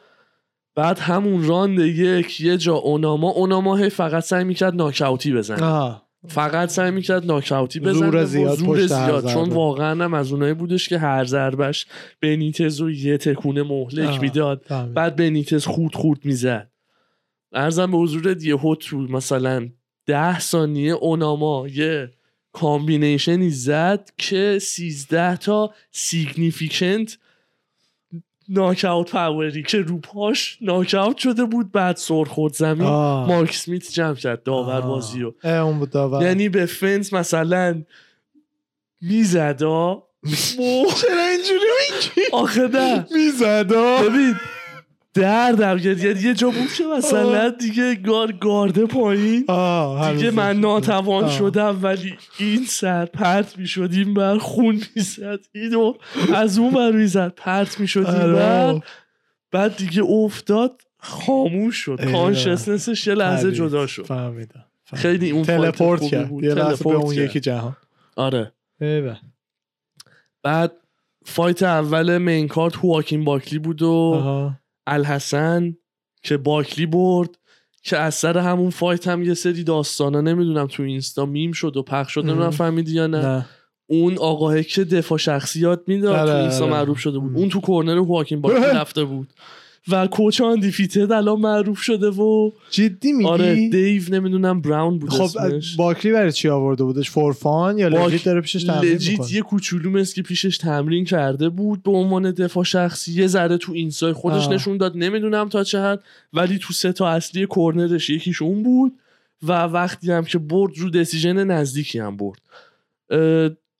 [0.75, 6.05] بعد همون راند یک یه جا اوناما اوناما هی فقط سعی می‌کرد ناکاوتی بزنه آه.
[6.29, 9.51] فقط سعی می‌کرد ناکاوتی زور بزنه با زیاد زور زیاد چون.
[9.51, 11.87] واقعا هم از اونایی بودش که هر ضربش
[12.21, 14.21] بنیتز رو یه تکونه مهلک.
[14.21, 14.65] می‌داد.
[14.95, 16.71] بعد بنیتز خود خود می‌زد
[17.55, 19.69] ارزم به حضورت یه تو مثلا
[20.07, 22.11] ده ثانیه اوناما یه
[22.53, 27.19] combination ی زد که 13 تا significant
[28.49, 32.83] knockout power ی که رو پاش ناکاوت شده بود بعد سر خورد زمین.
[32.87, 33.29] آه.
[33.29, 34.81] مارک سمیت جمع کرد داور.
[34.81, 36.23] بازی رو اون بود داور.
[36.23, 37.83] یعنی به فنس مثلا
[39.01, 40.03] میزدا
[41.01, 43.07] چرا اینجوری میگی؟ آخه نه.
[43.15, 44.35] میزدا ببین
[45.15, 49.41] دردم گرد یعنی یه جا بود که مثلا دیگه گار گارده پایین
[50.13, 51.31] دیگه من ناتوان.
[51.31, 55.95] شدم ولی این سر پرت می‌شد این بر خون می‌زد اینو
[56.35, 58.83] از اون بر می‌زد پرت می‌شد این بر آره.
[59.53, 62.13] بعد دیگه افتاد خاموش شد.
[62.13, 63.53] کانشسنسش یه لحظه.
[63.53, 64.65] جدا شد فهمیدم.
[64.95, 66.33] خیلی اون تلپورت کرد.
[66.33, 67.15] یه لحظه به اون.
[67.15, 67.77] یکی جهان
[68.17, 68.53] آره.
[70.43, 70.73] بعد
[71.25, 74.51] fight اول main card هواکین باکلی بود و.
[74.87, 75.77] الحسن
[76.23, 77.39] که باکلی برد
[77.83, 81.83] که از سر همون fight هم یه سری داستانا نمی‌دونم تو اینستا میم شد و
[81.83, 82.51] پخش شد نمی‌دونم.
[82.51, 83.47] فهمیدی یا نه, نه
[83.87, 86.73] اون آقاه که دفاع شخصی یاد می‌داد آره، تو اینستا آره.
[86.75, 87.37] معروف شده بود.
[87.37, 89.33] اون تو corner هواکین باکلی رفته بود
[89.89, 95.23] و coach undefeated الان معروف شده و جدی میگی؟ آره دیو نمی‌دونم براون بود خب
[95.23, 95.77] اسمش.
[95.77, 99.41] باکلی برای چی آورده بودش؟ for fun یا باک- legit داره پیشش تمرین legit یه
[99.43, 104.13] کوچولو مثل که پیشش تمرین کرده بود به عنوان دفاع شخصی یه ذره تو اینستای
[104.13, 104.53] خودش آه.
[104.53, 106.01] نشون داد نمی‌دونم تا چه حد
[106.33, 108.93] ولی تو سه تا اصلی corner ش یکیش اون بود
[109.43, 112.41] و وقتی هم که برد رو decision نزدیکی هم برد.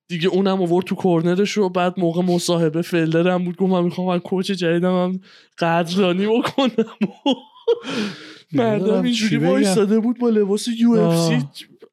[0.09, 3.85] دیگه اونم آورد تو corner ش رو بعد موقع مصاحبه فلدر هم بود گفت من
[3.85, 5.21] می‌خوام من coach جدیدم هم
[5.59, 6.87] قدردانی بکنم
[8.53, 9.37] مردم اینجوری.
[9.37, 11.45] وایستاده بود با لباس UFC.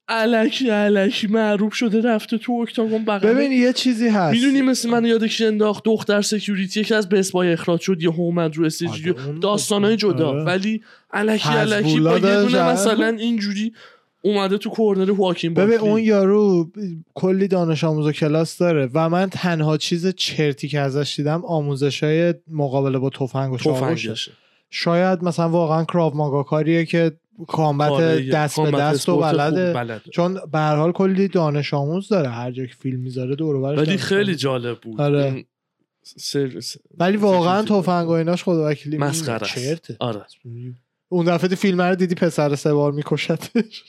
[0.08, 5.06] الکی الکی معروف شده رفته تو octagon بغل ببین یه چیزی هست می‌دونی مثل من
[5.06, 9.40] یاد کی انداخت دختر security که از بسپای اخراج شد یه اومد رو stage آره،
[9.42, 10.44] داستانای خب، جدا آره.
[10.44, 10.82] ولی
[11.14, 12.72] الکی الکی با یه دونه.
[12.72, 13.74] مثلا اینجوری
[14.22, 15.89] اومده تو corner هواکین ببین باکلی.
[15.89, 16.72] اون یارو
[17.14, 22.03] کلی دانش آموز و کلاس داره و من تنها چیز چرتی که ازش دیدم آموزش
[22.03, 24.15] های مقابله با تفنگ و چاقوشه
[24.69, 27.11] شاید مثلا واقعا کراو ماگا کاریه که
[27.48, 30.02] کامبت دست به دست و بلده بلده.
[30.11, 33.61] چون به هر حال کلی دانش آموز داره هر جا که فیلم می‌ذاره دور و
[33.61, 34.35] ولی خیلی.
[34.35, 35.45] جالب بود آره.
[36.03, 39.48] سرویس ولی واقعا تفنگ و ایناش خدا وکیلی مسخره.
[39.48, 40.26] چرته آره
[41.12, 43.84] اون دفعه فیلم رو دیدی پسر سه بار میکشتش؟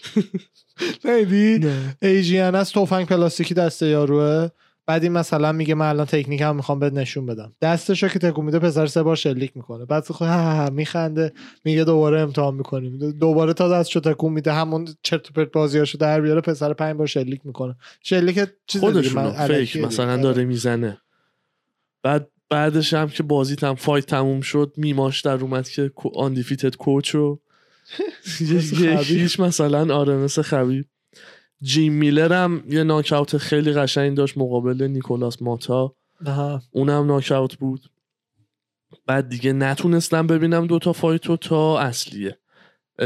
[1.05, 1.71] نیدی
[2.03, 4.49] ایجین از تفنگ پلاستیکی دست یاروه.
[4.87, 7.53] بعد این مثلا میگه من الان تکنیک هم می‌خوام بهت نشون بدم.
[7.61, 9.85] دستشو که تکون میده پسر سه بار شلیک می‌کنه.
[9.85, 10.29] بعد خود
[10.73, 11.33] میخنده.
[11.65, 13.11] میگه دوباره امتحان می‌کنیم.
[13.11, 17.07] دوباره تا دستشو تکون میده همون چرت و پرت بازیاشو در بیاره پسر پنج بار
[17.07, 17.77] شلیک می‌کنه.
[18.03, 19.85] شلیک چیز الکیه فیک.
[19.85, 20.99] مثلا داره می‌زنه.
[22.03, 26.77] بعد بعدش هم که بازی تم فایت تموم شد میماش در اومد که آن دیفیتد
[26.77, 27.41] کوچ رو.
[28.81, 30.85] یکیش مثلا آره مثل خبیب.
[31.63, 35.95] جیم میلر هم یه ناکاوت خیلی قشنگ داشت مقابل نیکولاس ماتا.
[36.71, 37.81] اونم ناکاوت بود.
[39.07, 42.39] بعد دیگه نتونستم ببینم دوتا fight و تا اصلیه.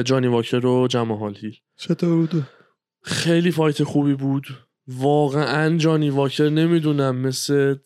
[0.04, 1.56] جانی واکر و جمال هیل.
[1.76, 2.42] چطور بود؟
[3.02, 4.46] خیلی fight خوبی بود.
[4.88, 7.76] واقعا جانی واکر نمی‌دونم مثل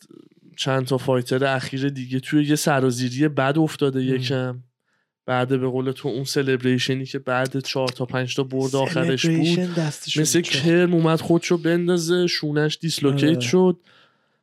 [0.61, 4.63] چند تا fighter اخیر دیگه توی یه سرازیری بد افتاده یکم.
[5.25, 9.25] بعد به قول تو اون celebration ی که بعد چهار تا پنج تا برد آخرش
[9.25, 9.59] بود.
[10.17, 10.41] مثل.
[10.41, 13.39] کرم اومد خودشو بندازه شونش dislocate آره.
[13.39, 13.79] شد.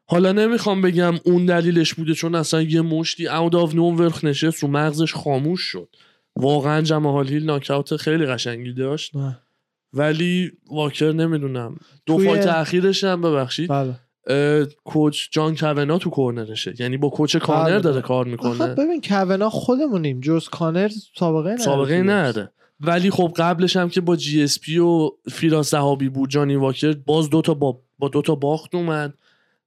[0.04, 4.68] حالا نمی‌خوام بگم اون دلیلش بوده چون اصلا یه مشتی out of nowhere نشست رو
[4.68, 5.88] مغزش خاموش شد.
[6.36, 9.16] واقعا جمال هیل ناکاوت خیلی قشنگی داشت.
[9.16, 9.38] نه.
[9.92, 11.76] ولی واکر نمی‌دونم.
[12.06, 13.70] دو fight اخیرش هم ببخشید.
[13.70, 13.94] بله.
[14.84, 16.74] coach جان کاوانا تو corner شه.
[16.78, 17.80] یعنی با coach کانر بله.
[17.80, 18.66] داره کار می‌کنه.
[18.66, 20.20] ببین کاوانا خودمونیم.
[20.20, 22.52] جز کانر سابقه نداره سابقه نداره.
[22.80, 26.92] ولی خب قبلش هم که با جی اس پی و فیراز دهابی بود جانی واکر
[26.92, 29.14] باز دوتا با با دوتا باخت اومد.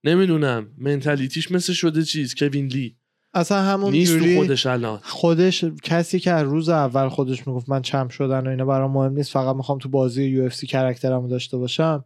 [0.03, 2.95] نمی‌دونم mentality ش مثل شده چیز کوین لی.
[3.33, 4.99] اصلا همون نیست جوری خودش الان.
[5.03, 9.13] خودش کسی که از روز اول خودش می‌گفت من champ شدن و اینا برام مهم
[9.13, 12.03] نیست فقط می‌خوام تو بازی UFC character مو داشته باشم.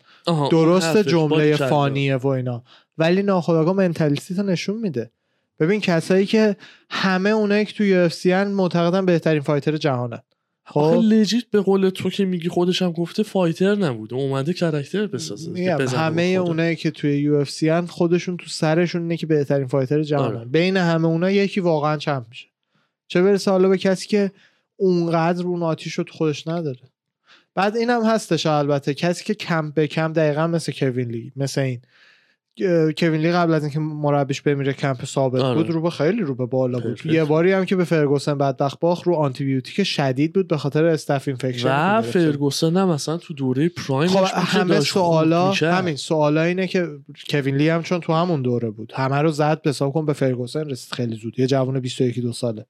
[0.51, 1.55] درست جمله.
[1.55, 2.63] funny ه و اینا
[2.97, 5.11] ولی ناخداگاه mentality تو نشون میده.
[5.59, 6.55] ببین کسایی که
[6.89, 10.21] همه اونایی که تو UFC ان معتقدن بهترین fighter جهانن.
[10.67, 10.99] خب.
[11.03, 16.21] legit به قول تو که میگی خودش هم گفته fighter نبوده اومده character بسازه همه.
[16.21, 20.35] اونایی که توی UFC هن خودشون تو سرشون اینه که بهترین fighter جهانن.
[20.37, 20.45] آره.
[20.45, 22.47] بین همه اونا یکی واقعا champ میشه.
[23.07, 24.31] چه برسه حالا به کسی که
[24.75, 26.79] اونقدر اون آتیش رو تو خودش نداره.
[27.55, 31.81] بعد اینم هستش البته کسی که کم به کم دقیقا مثل کوین لی مثل این.
[32.61, 35.55] اه، کوین لی قبل از اینکه مربیش بمیره کمپ ثابت آره.
[35.55, 37.05] بود رو به خیلی رو به بالا بود.
[37.05, 40.85] یه باری هم که به فرگوسن بدبخت باخت رو آنتی بیوتیک شدید بود به خاطر
[40.85, 42.01] staph infection و.
[42.01, 46.87] فرگوسن هم مثلا تو دوره prime خب همه سوالا همین سوالا اینه که
[47.29, 48.93] کوین لی هم چون تو همون دوره بود.
[48.95, 51.39] همه رو زد حساب کن به فرگوسن رسید خیلی زود.
[51.39, 52.65] یه جوان 21 دو ساله.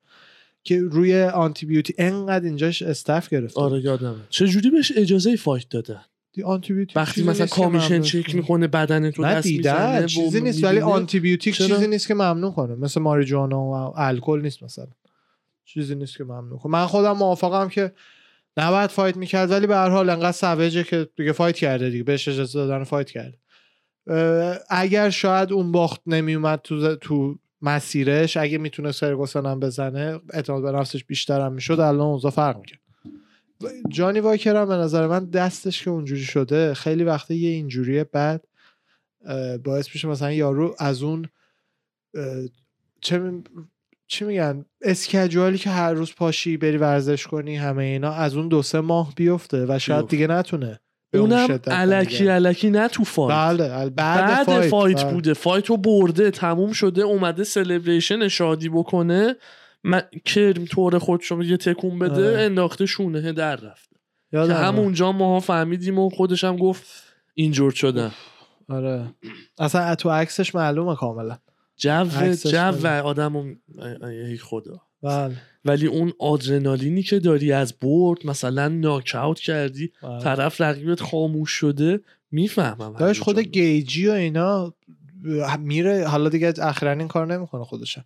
[0.64, 4.16] که روی آنتی بیوتیک انقدر اینجاش staph گرفت آره یادمه.
[4.30, 6.02] چه جوری بهش اجازه fight دادن؟
[6.44, 8.36] آنتی بیوتیک وقتی چیزی مثلا نیست که commission check کنه.
[8.36, 12.52] می‌کنه بدن تو دست می‌زنه چیزی نیست ولی آنتی بیوتیک چرا؟ چیزی نیست که ممنوع
[12.52, 12.76] کنه.
[12.76, 14.88] مثل ماریجوانا و الکل نیست مثلا.
[15.66, 16.72] چیزی نیست که ممنوع کنه.
[16.72, 17.92] من خودم موافقم که
[18.58, 22.04] نباید fight می‌کرد ولی به هر حال انقدر سوجه که دیگه fight کرده دیگه.
[22.04, 23.34] بهش اجازه دادن fight کرد
[24.70, 30.64] اگر شاید اون باخت نمیومد تو ز- تو مسیرش اگه می‌تونه فرگوسن هم بزنه اعتماد
[30.64, 32.80] به نفسش بیشتر هم می‌شد الان اوضاع فرق می‌کرد.
[33.90, 38.48] جانی واکر هم به نظر من دستش که اونجوری شده خیلی وقته یه اینجوری بعد
[39.64, 41.26] باعث میشه مثلا یارو از اون
[43.02, 43.44] چه می-
[44.08, 48.62] چی میگن اسکجوالی که هر روز پاشی بری ورزش کنی همه اینا از اون دو
[48.62, 50.08] سه ماه بیفته و شاید.
[50.08, 50.80] دیگه نتونه
[51.14, 52.28] اونم علکی.
[52.28, 55.14] علکی نه تو فایت بله بعد, فایت, فایت, بله.
[55.14, 59.36] بوده فایت رو برده تموم شده اومده سلبریشن شادی بکنه
[59.86, 62.42] من کرم طور خودش رو یه تکون بده آره.
[62.42, 63.96] انداخته شونه در رفته
[64.32, 64.54] که.
[64.54, 66.86] همونجا ماها فهمیدیم و خودش هم گفت
[67.34, 68.12] اینجور شدن
[68.70, 69.06] آره
[69.58, 71.38] اصلا تو عکسش معلومه کاملا
[71.78, 72.06] جو
[72.36, 72.88] جو.
[72.88, 73.58] آدم
[74.04, 75.36] ای خدا بله
[75.66, 80.20] ولی اون آدرنالینی که داری از برد مثلا ناکاوت کردی بله.
[80.20, 82.00] طرف رقیبت خاموش شده
[82.32, 83.40] می‌فهمم داشت خود.
[83.40, 84.74] گیجی و اینا
[85.60, 88.06] میره حالا دیگه اخیرا این کار نمی‌کنه خودشم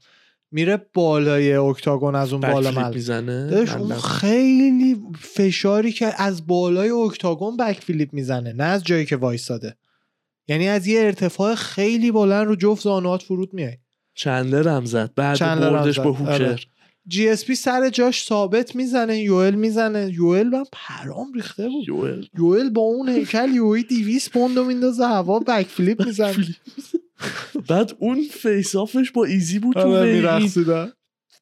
[0.51, 3.93] میره بالای اکتاگون از اون بالا مل می‌زنه؟ اون.
[3.93, 9.75] خیلی فشاری که از بالای اکتاگون بک فلیپ می‌زنه نه از جایی که وایساده.
[10.47, 13.77] یعنی از یه ارتفاع خیلی بلند رو جفت زانوات فرود میای.
[14.13, 15.11] چندلر هم زد.
[15.15, 16.03] بعد چندلر بردش زد.
[16.03, 16.31] با هوکر.
[16.31, 16.55] آره.
[17.07, 20.11] GSP سر جاش ثابت می‌زنه یوئل می‌زنه.
[20.13, 21.87] یوئل من پرام ریخته بود.
[21.87, 22.25] یوئل.
[22.37, 26.47] یوئل با اون هیکل یهو 200 پوند میندازه هوا back flip می‌زنه.
[27.67, 30.91] بعد اون face off ش با ایزی بود تو آره، می‌رقصیدن.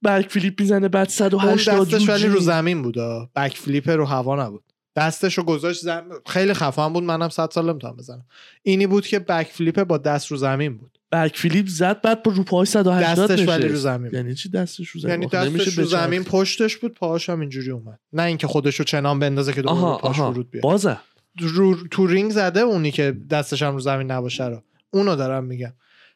[0.06, 2.28] back flip می‌زنه بعد اون 180 دستش ولی.
[2.28, 2.96] رو زمین بود.
[3.36, 4.64] back flip رو هوا نبود
[4.96, 6.04] دستش رو گذاشت زم...
[6.26, 8.26] خیلی خفن بود منم 100 سال نمی‌تونم بزنم
[8.64, 12.32] اینی بود که back flip با دست رو زمین بود back flip زد بعد با
[12.32, 14.14] رو پای 180 دستش نشست ولی رو زمین بود.
[14.14, 15.86] یعنی چی دستش رو زمین یعنی دستش رو.
[15.86, 19.98] زمین پشتش بود پاهاش هم اینجوری اومد نه اینکه خودش رو چنان بندازه که دوباره
[19.98, 20.98] پاش فرود بیاد بازه
[21.40, 21.88] رو...
[21.92, 24.62] تو رینگ زده اونی که دستش هم رو زمین نباشه رو
[24.94, 25.74] اونو دارم میگم.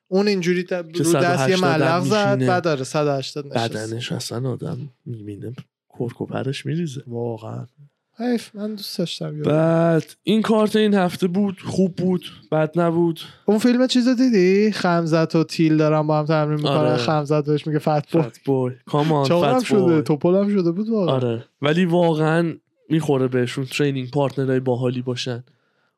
[0.07, 0.61] اون اینجوری.
[0.61, 2.47] رو دست یه 180 ملق زد.
[2.47, 5.53] بعد داره 180 نشست بدنش اصلا آدم می‌بینه
[5.99, 7.03] کرک و پرش میریزه.
[7.07, 7.65] واقعا.
[8.17, 9.41] حیف من دوست داشتم.
[9.41, 13.19] بعد این کارت این هفته بود خوب بود بد نبود.
[13.45, 16.71] اون فیلم چیز رو دیدی؟ خمزت و تیل دارن با هم تمرین می‌کنن.
[16.71, 16.97] آره.
[16.97, 20.71] خمزت بهش میگه fat boy fat boy come on fat شده boy تپل هم شده
[20.71, 21.15] بود واقعا.
[21.15, 21.45] آره.
[21.61, 22.53] ولی واقعا
[22.89, 25.43] می‌خوره بهشون training partner های باحالی باشن.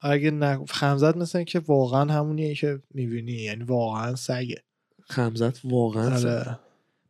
[0.03, 4.63] اگه نه خمزت مثل این که واقعا همونیه که می‌بینی یعنی واقعا سگه.
[5.09, 6.59] خمزت واقعا آره.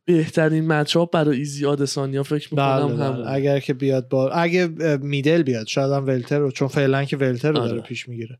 [0.04, 3.04] بهترین matchup برای ایزی آدسانیا فکر بله می‌کنم بله.
[3.04, 4.66] همون اگر که بیاد با اگه
[4.96, 7.68] میدل بیاد شاید هم ولتر رو چون فعلا که ولتر رو آره.
[7.68, 8.38] داره پیش می‌گیره.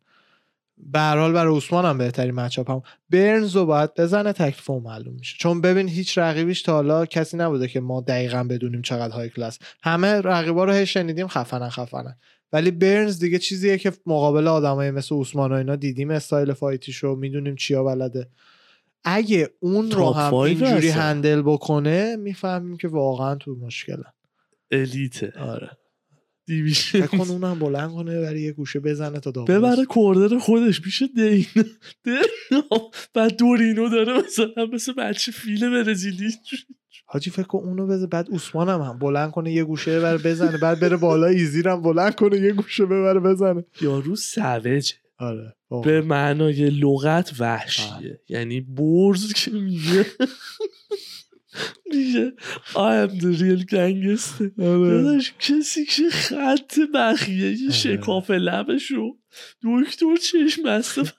[0.78, 2.82] به حال برای عثمان هم بهترین مچاپ هم.
[3.10, 5.36] برنز رو باید بزنه تکلیف معلوم میشه.
[5.38, 9.58] چون ببین هیچ رقیبیش تا حالا کسی نبوده که ما دقیقا بدونیم چقدر های کلاس
[9.82, 12.16] همه رقیبا رو هی شنیدیم خفنن خفنن.
[12.54, 17.56] ولی برنز دیگه چیزیه که مقابل آدمای مثل عثمان و اینا دیدیم استایل فایتیشو می‌دونیم
[17.56, 18.28] چیا بلده.
[19.04, 20.88] اگه اون رو هم اینجوری.
[20.88, 24.12] هندل بکنه می‌فهمیم که واقعا تو مشکلن.
[24.70, 25.32] الیته.
[25.38, 25.70] آره.
[27.06, 31.46] کن اونم بلند کنه برای یه گوشه بزنه تا داخل ببره کوردر خودش دین.
[32.04, 32.60] دین.
[33.14, 36.30] بعد دورینو داره مثلا مثل بچه فیل برزیلی.
[37.04, 40.58] حاجی فکر کن اونو بزنه بعد عثمان هم, هم بلند کنه یه گوشه ببره بزنه
[40.58, 43.64] بعد بره بالا ایزیر هم بلند کنه یه گوشه ببره بزنه.
[43.80, 48.20] یارو سوجه آره به معنای لغت وحشیه.
[48.28, 50.06] یعنی برز که میگه.
[51.90, 52.32] میگه
[52.72, 54.62] I am the real gangster.
[54.62, 55.02] آره.
[55.02, 59.16] داداش کسی که خط بخیه یه شکاف لبشو
[59.62, 61.02] دکتر چشم بسته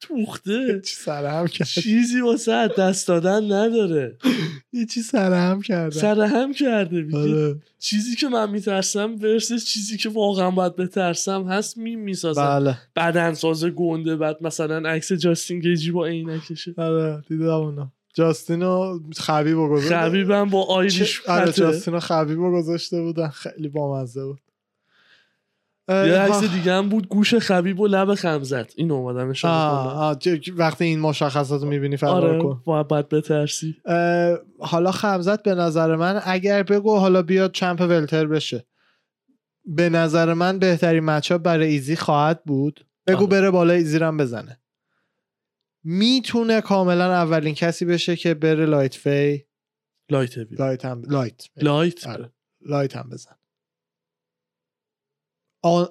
[0.00, 0.80] توخته.
[0.84, 4.16] چی سرهم کرد؟ چیزی واسه دست دادن نداره.
[4.72, 7.56] یه چی سرهم کرد سرهم کرده آره.
[7.78, 12.42] چیزی که من میترسم ورسش چیزی که واقعا باید بترسم هست میم می‌سازم.
[12.42, 12.78] بله.
[12.96, 16.74] بدنساز گنده بعد مثلا عکس جاستین گیجی با عینکشه.
[16.76, 17.86] آره دیدم اونو.
[18.14, 21.52] جاستینو خبیبو گذاشته خبیبم با آیریش آره پته.
[21.52, 23.28] جاستینو خبیبو گذاشته بودن.
[23.28, 24.40] خیلی بامزه بود.
[25.90, 29.32] یه عکس ها- دیگه هم بود گوش خبیب و لب خم زد این اومدم
[30.56, 32.62] وقتی این مشخصات رو می‌بینی فرار آره کن.
[32.64, 33.76] باید باید بترسی.
[34.58, 38.66] حالا خمزت به نظر من اگر بگو حالا بیاد چمپ ولتر بشه.
[39.64, 42.86] به نظر من بهترین مچاپ برای ایزی خواهد بود.
[43.06, 43.26] بگو آره.
[43.26, 44.60] بره بالا ایزی رو هم بزنه.
[45.84, 49.44] می‌تونه کاملا اولین کسی بشه که بره لایت فی.
[50.10, 51.42] لایت لایت هم لایت.
[51.56, 52.32] لایت؟ آره.
[52.66, 53.32] لایت هم بزن.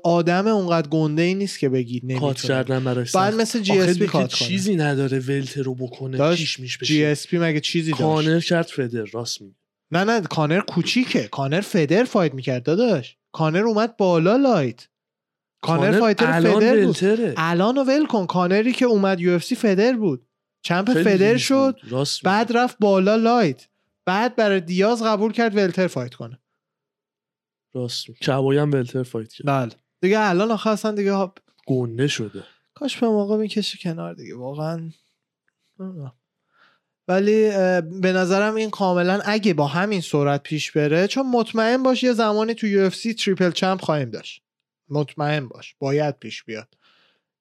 [0.03, 2.33] آدم اونقدر گنده ای نیست که بگید کات نمی‌تونه.
[2.35, 3.33] کردن براش سخت.
[3.33, 4.47] مثل جی اس پی کات کنه.
[4.47, 8.39] چیزی نداره ولتر رو بکنه پیش میش جی بشه اس پی مگه چیزی داشت؟ کانر
[8.39, 9.55] کرد فدر راست میگه.
[9.91, 11.27] نه نه کانر کوچیکه.
[11.27, 13.17] کانر فدر فایت می‌کرد داداش.
[13.31, 14.87] کانر اومد بالا لایت.
[15.61, 16.85] کانر, fighter الان feather بود.
[16.85, 17.33] welter ه.
[17.37, 18.25] الان رو ول کن.
[18.25, 20.25] کانری که اومد UFC feather بود.
[20.61, 21.75] champ feather شد.
[21.89, 22.07] بود.
[22.23, 23.67] بعد رفت بالا light.
[24.05, 26.39] بعد برای دیاز قبول کرد welter fight کنه.
[27.73, 29.47] راست کبایی هم welter fight کرد.
[29.47, 29.71] بله.
[30.01, 31.33] دیگه الان آخه اصلا دیگه ها-
[31.67, 32.43] گنده شده.
[32.73, 34.35] کاش به موقع می‌کشه کنار دیگه.
[34.35, 34.91] واقعا.
[37.07, 37.49] ولی
[37.81, 42.53] به نظرم این کاملا اگه با همین سرعت پیش بره چون مطمئن باش یه زمانی
[42.53, 44.43] تو UFC triple champ خواهیم داشت.
[44.89, 45.75] مطمئن باش.
[45.79, 46.73] باید پیش بیاد.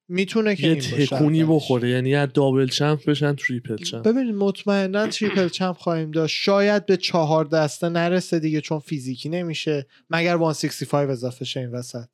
[0.09, 1.45] می‌تونه که یه تکونی.
[1.45, 4.09] بخوره یعنی از double champ بشن triple champ.
[4.09, 6.37] ببینید مطمئنا triple champ خواهیم داشت.
[6.43, 9.87] شاید به چهار دسته نرسه دیگه چون فیزیکی نمیشه.
[10.11, 12.05] مگر 165 اضافه شه این وسط.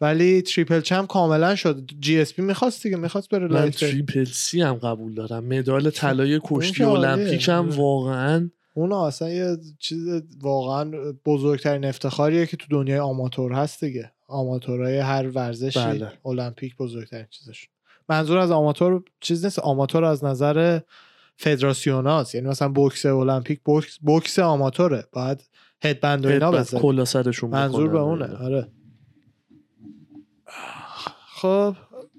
[0.00, 1.90] ولی triple champ کاملا شد.
[2.00, 5.44] GSP می‌خواست دیگه می‌خواست بره من triple C هم قبول دارم.
[5.44, 7.08] مدال طلای کشتی عالیه.
[7.08, 7.76] المپیک هم آره.
[7.76, 10.08] واقعا اون اصلا یه چیز
[10.40, 10.90] واقعا
[11.24, 14.12] بزرگترین افتخاریه که تو دنیای آماتور هست دیگه.
[14.28, 16.12] آماتورای هر ورزشی بله.
[16.24, 17.68] المپیک بزرگترین چیزش
[18.08, 19.58] منظور از آماتور چیز نیست.
[19.58, 20.80] آماتور از نظر
[21.36, 22.34] فدراسیوناست.
[22.34, 25.04] یعنی مثلا بوکس المپیک بوکس بوکس آماتوره.
[25.12, 25.48] باید
[25.82, 27.98] هدبند و اینا سرشون منظور به.
[27.98, 28.36] اونه.
[28.36, 28.68] آره.
[31.28, 31.76] خب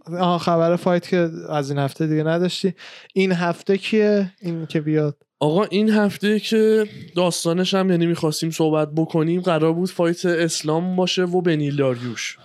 [0.08, 2.74] آها خبر فایت که از این هفته دیگه نداشتی.
[3.14, 5.27] این هفته کیه؟ این که بیاد.
[5.40, 6.86] آقا این هفته که
[7.16, 12.38] داستانش هم یعنی می‌خواستیم صحبت بکنیم قرار بود فایت اسلام باشه و بنیل داریوش.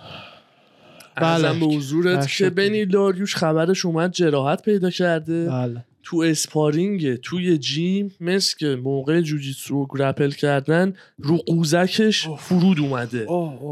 [1.15, 1.59] بله.
[1.59, 2.49] به حضورت که دیگه.
[2.49, 5.49] بنیل داریوش خبرش اومد جراحت پیدا کرده.
[5.49, 5.85] بله.
[6.03, 13.27] تو اسپارینگ توی جیم مثل که موقع جوجیتسو و گرپل کردن رو قوزکش فرود اومده.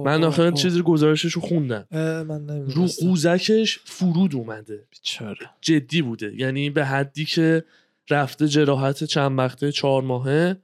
[0.06, 1.86] من آخر چیزی گزارشش رو خوندم.
[2.28, 4.84] من رو قوزکش فرود اومده.
[4.92, 5.50] بیچاره.
[5.62, 6.34] جدی بوده.
[6.38, 7.64] یعنی به حدی که
[8.10, 10.58] رفته جراحت چند وقته چهار ماهه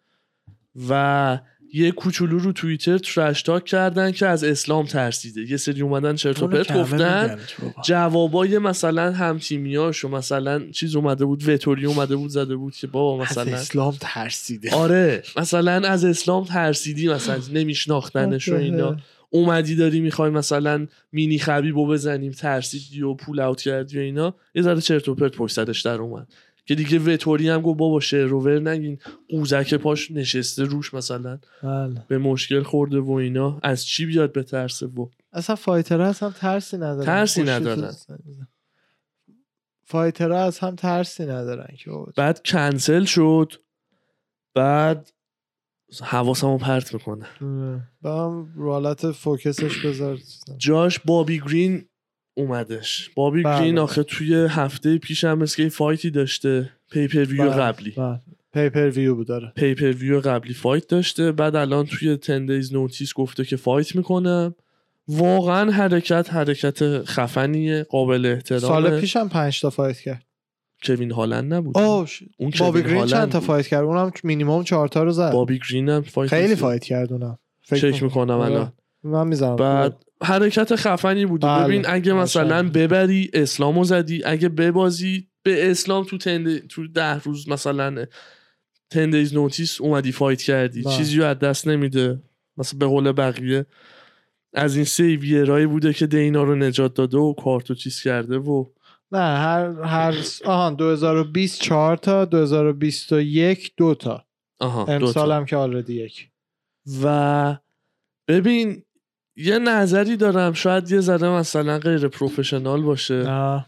[0.89, 1.39] و
[1.73, 5.51] یه کوچولو رو توییتر ترش تاک کردن که از اسلام ترسیده.
[5.51, 7.39] یه سری اومدن چرت و پرت گفتن
[7.83, 13.23] جوابای مثلا همتیمیاش و مثلا چیز اومده بود وتوری اومده بود زده بود که بابا
[13.23, 14.75] از مثلا اسلام ترسیده.
[14.75, 18.97] آره مثلا از اسلام ترسیدی مثلا نمیشناختنش و اینا.
[19.29, 24.35] اومدی داری می‌خوای مثلا مینی خبیبو بزنیم ترسیدی و پول اوت کردی و اینا.
[24.55, 26.27] یه ذره چرت و پرت پشت سرش در اومد.
[26.67, 28.99] که دیگه وتوری هم گفت بابا شعر و ور نگین.
[29.29, 31.39] قوزک پاش نشسته روش مثلا.
[31.63, 32.05] بله.
[32.07, 33.59] به مشکل خورده و اینا.
[33.63, 37.05] از چی بیاد به ترسه و؟ اصلا فایتر از هم ترسی ندارن.
[37.05, 37.93] ترسی ندارن.
[39.83, 41.91] فایتر از هم ترسی ندارن که.
[42.15, 43.53] بعد کنسل شد.
[44.53, 45.11] بعد
[46.03, 47.25] حواسمو پرت می‌کنه.
[47.41, 47.81] آره.
[48.01, 50.19] با هم رو حالت فوکسش بذار.
[50.57, 51.85] جاش بابی گرین
[52.37, 53.09] اومدش.
[53.15, 53.59] بابی بله.
[53.59, 56.69] گرین آخه توی هفته پیش هم مثل fight ی داشته.
[56.91, 57.61] pay-per-view بله.
[57.61, 57.91] قبلی.
[57.91, 58.19] بله.
[58.53, 61.31] pay-per-view بود داره pay-per-view قبلی fight داشته.
[61.31, 64.55] بعد الان توی 10 days notice گفته که fight می‌کنم
[65.07, 68.67] واقعا حرکت حرکت خفنیه قابل احترامه.
[68.67, 70.23] سال پیش هم پنج تا fight کرد.
[70.83, 71.77] کوین هالند نبود.
[71.77, 73.39] اوه اون بابی گرین چند تا.
[73.39, 75.31] fight کرد؟ اونم مینیمم چهار تا رو زد.
[75.31, 76.55] بابی گرین هم fight خیلی.
[76.55, 77.39] fight کرد اونم.
[77.63, 78.51] چک می‌کنم آره.
[78.51, 78.73] الان.
[79.03, 81.63] من می‌زنم بعد حرکت خفنی بوده بله.
[81.63, 82.69] ببین اگه مثلا.
[82.69, 86.67] ببری اسلامو زدی اگه ببازی به اسلام تو تند...
[86.67, 88.05] تو ده روز مثلا
[88.89, 90.97] تندیز نوتیس اومدی فایت کردی بله.
[90.97, 92.21] چیزی رو از دست نمیده
[92.57, 93.65] مثلا به قول بقیه
[94.53, 98.65] از این سیویرایی بوده که دینا رو نجات داده و کارتو چیز کرده و
[99.11, 100.15] نه هر هر
[100.45, 104.25] آهان 2020 4 تا 2021 دو تا
[104.59, 105.31] آها امسال.
[105.31, 106.29] هم که already یک
[107.03, 107.57] و
[108.27, 108.83] ببین
[109.37, 110.53] یه نظری دارم.
[110.53, 113.23] شاید یه ذره مثلا غیر professional باشه.
[113.23, 113.65] نه.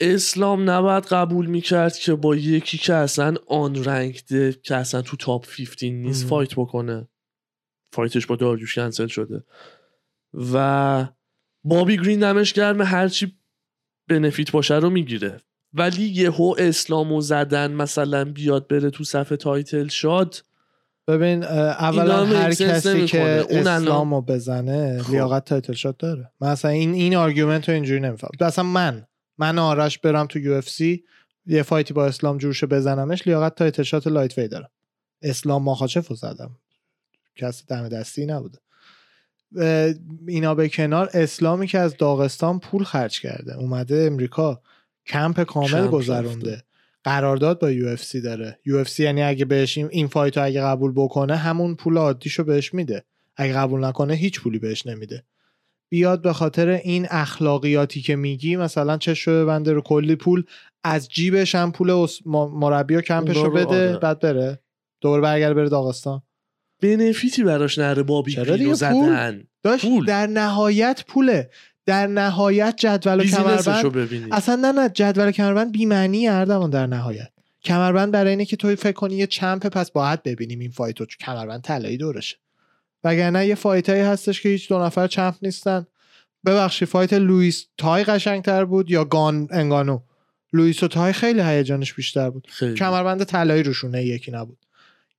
[0.00, 5.46] اسلام نباید قبول می‌کرد که با یکی که اصلا unranked ه که اصلا تو top
[5.46, 6.28] 15 نیست ام.
[6.28, 7.08] fight بکنه.
[7.92, 9.44] fight ش با داریوش کنسل شده.
[10.52, 11.06] و
[11.64, 13.38] بابی گرین دمش گرمه هرچی
[14.08, 15.40] benefit باشه رو می‌گیره.
[15.72, 20.44] ولی یهو اسلامو زدن مثلا بیاد بره تو صف title shot
[21.08, 23.06] ببین اولا هر کسی.
[23.06, 25.10] که اون اسلامو بزنه خب.
[25.10, 29.06] لیاقت title shot داره من اصلا این این argument رو اینجوری نمیفهم اصلا من
[29.38, 31.04] من آرش برم تو UFC
[31.46, 34.70] یه fight ی با اسلام جورشه بزنمش لیاقت title shot lightweight دارم
[35.22, 36.50] اسلام ماخاچف رو زدم
[37.36, 38.58] کسی دم دستی نبوده
[40.28, 44.62] اینا به کنار اسلامی که از داغستان پول خرج کرده اومده امریکا
[45.06, 46.62] کمپ کامل گذرونده.
[47.08, 50.44] قرارداد با یو اف سی داره یو اف سی یعنی اگه بهش این, fight رو
[50.44, 53.04] اگه قبول بکنه همون پول عادیشو بهش میده
[53.36, 55.24] اگه قبول نکنه هیچ پولی بهش نمیده
[55.88, 60.44] بیاد به خاطر این اخلاقیاتی که میگی مثلا چه شده بنده رو کلی پول
[60.84, 63.98] از جیبش هم پول مربی و کمپش رو اونا رو بده آره.
[63.98, 64.60] بعد بره
[65.00, 66.22] دور برگرد بره داغستان
[66.82, 68.74] benefit ی براش نره بابی چرا دیگه؟ پول.
[68.74, 70.04] زدن داشت پول.
[70.04, 71.50] در نهایت پوله
[71.88, 77.28] در نهایت جدول کمربند اصلا نه نه جدول کمربند بی‌معنی اردوان در نهایت.
[77.64, 81.06] کمربند برای اینه که توی فکر کنی یه champ پس باید ببینیم این fight رو
[81.06, 82.36] چون کمربند طلایی دورشه.
[83.04, 85.86] وگرنه یه fight هایی هستش که هیچ دو نفر champ نیستن.
[86.46, 90.00] ببخشید fight لوئیس تای قشنگتر بود یا گان انگانو؟
[90.52, 92.46] لوئیس و تای خیلی هیجانش بیشتر بود.
[92.50, 92.74] خیلی.
[92.74, 94.58] کمربند طلایی روشونه یکی نبود.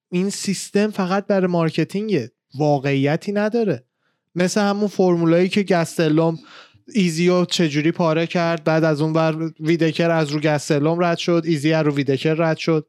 [0.10, 3.84] این سیستم فقط برای marketing ه واقعیتی نداره.
[4.36, 6.40] مثل همون فرمولایی که گستلوم
[6.94, 11.74] ایزیو چجوری پاره کرد بعد از اون بر ویدکر از رو گستلوم رد شد ایزی
[11.74, 12.88] از رو ویدکر رد شد.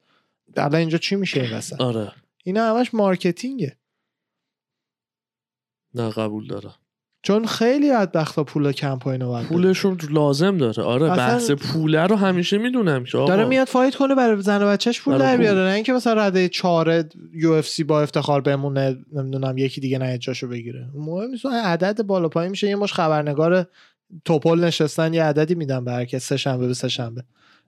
[0.57, 2.13] الان اینجا چی میشه این وسط؟ آره.
[2.45, 3.77] اینا همش marketing ه.
[5.95, 6.75] نه قبول دارم.
[7.23, 9.55] چون خیلی بدبختا پول کمپ اینا رو باید بده.
[9.55, 10.83] پولشون لازم داره.
[10.83, 15.01] آره بحث پوله رو همیشه می‌دونم که داره میاد fight کنه برای زن و بچهش
[15.01, 15.37] پول برای در.
[15.37, 15.61] بیاره.
[15.61, 20.89] نه اینکه مثلا رده چهار UFC با افتخار بمونه نمی‌دونم یکی دیگه نه جاشو بگیره.
[20.95, 21.47] مهم نیست.
[21.47, 22.69] عدد بالا پایین میشه.
[22.69, 23.67] یه مشت خبرنگار
[24.25, 26.25] توپل نشستن یه عددی میدن به هر کس.
[26.25, 27.25] سه شنبه به سه شنبه.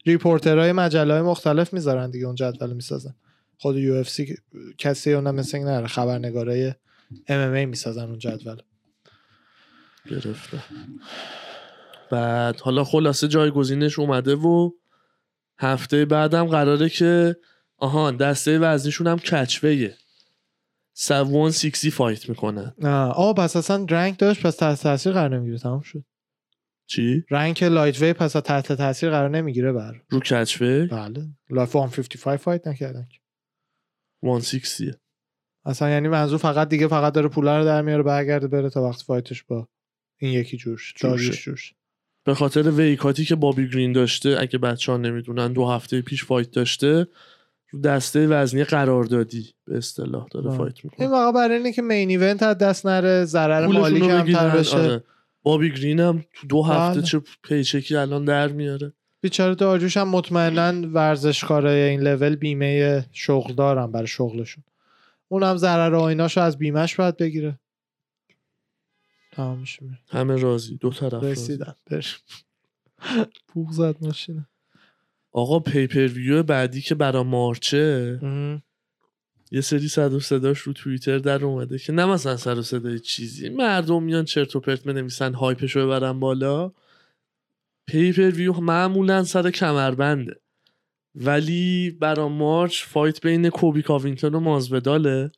[0.07, 2.27] reporter های مجله مختلف می‌ذارن دیگه.
[2.27, 3.15] اون جدول می‌سازن.
[3.59, 4.37] خود UFC
[4.79, 6.67] کسی اون مثل نره خبرنگارای
[7.29, 8.57] MMA می‌سازن اون جدول.
[10.11, 10.59] گرفته.
[12.11, 14.71] بعد حالا خلاصه جایگزینش اومده و
[15.59, 17.37] هفته بعدم قراره که
[17.77, 19.95] آهان دسته وزنیشون هم کچویه
[20.95, 22.75] 160 فایت می‌کنن.
[23.15, 26.05] آه پس اصلا رنگ داشت پس تحت تاثیر قرار نمی‌گیره تمام شد.
[26.87, 29.93] چی؟ رنگ لایت وی پس تحت تاثیر قرار نمی‌گیره بر.
[30.11, 31.29] رو کچوی بله.
[31.51, 33.19] لایف 155 فایت نکردن که.
[34.23, 35.01] 160
[35.65, 39.03] اصلا یعنی منظور فقط دیگه فقط داره پولا رو در میاره برگرده بره تا وقت
[39.03, 39.69] فایتش با
[40.23, 40.95] این یکی جوش.
[41.01, 41.75] داریوش جوش
[42.25, 46.01] به خاطر weight cut ی که بابی گرین داشته اگه بچه ها نمی‌دونن دو هفته
[46.01, 47.07] پیش fight داشته
[47.71, 50.57] رو دسته وزنی قراردادی به اصطلاح داره آه.
[50.57, 54.49] fight این می‌کنه واقعا برای اینه که main event از دست نره ضرر مالی کمتر
[54.49, 55.05] بشه آره.
[55.43, 57.09] بابی گرین هم تو دو هفته بله.
[57.09, 63.55] چه paycheck ی الان در میاره بیچاره داریوش هم مطمئنا ورزشکارای این لول بیمه شغل
[63.55, 64.65] دارن برای شغلشون
[65.29, 67.59] اونم ضرر آیناشو از بیمش باید بگیره
[69.33, 69.85] تمام میشه.
[69.85, 69.99] میره.
[70.09, 70.77] همه راضی.
[70.77, 71.25] دو طرف.
[71.25, 71.75] رسیدن.
[73.55, 74.49] بوق زد ماشینه
[75.33, 78.19] آقا pay-per-view بعدی که برا March ه.
[79.51, 82.99] یه سری سر و صداش رو توییتر در اومده که نه مثلا سر و صدای
[82.99, 83.49] چیزی.
[83.49, 86.73] مردم میان چرت و پرت بنویسن hype شو ببرن بالا.
[87.87, 90.41] pay-per-view معمولا سر کمربنده.
[91.15, 95.33] ولی برا March fight بین کوبی کاوینگتون و مازوداله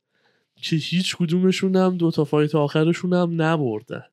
[0.65, 4.05] که هیچ کدومشون هم دوتا فایت آخرشون هم نبردن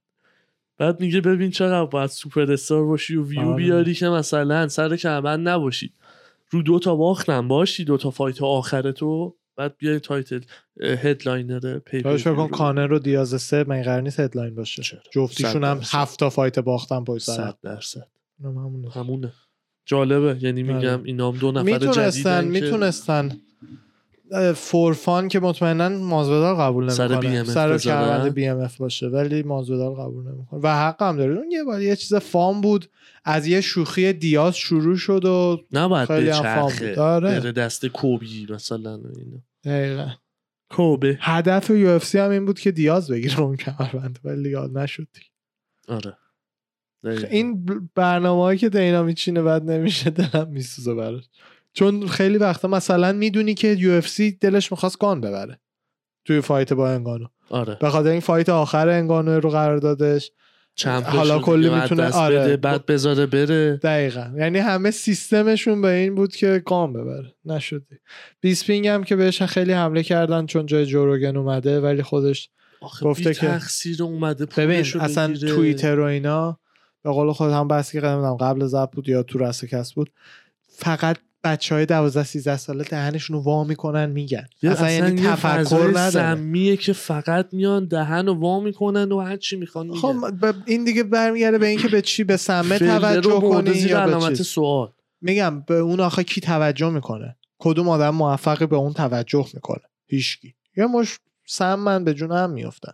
[0.77, 3.55] بعد میگه ببین چقدر باید سوپر استار باشی و ویو آره.
[3.55, 5.93] بیاری که مثلا سر کمربند نباشی
[6.49, 10.41] رو دوتا باختم باشی دوتا فایت آخر تو بعد بیای تایتل
[10.81, 12.47] هدلاینر پیپر فکر کن رو.
[12.47, 15.79] کانر و دیاز سه من قرار نیست هدلاین باشه چرا؟ جفتیشون هم.
[15.83, 18.07] هفت تا فایت باختن پشت سر صد درصد
[18.43, 18.49] هم.
[18.49, 18.89] همونه.
[18.91, 19.33] همونه
[19.85, 21.01] جالبه یعنی میگم آره.
[21.03, 23.31] اینا هم دو نفر می‌تونستن جدیدن که می‌تونستن
[24.55, 27.43] for fun که مطمئنا مازودال قبول نمی‌کنه.
[27.43, 27.77] سر.
[27.77, 30.59] کمربند BMF باشه ولی مازودال قبول نمی‌کنه.
[30.63, 31.33] و حق هم داره.
[31.33, 32.89] اون یه بار یه چیز fun بود.
[33.25, 36.95] از یه شوخی دیاز شروع شد و نباید خیلی هم fun بود.
[36.95, 38.99] بره دست کوبی مثلا
[39.63, 40.07] دقیقا.
[40.69, 41.17] کوبه.
[41.21, 45.07] هدف UFC هم این بود که دیاز بگیره اون کمربند ولی یاد نشد.
[45.87, 46.17] آره.
[47.03, 47.27] دقیقاً.
[47.27, 51.23] این برنامه هایی که دینا میچینه بعد نمیشه دلم میسوزه براش.
[51.73, 55.59] چون خیلی وقتا مثلا می‌دونی که UFC دلش می‌خواست گان ببره
[56.25, 57.25] توی fight با انگانو.
[57.49, 57.77] آره.
[57.81, 60.31] به خاطر این fight آخر انگانو رو قرار دادش.
[60.85, 62.39] حالا کلی میتونه- آره.
[62.39, 63.79] بده بعد بذاره بره.
[63.83, 64.31] دقیقا.
[64.37, 67.33] یعنی همه سیستمشون به این بود که گان ببره.
[67.45, 67.95] نشدی.
[68.41, 72.49] بیسپینگ هم که بهش خیلی حمله کردن چون جای جو روگن اومده ولی خودش
[73.01, 75.55] گفته که- تقصیر اومده ببین اصلا بگیره.
[75.55, 76.59] توییتر و اینا
[77.03, 78.07] به قول خود هم بحثی که
[78.39, 80.09] قبل زب بود یا تو رسکست بود
[80.67, 84.45] فقط بچه های 12 13 ساله دهنشون رو وا می‌کنن میگن.
[84.63, 89.55] اصلا یعنی تفکر نداره سمیه که فقط میان دهن و وا می‌کنن و هر چی
[89.55, 90.31] می‌خوان خب میگن.
[90.31, 94.11] ب- این دیگه برمیگرده به اینکه به چی؟ به سمه توجه رو کنی یا به
[94.11, 94.91] علامت سوال.
[95.21, 100.53] میگم به اون آخه کی توجه می‌کنه؟ کدوم آدم موفقی به اون توجه می‌کنه؟ هیچکی.
[100.77, 102.93] یا مش سم من به جون هم میفتن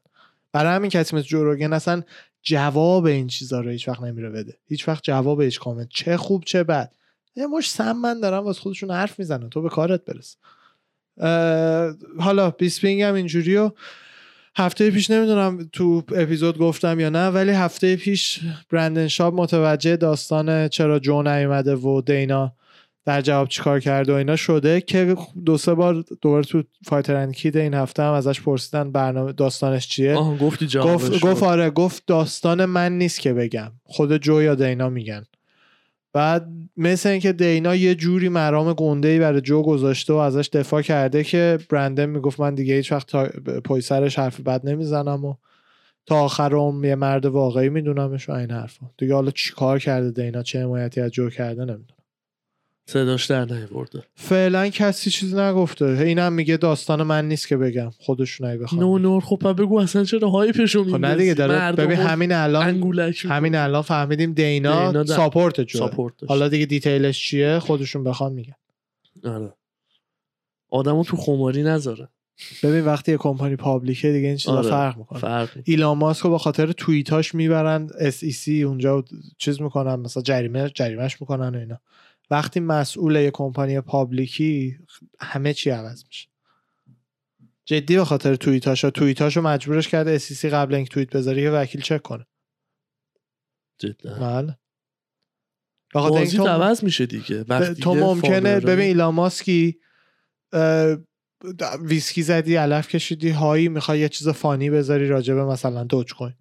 [0.52, 2.02] برای همین کسی مثل جو روگن اصلا
[2.44, 4.58] جواب این چیزا رو هیچ وقت نمیره بده.
[4.68, 5.88] هیچ وقت جواب هیچ کامنت.
[5.90, 6.92] چه خوب چه بد.
[7.38, 9.50] یه مشت سم من دارم واسه خودشون حرف می‌زنن.
[9.50, 10.38] تو به کارت برس.
[12.20, 13.72] حالا بیسپینگ هم اینجوری و
[14.56, 18.40] هفته پیش نمی‌دونم تو اپیزود گفتم یا نه ولی هفته پیش
[18.70, 22.54] برندن شاب متوجه داستان چرا جو نیومده و دینا
[23.06, 25.16] در جواب چیکار کرده و اینا شده که
[25.46, 29.88] دو سه بار دوباره تو Fighter and Kid این هفته هم ازش پرسیدن برنامه داستانش
[29.88, 30.16] چیه.
[30.16, 33.72] گفتی گفت گفت آره گفت داستان من نیست که بگم.
[33.84, 35.24] خود جو یا دینا میگن.
[36.18, 40.82] بعد مثل اینکه دینا یه جوری مرام گنده ای برای جو گذاشته و ازش دفاع
[40.82, 43.30] کرده که برندن می‌گفت من دیگه هیچ وقت تا
[43.64, 45.36] پای سرش حرف بد نمی‌زنم و
[46.06, 48.86] تا آخر عمر یه مرد واقعی میدونمش و این حرفا.
[48.98, 51.97] دیگه حالا چیکار کرده دینا؟ چه حمایتی از جو کرده؟ نمی‌دونم.
[52.90, 55.86] صداش در نیورده فعلا کسی چیزی نگفته.
[55.86, 57.90] اینم میگه داستان من نیست که بگم.
[58.00, 61.98] خودشون اگه بخوان نو نور خب بگو اصلا چرا هایپشو خب نه دیگه داره ببین
[61.98, 62.82] همین الان
[63.30, 66.24] همین الان فهمیدیم دینا, دینا ساپورت.
[66.28, 68.54] حالا دیگه دیتیلش چیه؟ خودشون بخوان میگن.
[69.26, 69.54] آره.
[70.70, 72.10] آدمو تو خماری نذاره.
[72.64, 74.70] ببین وقتی یه کمپانی پابلیکه دیگه این چیزا آره.
[74.70, 75.20] فرق می‌کنه.
[75.20, 75.50] فرق.
[75.64, 79.06] ایلان ماسک به خاطر توییتاش می‌برن SEC اونجا
[79.38, 81.80] چیز می‌کنن مثلا جریمه جریمهش می‌کنن و اینا.
[82.30, 84.78] وقتی مسئول یه کمپانی پابلیکی
[85.20, 86.28] همه چی عوض میشه.
[87.66, 92.02] جدی به خاطر توییتاش توییتاشو مجبورش کرده SEC قبل اینکه توییت بذاره یه وکیل چک
[92.02, 92.26] کنه.
[93.80, 94.20] جدا.
[94.20, 94.58] بله.
[95.94, 97.46] بازی تو- عوض میشه دیگه.
[97.48, 99.80] وقتی تو ممکنه ببین ایلان ماسکی
[101.82, 106.34] ویسکی زدی علف کشیدی high ی می‌خوای یه چیز funny بذاری راجبه مثلا Dogecoin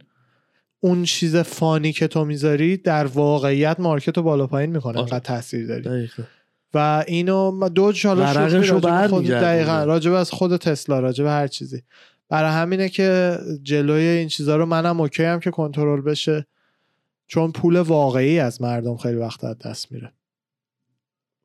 [0.86, 5.00] اون چیز funny که تو می‌ذاری در واقعیت market رو بالا پایین می‌کنه آره.
[5.00, 6.22] انقدر تاثیر داری دقیقاً.
[6.74, 9.26] و اینو Doge حالا شوخی خود.
[9.26, 11.82] دقیقا راجبه از خود تسلا راجبه هر چیزی
[12.28, 16.46] برای همینه که جلوی این چیزا رو منم okay ام که کنترل بشه
[17.26, 20.12] چون پول واقعی از مردم خیلی وقت از دست میره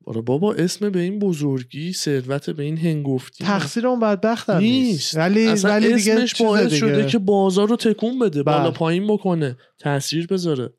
[0.06, 5.18] آره بابا اسم به این بزرگی ثروت به این هنگفتی تقصیر اون بدبخت هم نیست.
[5.18, 6.76] ولی اصلا ولی دیگه اسمش چیز باعث دیگه.
[6.76, 8.72] شده که بازار رو تکون بده بالا بله.
[8.72, 10.69] پایین بکنه تاثیر بذاره.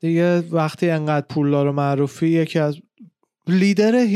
[0.00, 2.76] دیگه وقتی انقدر پولدار و معروفی یکی از
[3.46, 4.06] لیدر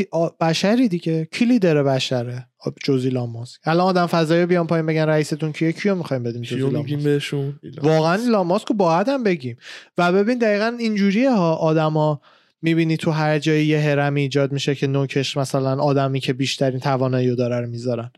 [0.41, 1.27] بشری دیگه.
[1.31, 2.47] کی لیدر بشره؟
[2.83, 6.69] جز ایلان ماسک الان آدم فضایی بیان پایین بگن رئیستون کیه کیو می‌خوایم بدیم کیو
[6.69, 7.59] میگیم ماسک؟ بهشون.
[7.83, 9.57] واقعا ایلان ماسک رو باید هم بگیم.
[9.97, 12.21] و ببین دقیقا اینجوریه ها آدما.
[12.65, 17.29] می‌بینی تو هر جایی یه هرمی ایجاد میشه که نوکش مثلا آدمی که بیشترین توانایی
[17.29, 18.11] رو داره رو می‌ذارن.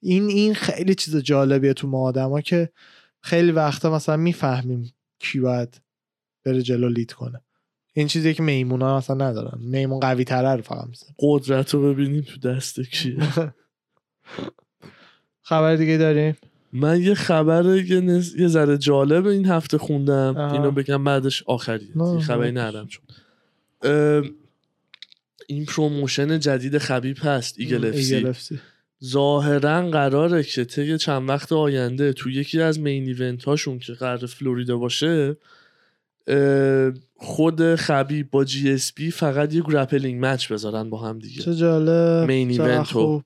[0.00, 2.68] این این خیلی چیز جالبیه تو ما آدما که
[3.20, 5.80] خیلی وقتا مثلا می‌فهمیم کی باید
[6.44, 7.40] بره جلو لید کنه.
[7.92, 9.58] این چیزی که میمونا مثلا ندارن.
[9.60, 13.18] میمون قوی تره رو فقط میزن قدرت رو ببینیم تو دست کیه
[15.42, 16.36] خبر دیگه داریم
[16.72, 18.34] من یه خبر یه, نز...
[18.34, 20.36] یه ذره جالب این هفته خوندم.
[20.36, 22.20] اینو بگم بعدش آخریه.
[22.20, 22.52] خبری.
[22.52, 23.04] ندارم چون.
[25.46, 28.54] این promotion جدید خبیب هست Eagle FC Eagle FC.
[29.04, 34.26] ظاهرا قراره که طی چند وقت آینده تو یکی از main event هاشون که قرار
[34.26, 35.36] فلوریدا باشه
[37.16, 42.50] خود خبیب با GSP فقط یه grappling match بذارن با هم دیگه چه جالب مین
[42.50, 43.24] ایونت.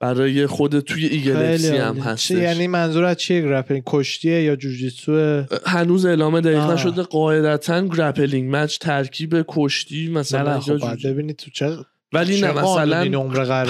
[0.00, 4.42] برای خود توی ایگل اف خیلی سی هم چه- یعنی منظور از چیه گرپلینگ کشتیه
[4.42, 6.70] یا جوجیتسو هنوز اعلام دقیق.
[6.70, 10.96] نشده قاعدتا گرپلینگ مچ ترکیب کشتی مثلا نه خب.
[11.08, 11.76] ببینید تو چه
[12.12, 12.62] ولی چه نه مثلا.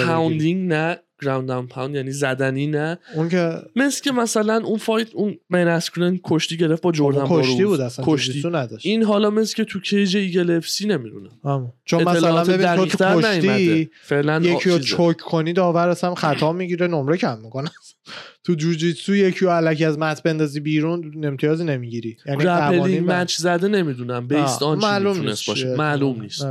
[0.07, 5.15] پاوندینگ نه گراوند داون پاوند یعنی زدنی نه اون که مثل که مثلا اون فایت
[5.15, 7.65] اون بین اسکرین کشتی گرفت با جردن کشتی.
[7.65, 11.73] بود اصلا کشتی نداشت این حالا مثل که تو کیج ایگل اف سی نمی‌دونم.
[11.85, 13.90] چون مثلا ببین تو کشتی.
[14.03, 14.78] فعلا یکی رو.
[14.78, 17.70] چوک کنی داور اصلا خطا می‌گیره نمره کم می‌کنه
[18.45, 23.69] تو جوجیتسو یکی رو الکی از mat بندازی بیرون امتیازی نمی‌گیری یعنی بر- match زده
[23.69, 25.74] نمی‌دونم بیست آه، آن چی معلوم نیست باشه.
[25.77, 26.47] معلوم نیست.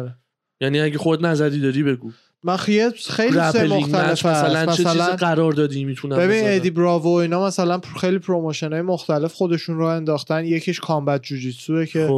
[0.61, 2.11] یعنی اگه خود نظری داری بگو
[2.47, 4.77] من خیلی خیلی سه مختلف مثلا هست.
[4.77, 9.33] چه چیز مثلا قرار دادی می‌تونم ببین ادی براوو اینا مثلا خیلی promotion های مختلف
[9.33, 10.45] خودشون رو انداختن.
[10.45, 12.09] یکیش combat جوجیتسوه که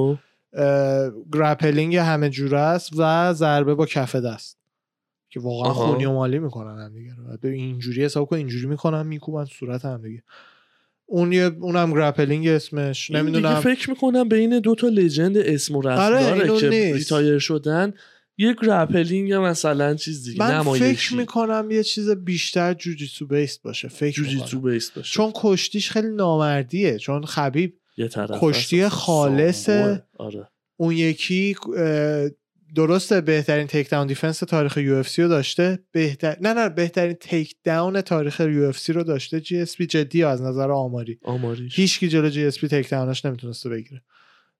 [0.53, 4.57] اه، grappling همه جوره است و ضربه با کف دست.
[5.29, 5.87] که واقعا آها.
[5.87, 10.23] خونی و مالی می‌کنن هم دیگه اینجوری حساب کن اینجوری می‌کنن میکوبن صورت هم دیگه.
[11.05, 13.11] اون یه اونم grappling اسمش.
[13.11, 13.59] این دیگه نمی‌دونم.
[13.59, 16.69] فکر می‌کنم بین دو تا legend اسم و رسم آره، که.
[16.69, 17.93] retire شدن.
[18.41, 23.87] یه grappling مثلا چیز دیگه من نمایشی فکر می‌کنم یه چیز بیشتر جوجیتسو base باشه
[23.87, 24.61] فکر جوجیتسو.
[24.61, 28.89] base باشه چون کشتیش خیلی نامردیه چون خبیب یه طرف کشتی.
[28.89, 29.69] خالص.
[30.17, 31.55] آره اون یکی
[32.75, 38.93] درسته بهترین takedown defense تاریخ UFC رو داشته بهتر نه نه بهترین takedown تاریخ UFC
[38.93, 44.01] رو داشته GSP جدی از نظر آماری آماریش هیچکی جلو GSP takedown ش نمی‌تونسته بگیره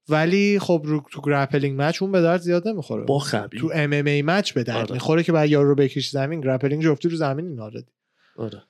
[0.09, 3.93] ولی خب رو تو grappling match اون به درد زیاد نمی‌خوره با خبیب تو MMA
[3.93, 4.93] match به درد آره.
[4.93, 7.81] می‌خوره که بعد یارو رو بکشی زمین grappling جفتی رو زمین اینا رو
[8.37, 8.63] آره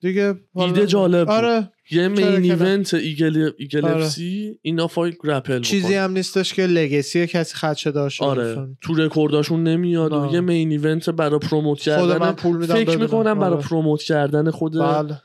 [0.00, 1.36] دیگه ایده جالب بود.
[1.36, 4.04] آره یه main؟ event ایگل ایگل آره.
[4.04, 5.94] اف سی اینا فای گرپل چیزی بکن.
[5.96, 10.32] هم نیستش که لگسی کسی خدشه داشه آره تو رکورداشون نمیاد و نه.
[10.32, 12.98] یه مین ایونت برای پروموت خود من کردن پول میدم فکر.
[12.98, 13.62] می‌کنم برای آره.
[13.62, 15.20] پروموت کردن خود بله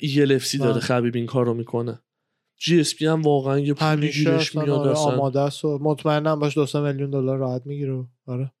[0.00, 0.80] ایگل اف سی داره.
[0.80, 2.00] خبیب این کارو می‌کنه
[2.64, 6.58] جی اس پی هم واقعا یه پولی گیرش میاد آره آماده است و مطمئنم باش
[6.58, 8.04] دو میلیون دلار راحت می‌گیره.
[8.26, 8.52] آره.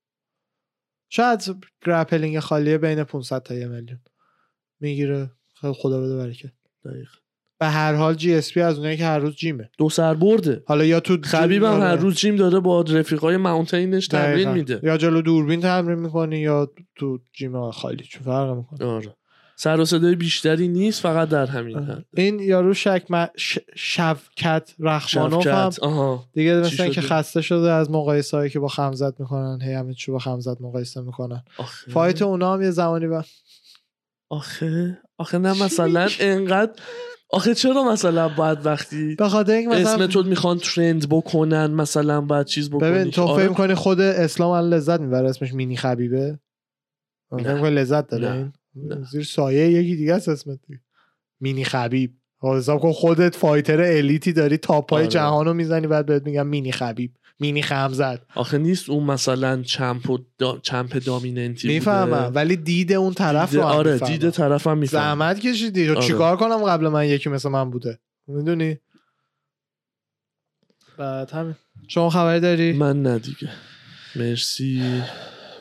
[1.08, 4.00] شاید گرپلینگ خالیه بین 500 تا یه میلیون
[4.80, 5.30] می‌گیره.
[5.60, 6.52] خیلی خدا بده برکت
[6.84, 7.08] دقیق.
[7.60, 9.70] به هر حال GSP از اونایی که هر روز gym ه.
[9.78, 10.62] دو سر برده.
[10.66, 11.82] حالا یا تو خبیب هم آره.
[11.82, 14.48] هر روز gym داره با رفیقای mountain ش تمرین.
[14.48, 14.80] میده.
[14.82, 19.16] یا جلو دوربین تمرین می‌کنی یا تو gym خالی چه فرق می‌کنه؟ آره.
[19.56, 22.04] سر و صدای بیشتری نیست فقط در همین حد.
[22.16, 23.26] این یارو شک م...
[23.36, 23.58] ش...
[23.76, 28.68] شوکت رحمانوف هم دیگه چی مثل اینکه شده؟ خسته شده از مقایسه هایی که با
[28.68, 31.42] خمزت می‌کنن هی همه چی با خمزت مقایسه می‌کنن.
[31.58, 31.90] آخه.
[31.90, 33.24] fight اونا هم یه زمانی با
[34.30, 34.98] آخه.
[35.18, 36.72] آخه نه مثلا انقدر
[37.30, 42.20] آخه چرا مثلا باید وقتی به خاطر اینکه اسم مثلا تو می‌خوان ترند بکنن مثلا
[42.20, 43.44] باید چیز بکنی؟ ببین که تو آره.
[43.44, 46.38] فکر کنی خود اسلام الان لذت می‌بره اسمش مینی خبیبه.
[47.30, 48.34] فکر لذت داره نه.
[48.34, 49.04] این؟ نه.
[49.12, 50.80] زیر سایه یکی دیگه است اسمت دیگه.
[51.40, 55.08] مینی خبیب حساب کن خودت فایتر الیتی داری تاپای آره.
[55.12, 60.10] جهان رو می‌زنی بعد بهت میگم مینی خبیب مینی خمزد آخه نیست اون مثلا چمپ
[60.10, 60.58] و دا...
[60.58, 61.74] چمپ دامیننتی بوده.
[61.74, 64.12] می‌فهمم ولی دید اون طرف دیده- رو هم آره می‌فهمم.
[64.12, 66.00] دیده طرفم میفهم زحمت کشیدی آره.
[66.00, 68.78] چیکار کنم قبل من یکی مثل من بوده می‌دونی
[70.98, 71.54] بعد همین
[71.88, 73.48] شما خبری داری من نه دیگه
[74.16, 75.02] مرسی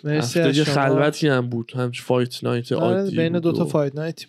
[0.04, 0.74] مرسی از شما.
[0.76, 1.72] خلوتی هم بود.
[1.76, 4.26] هم fight night عادی بین بود دو تا و- فایت نایت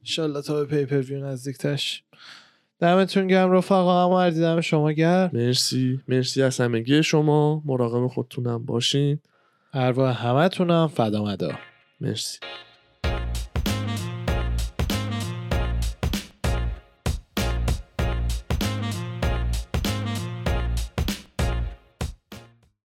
[0.00, 2.02] انشالله تا به pay-per-view نزدیکتش
[2.80, 5.30] دمتون گرم رفقا هم هر دیدم شما گرم.
[5.32, 6.00] مرسی.
[6.08, 7.62] مرسی از همگی شما.
[7.64, 9.18] مراقب خودتونم باشین.
[9.72, 11.50] ارواح همه تونم فدا مدا.
[12.00, 12.38] مرسی.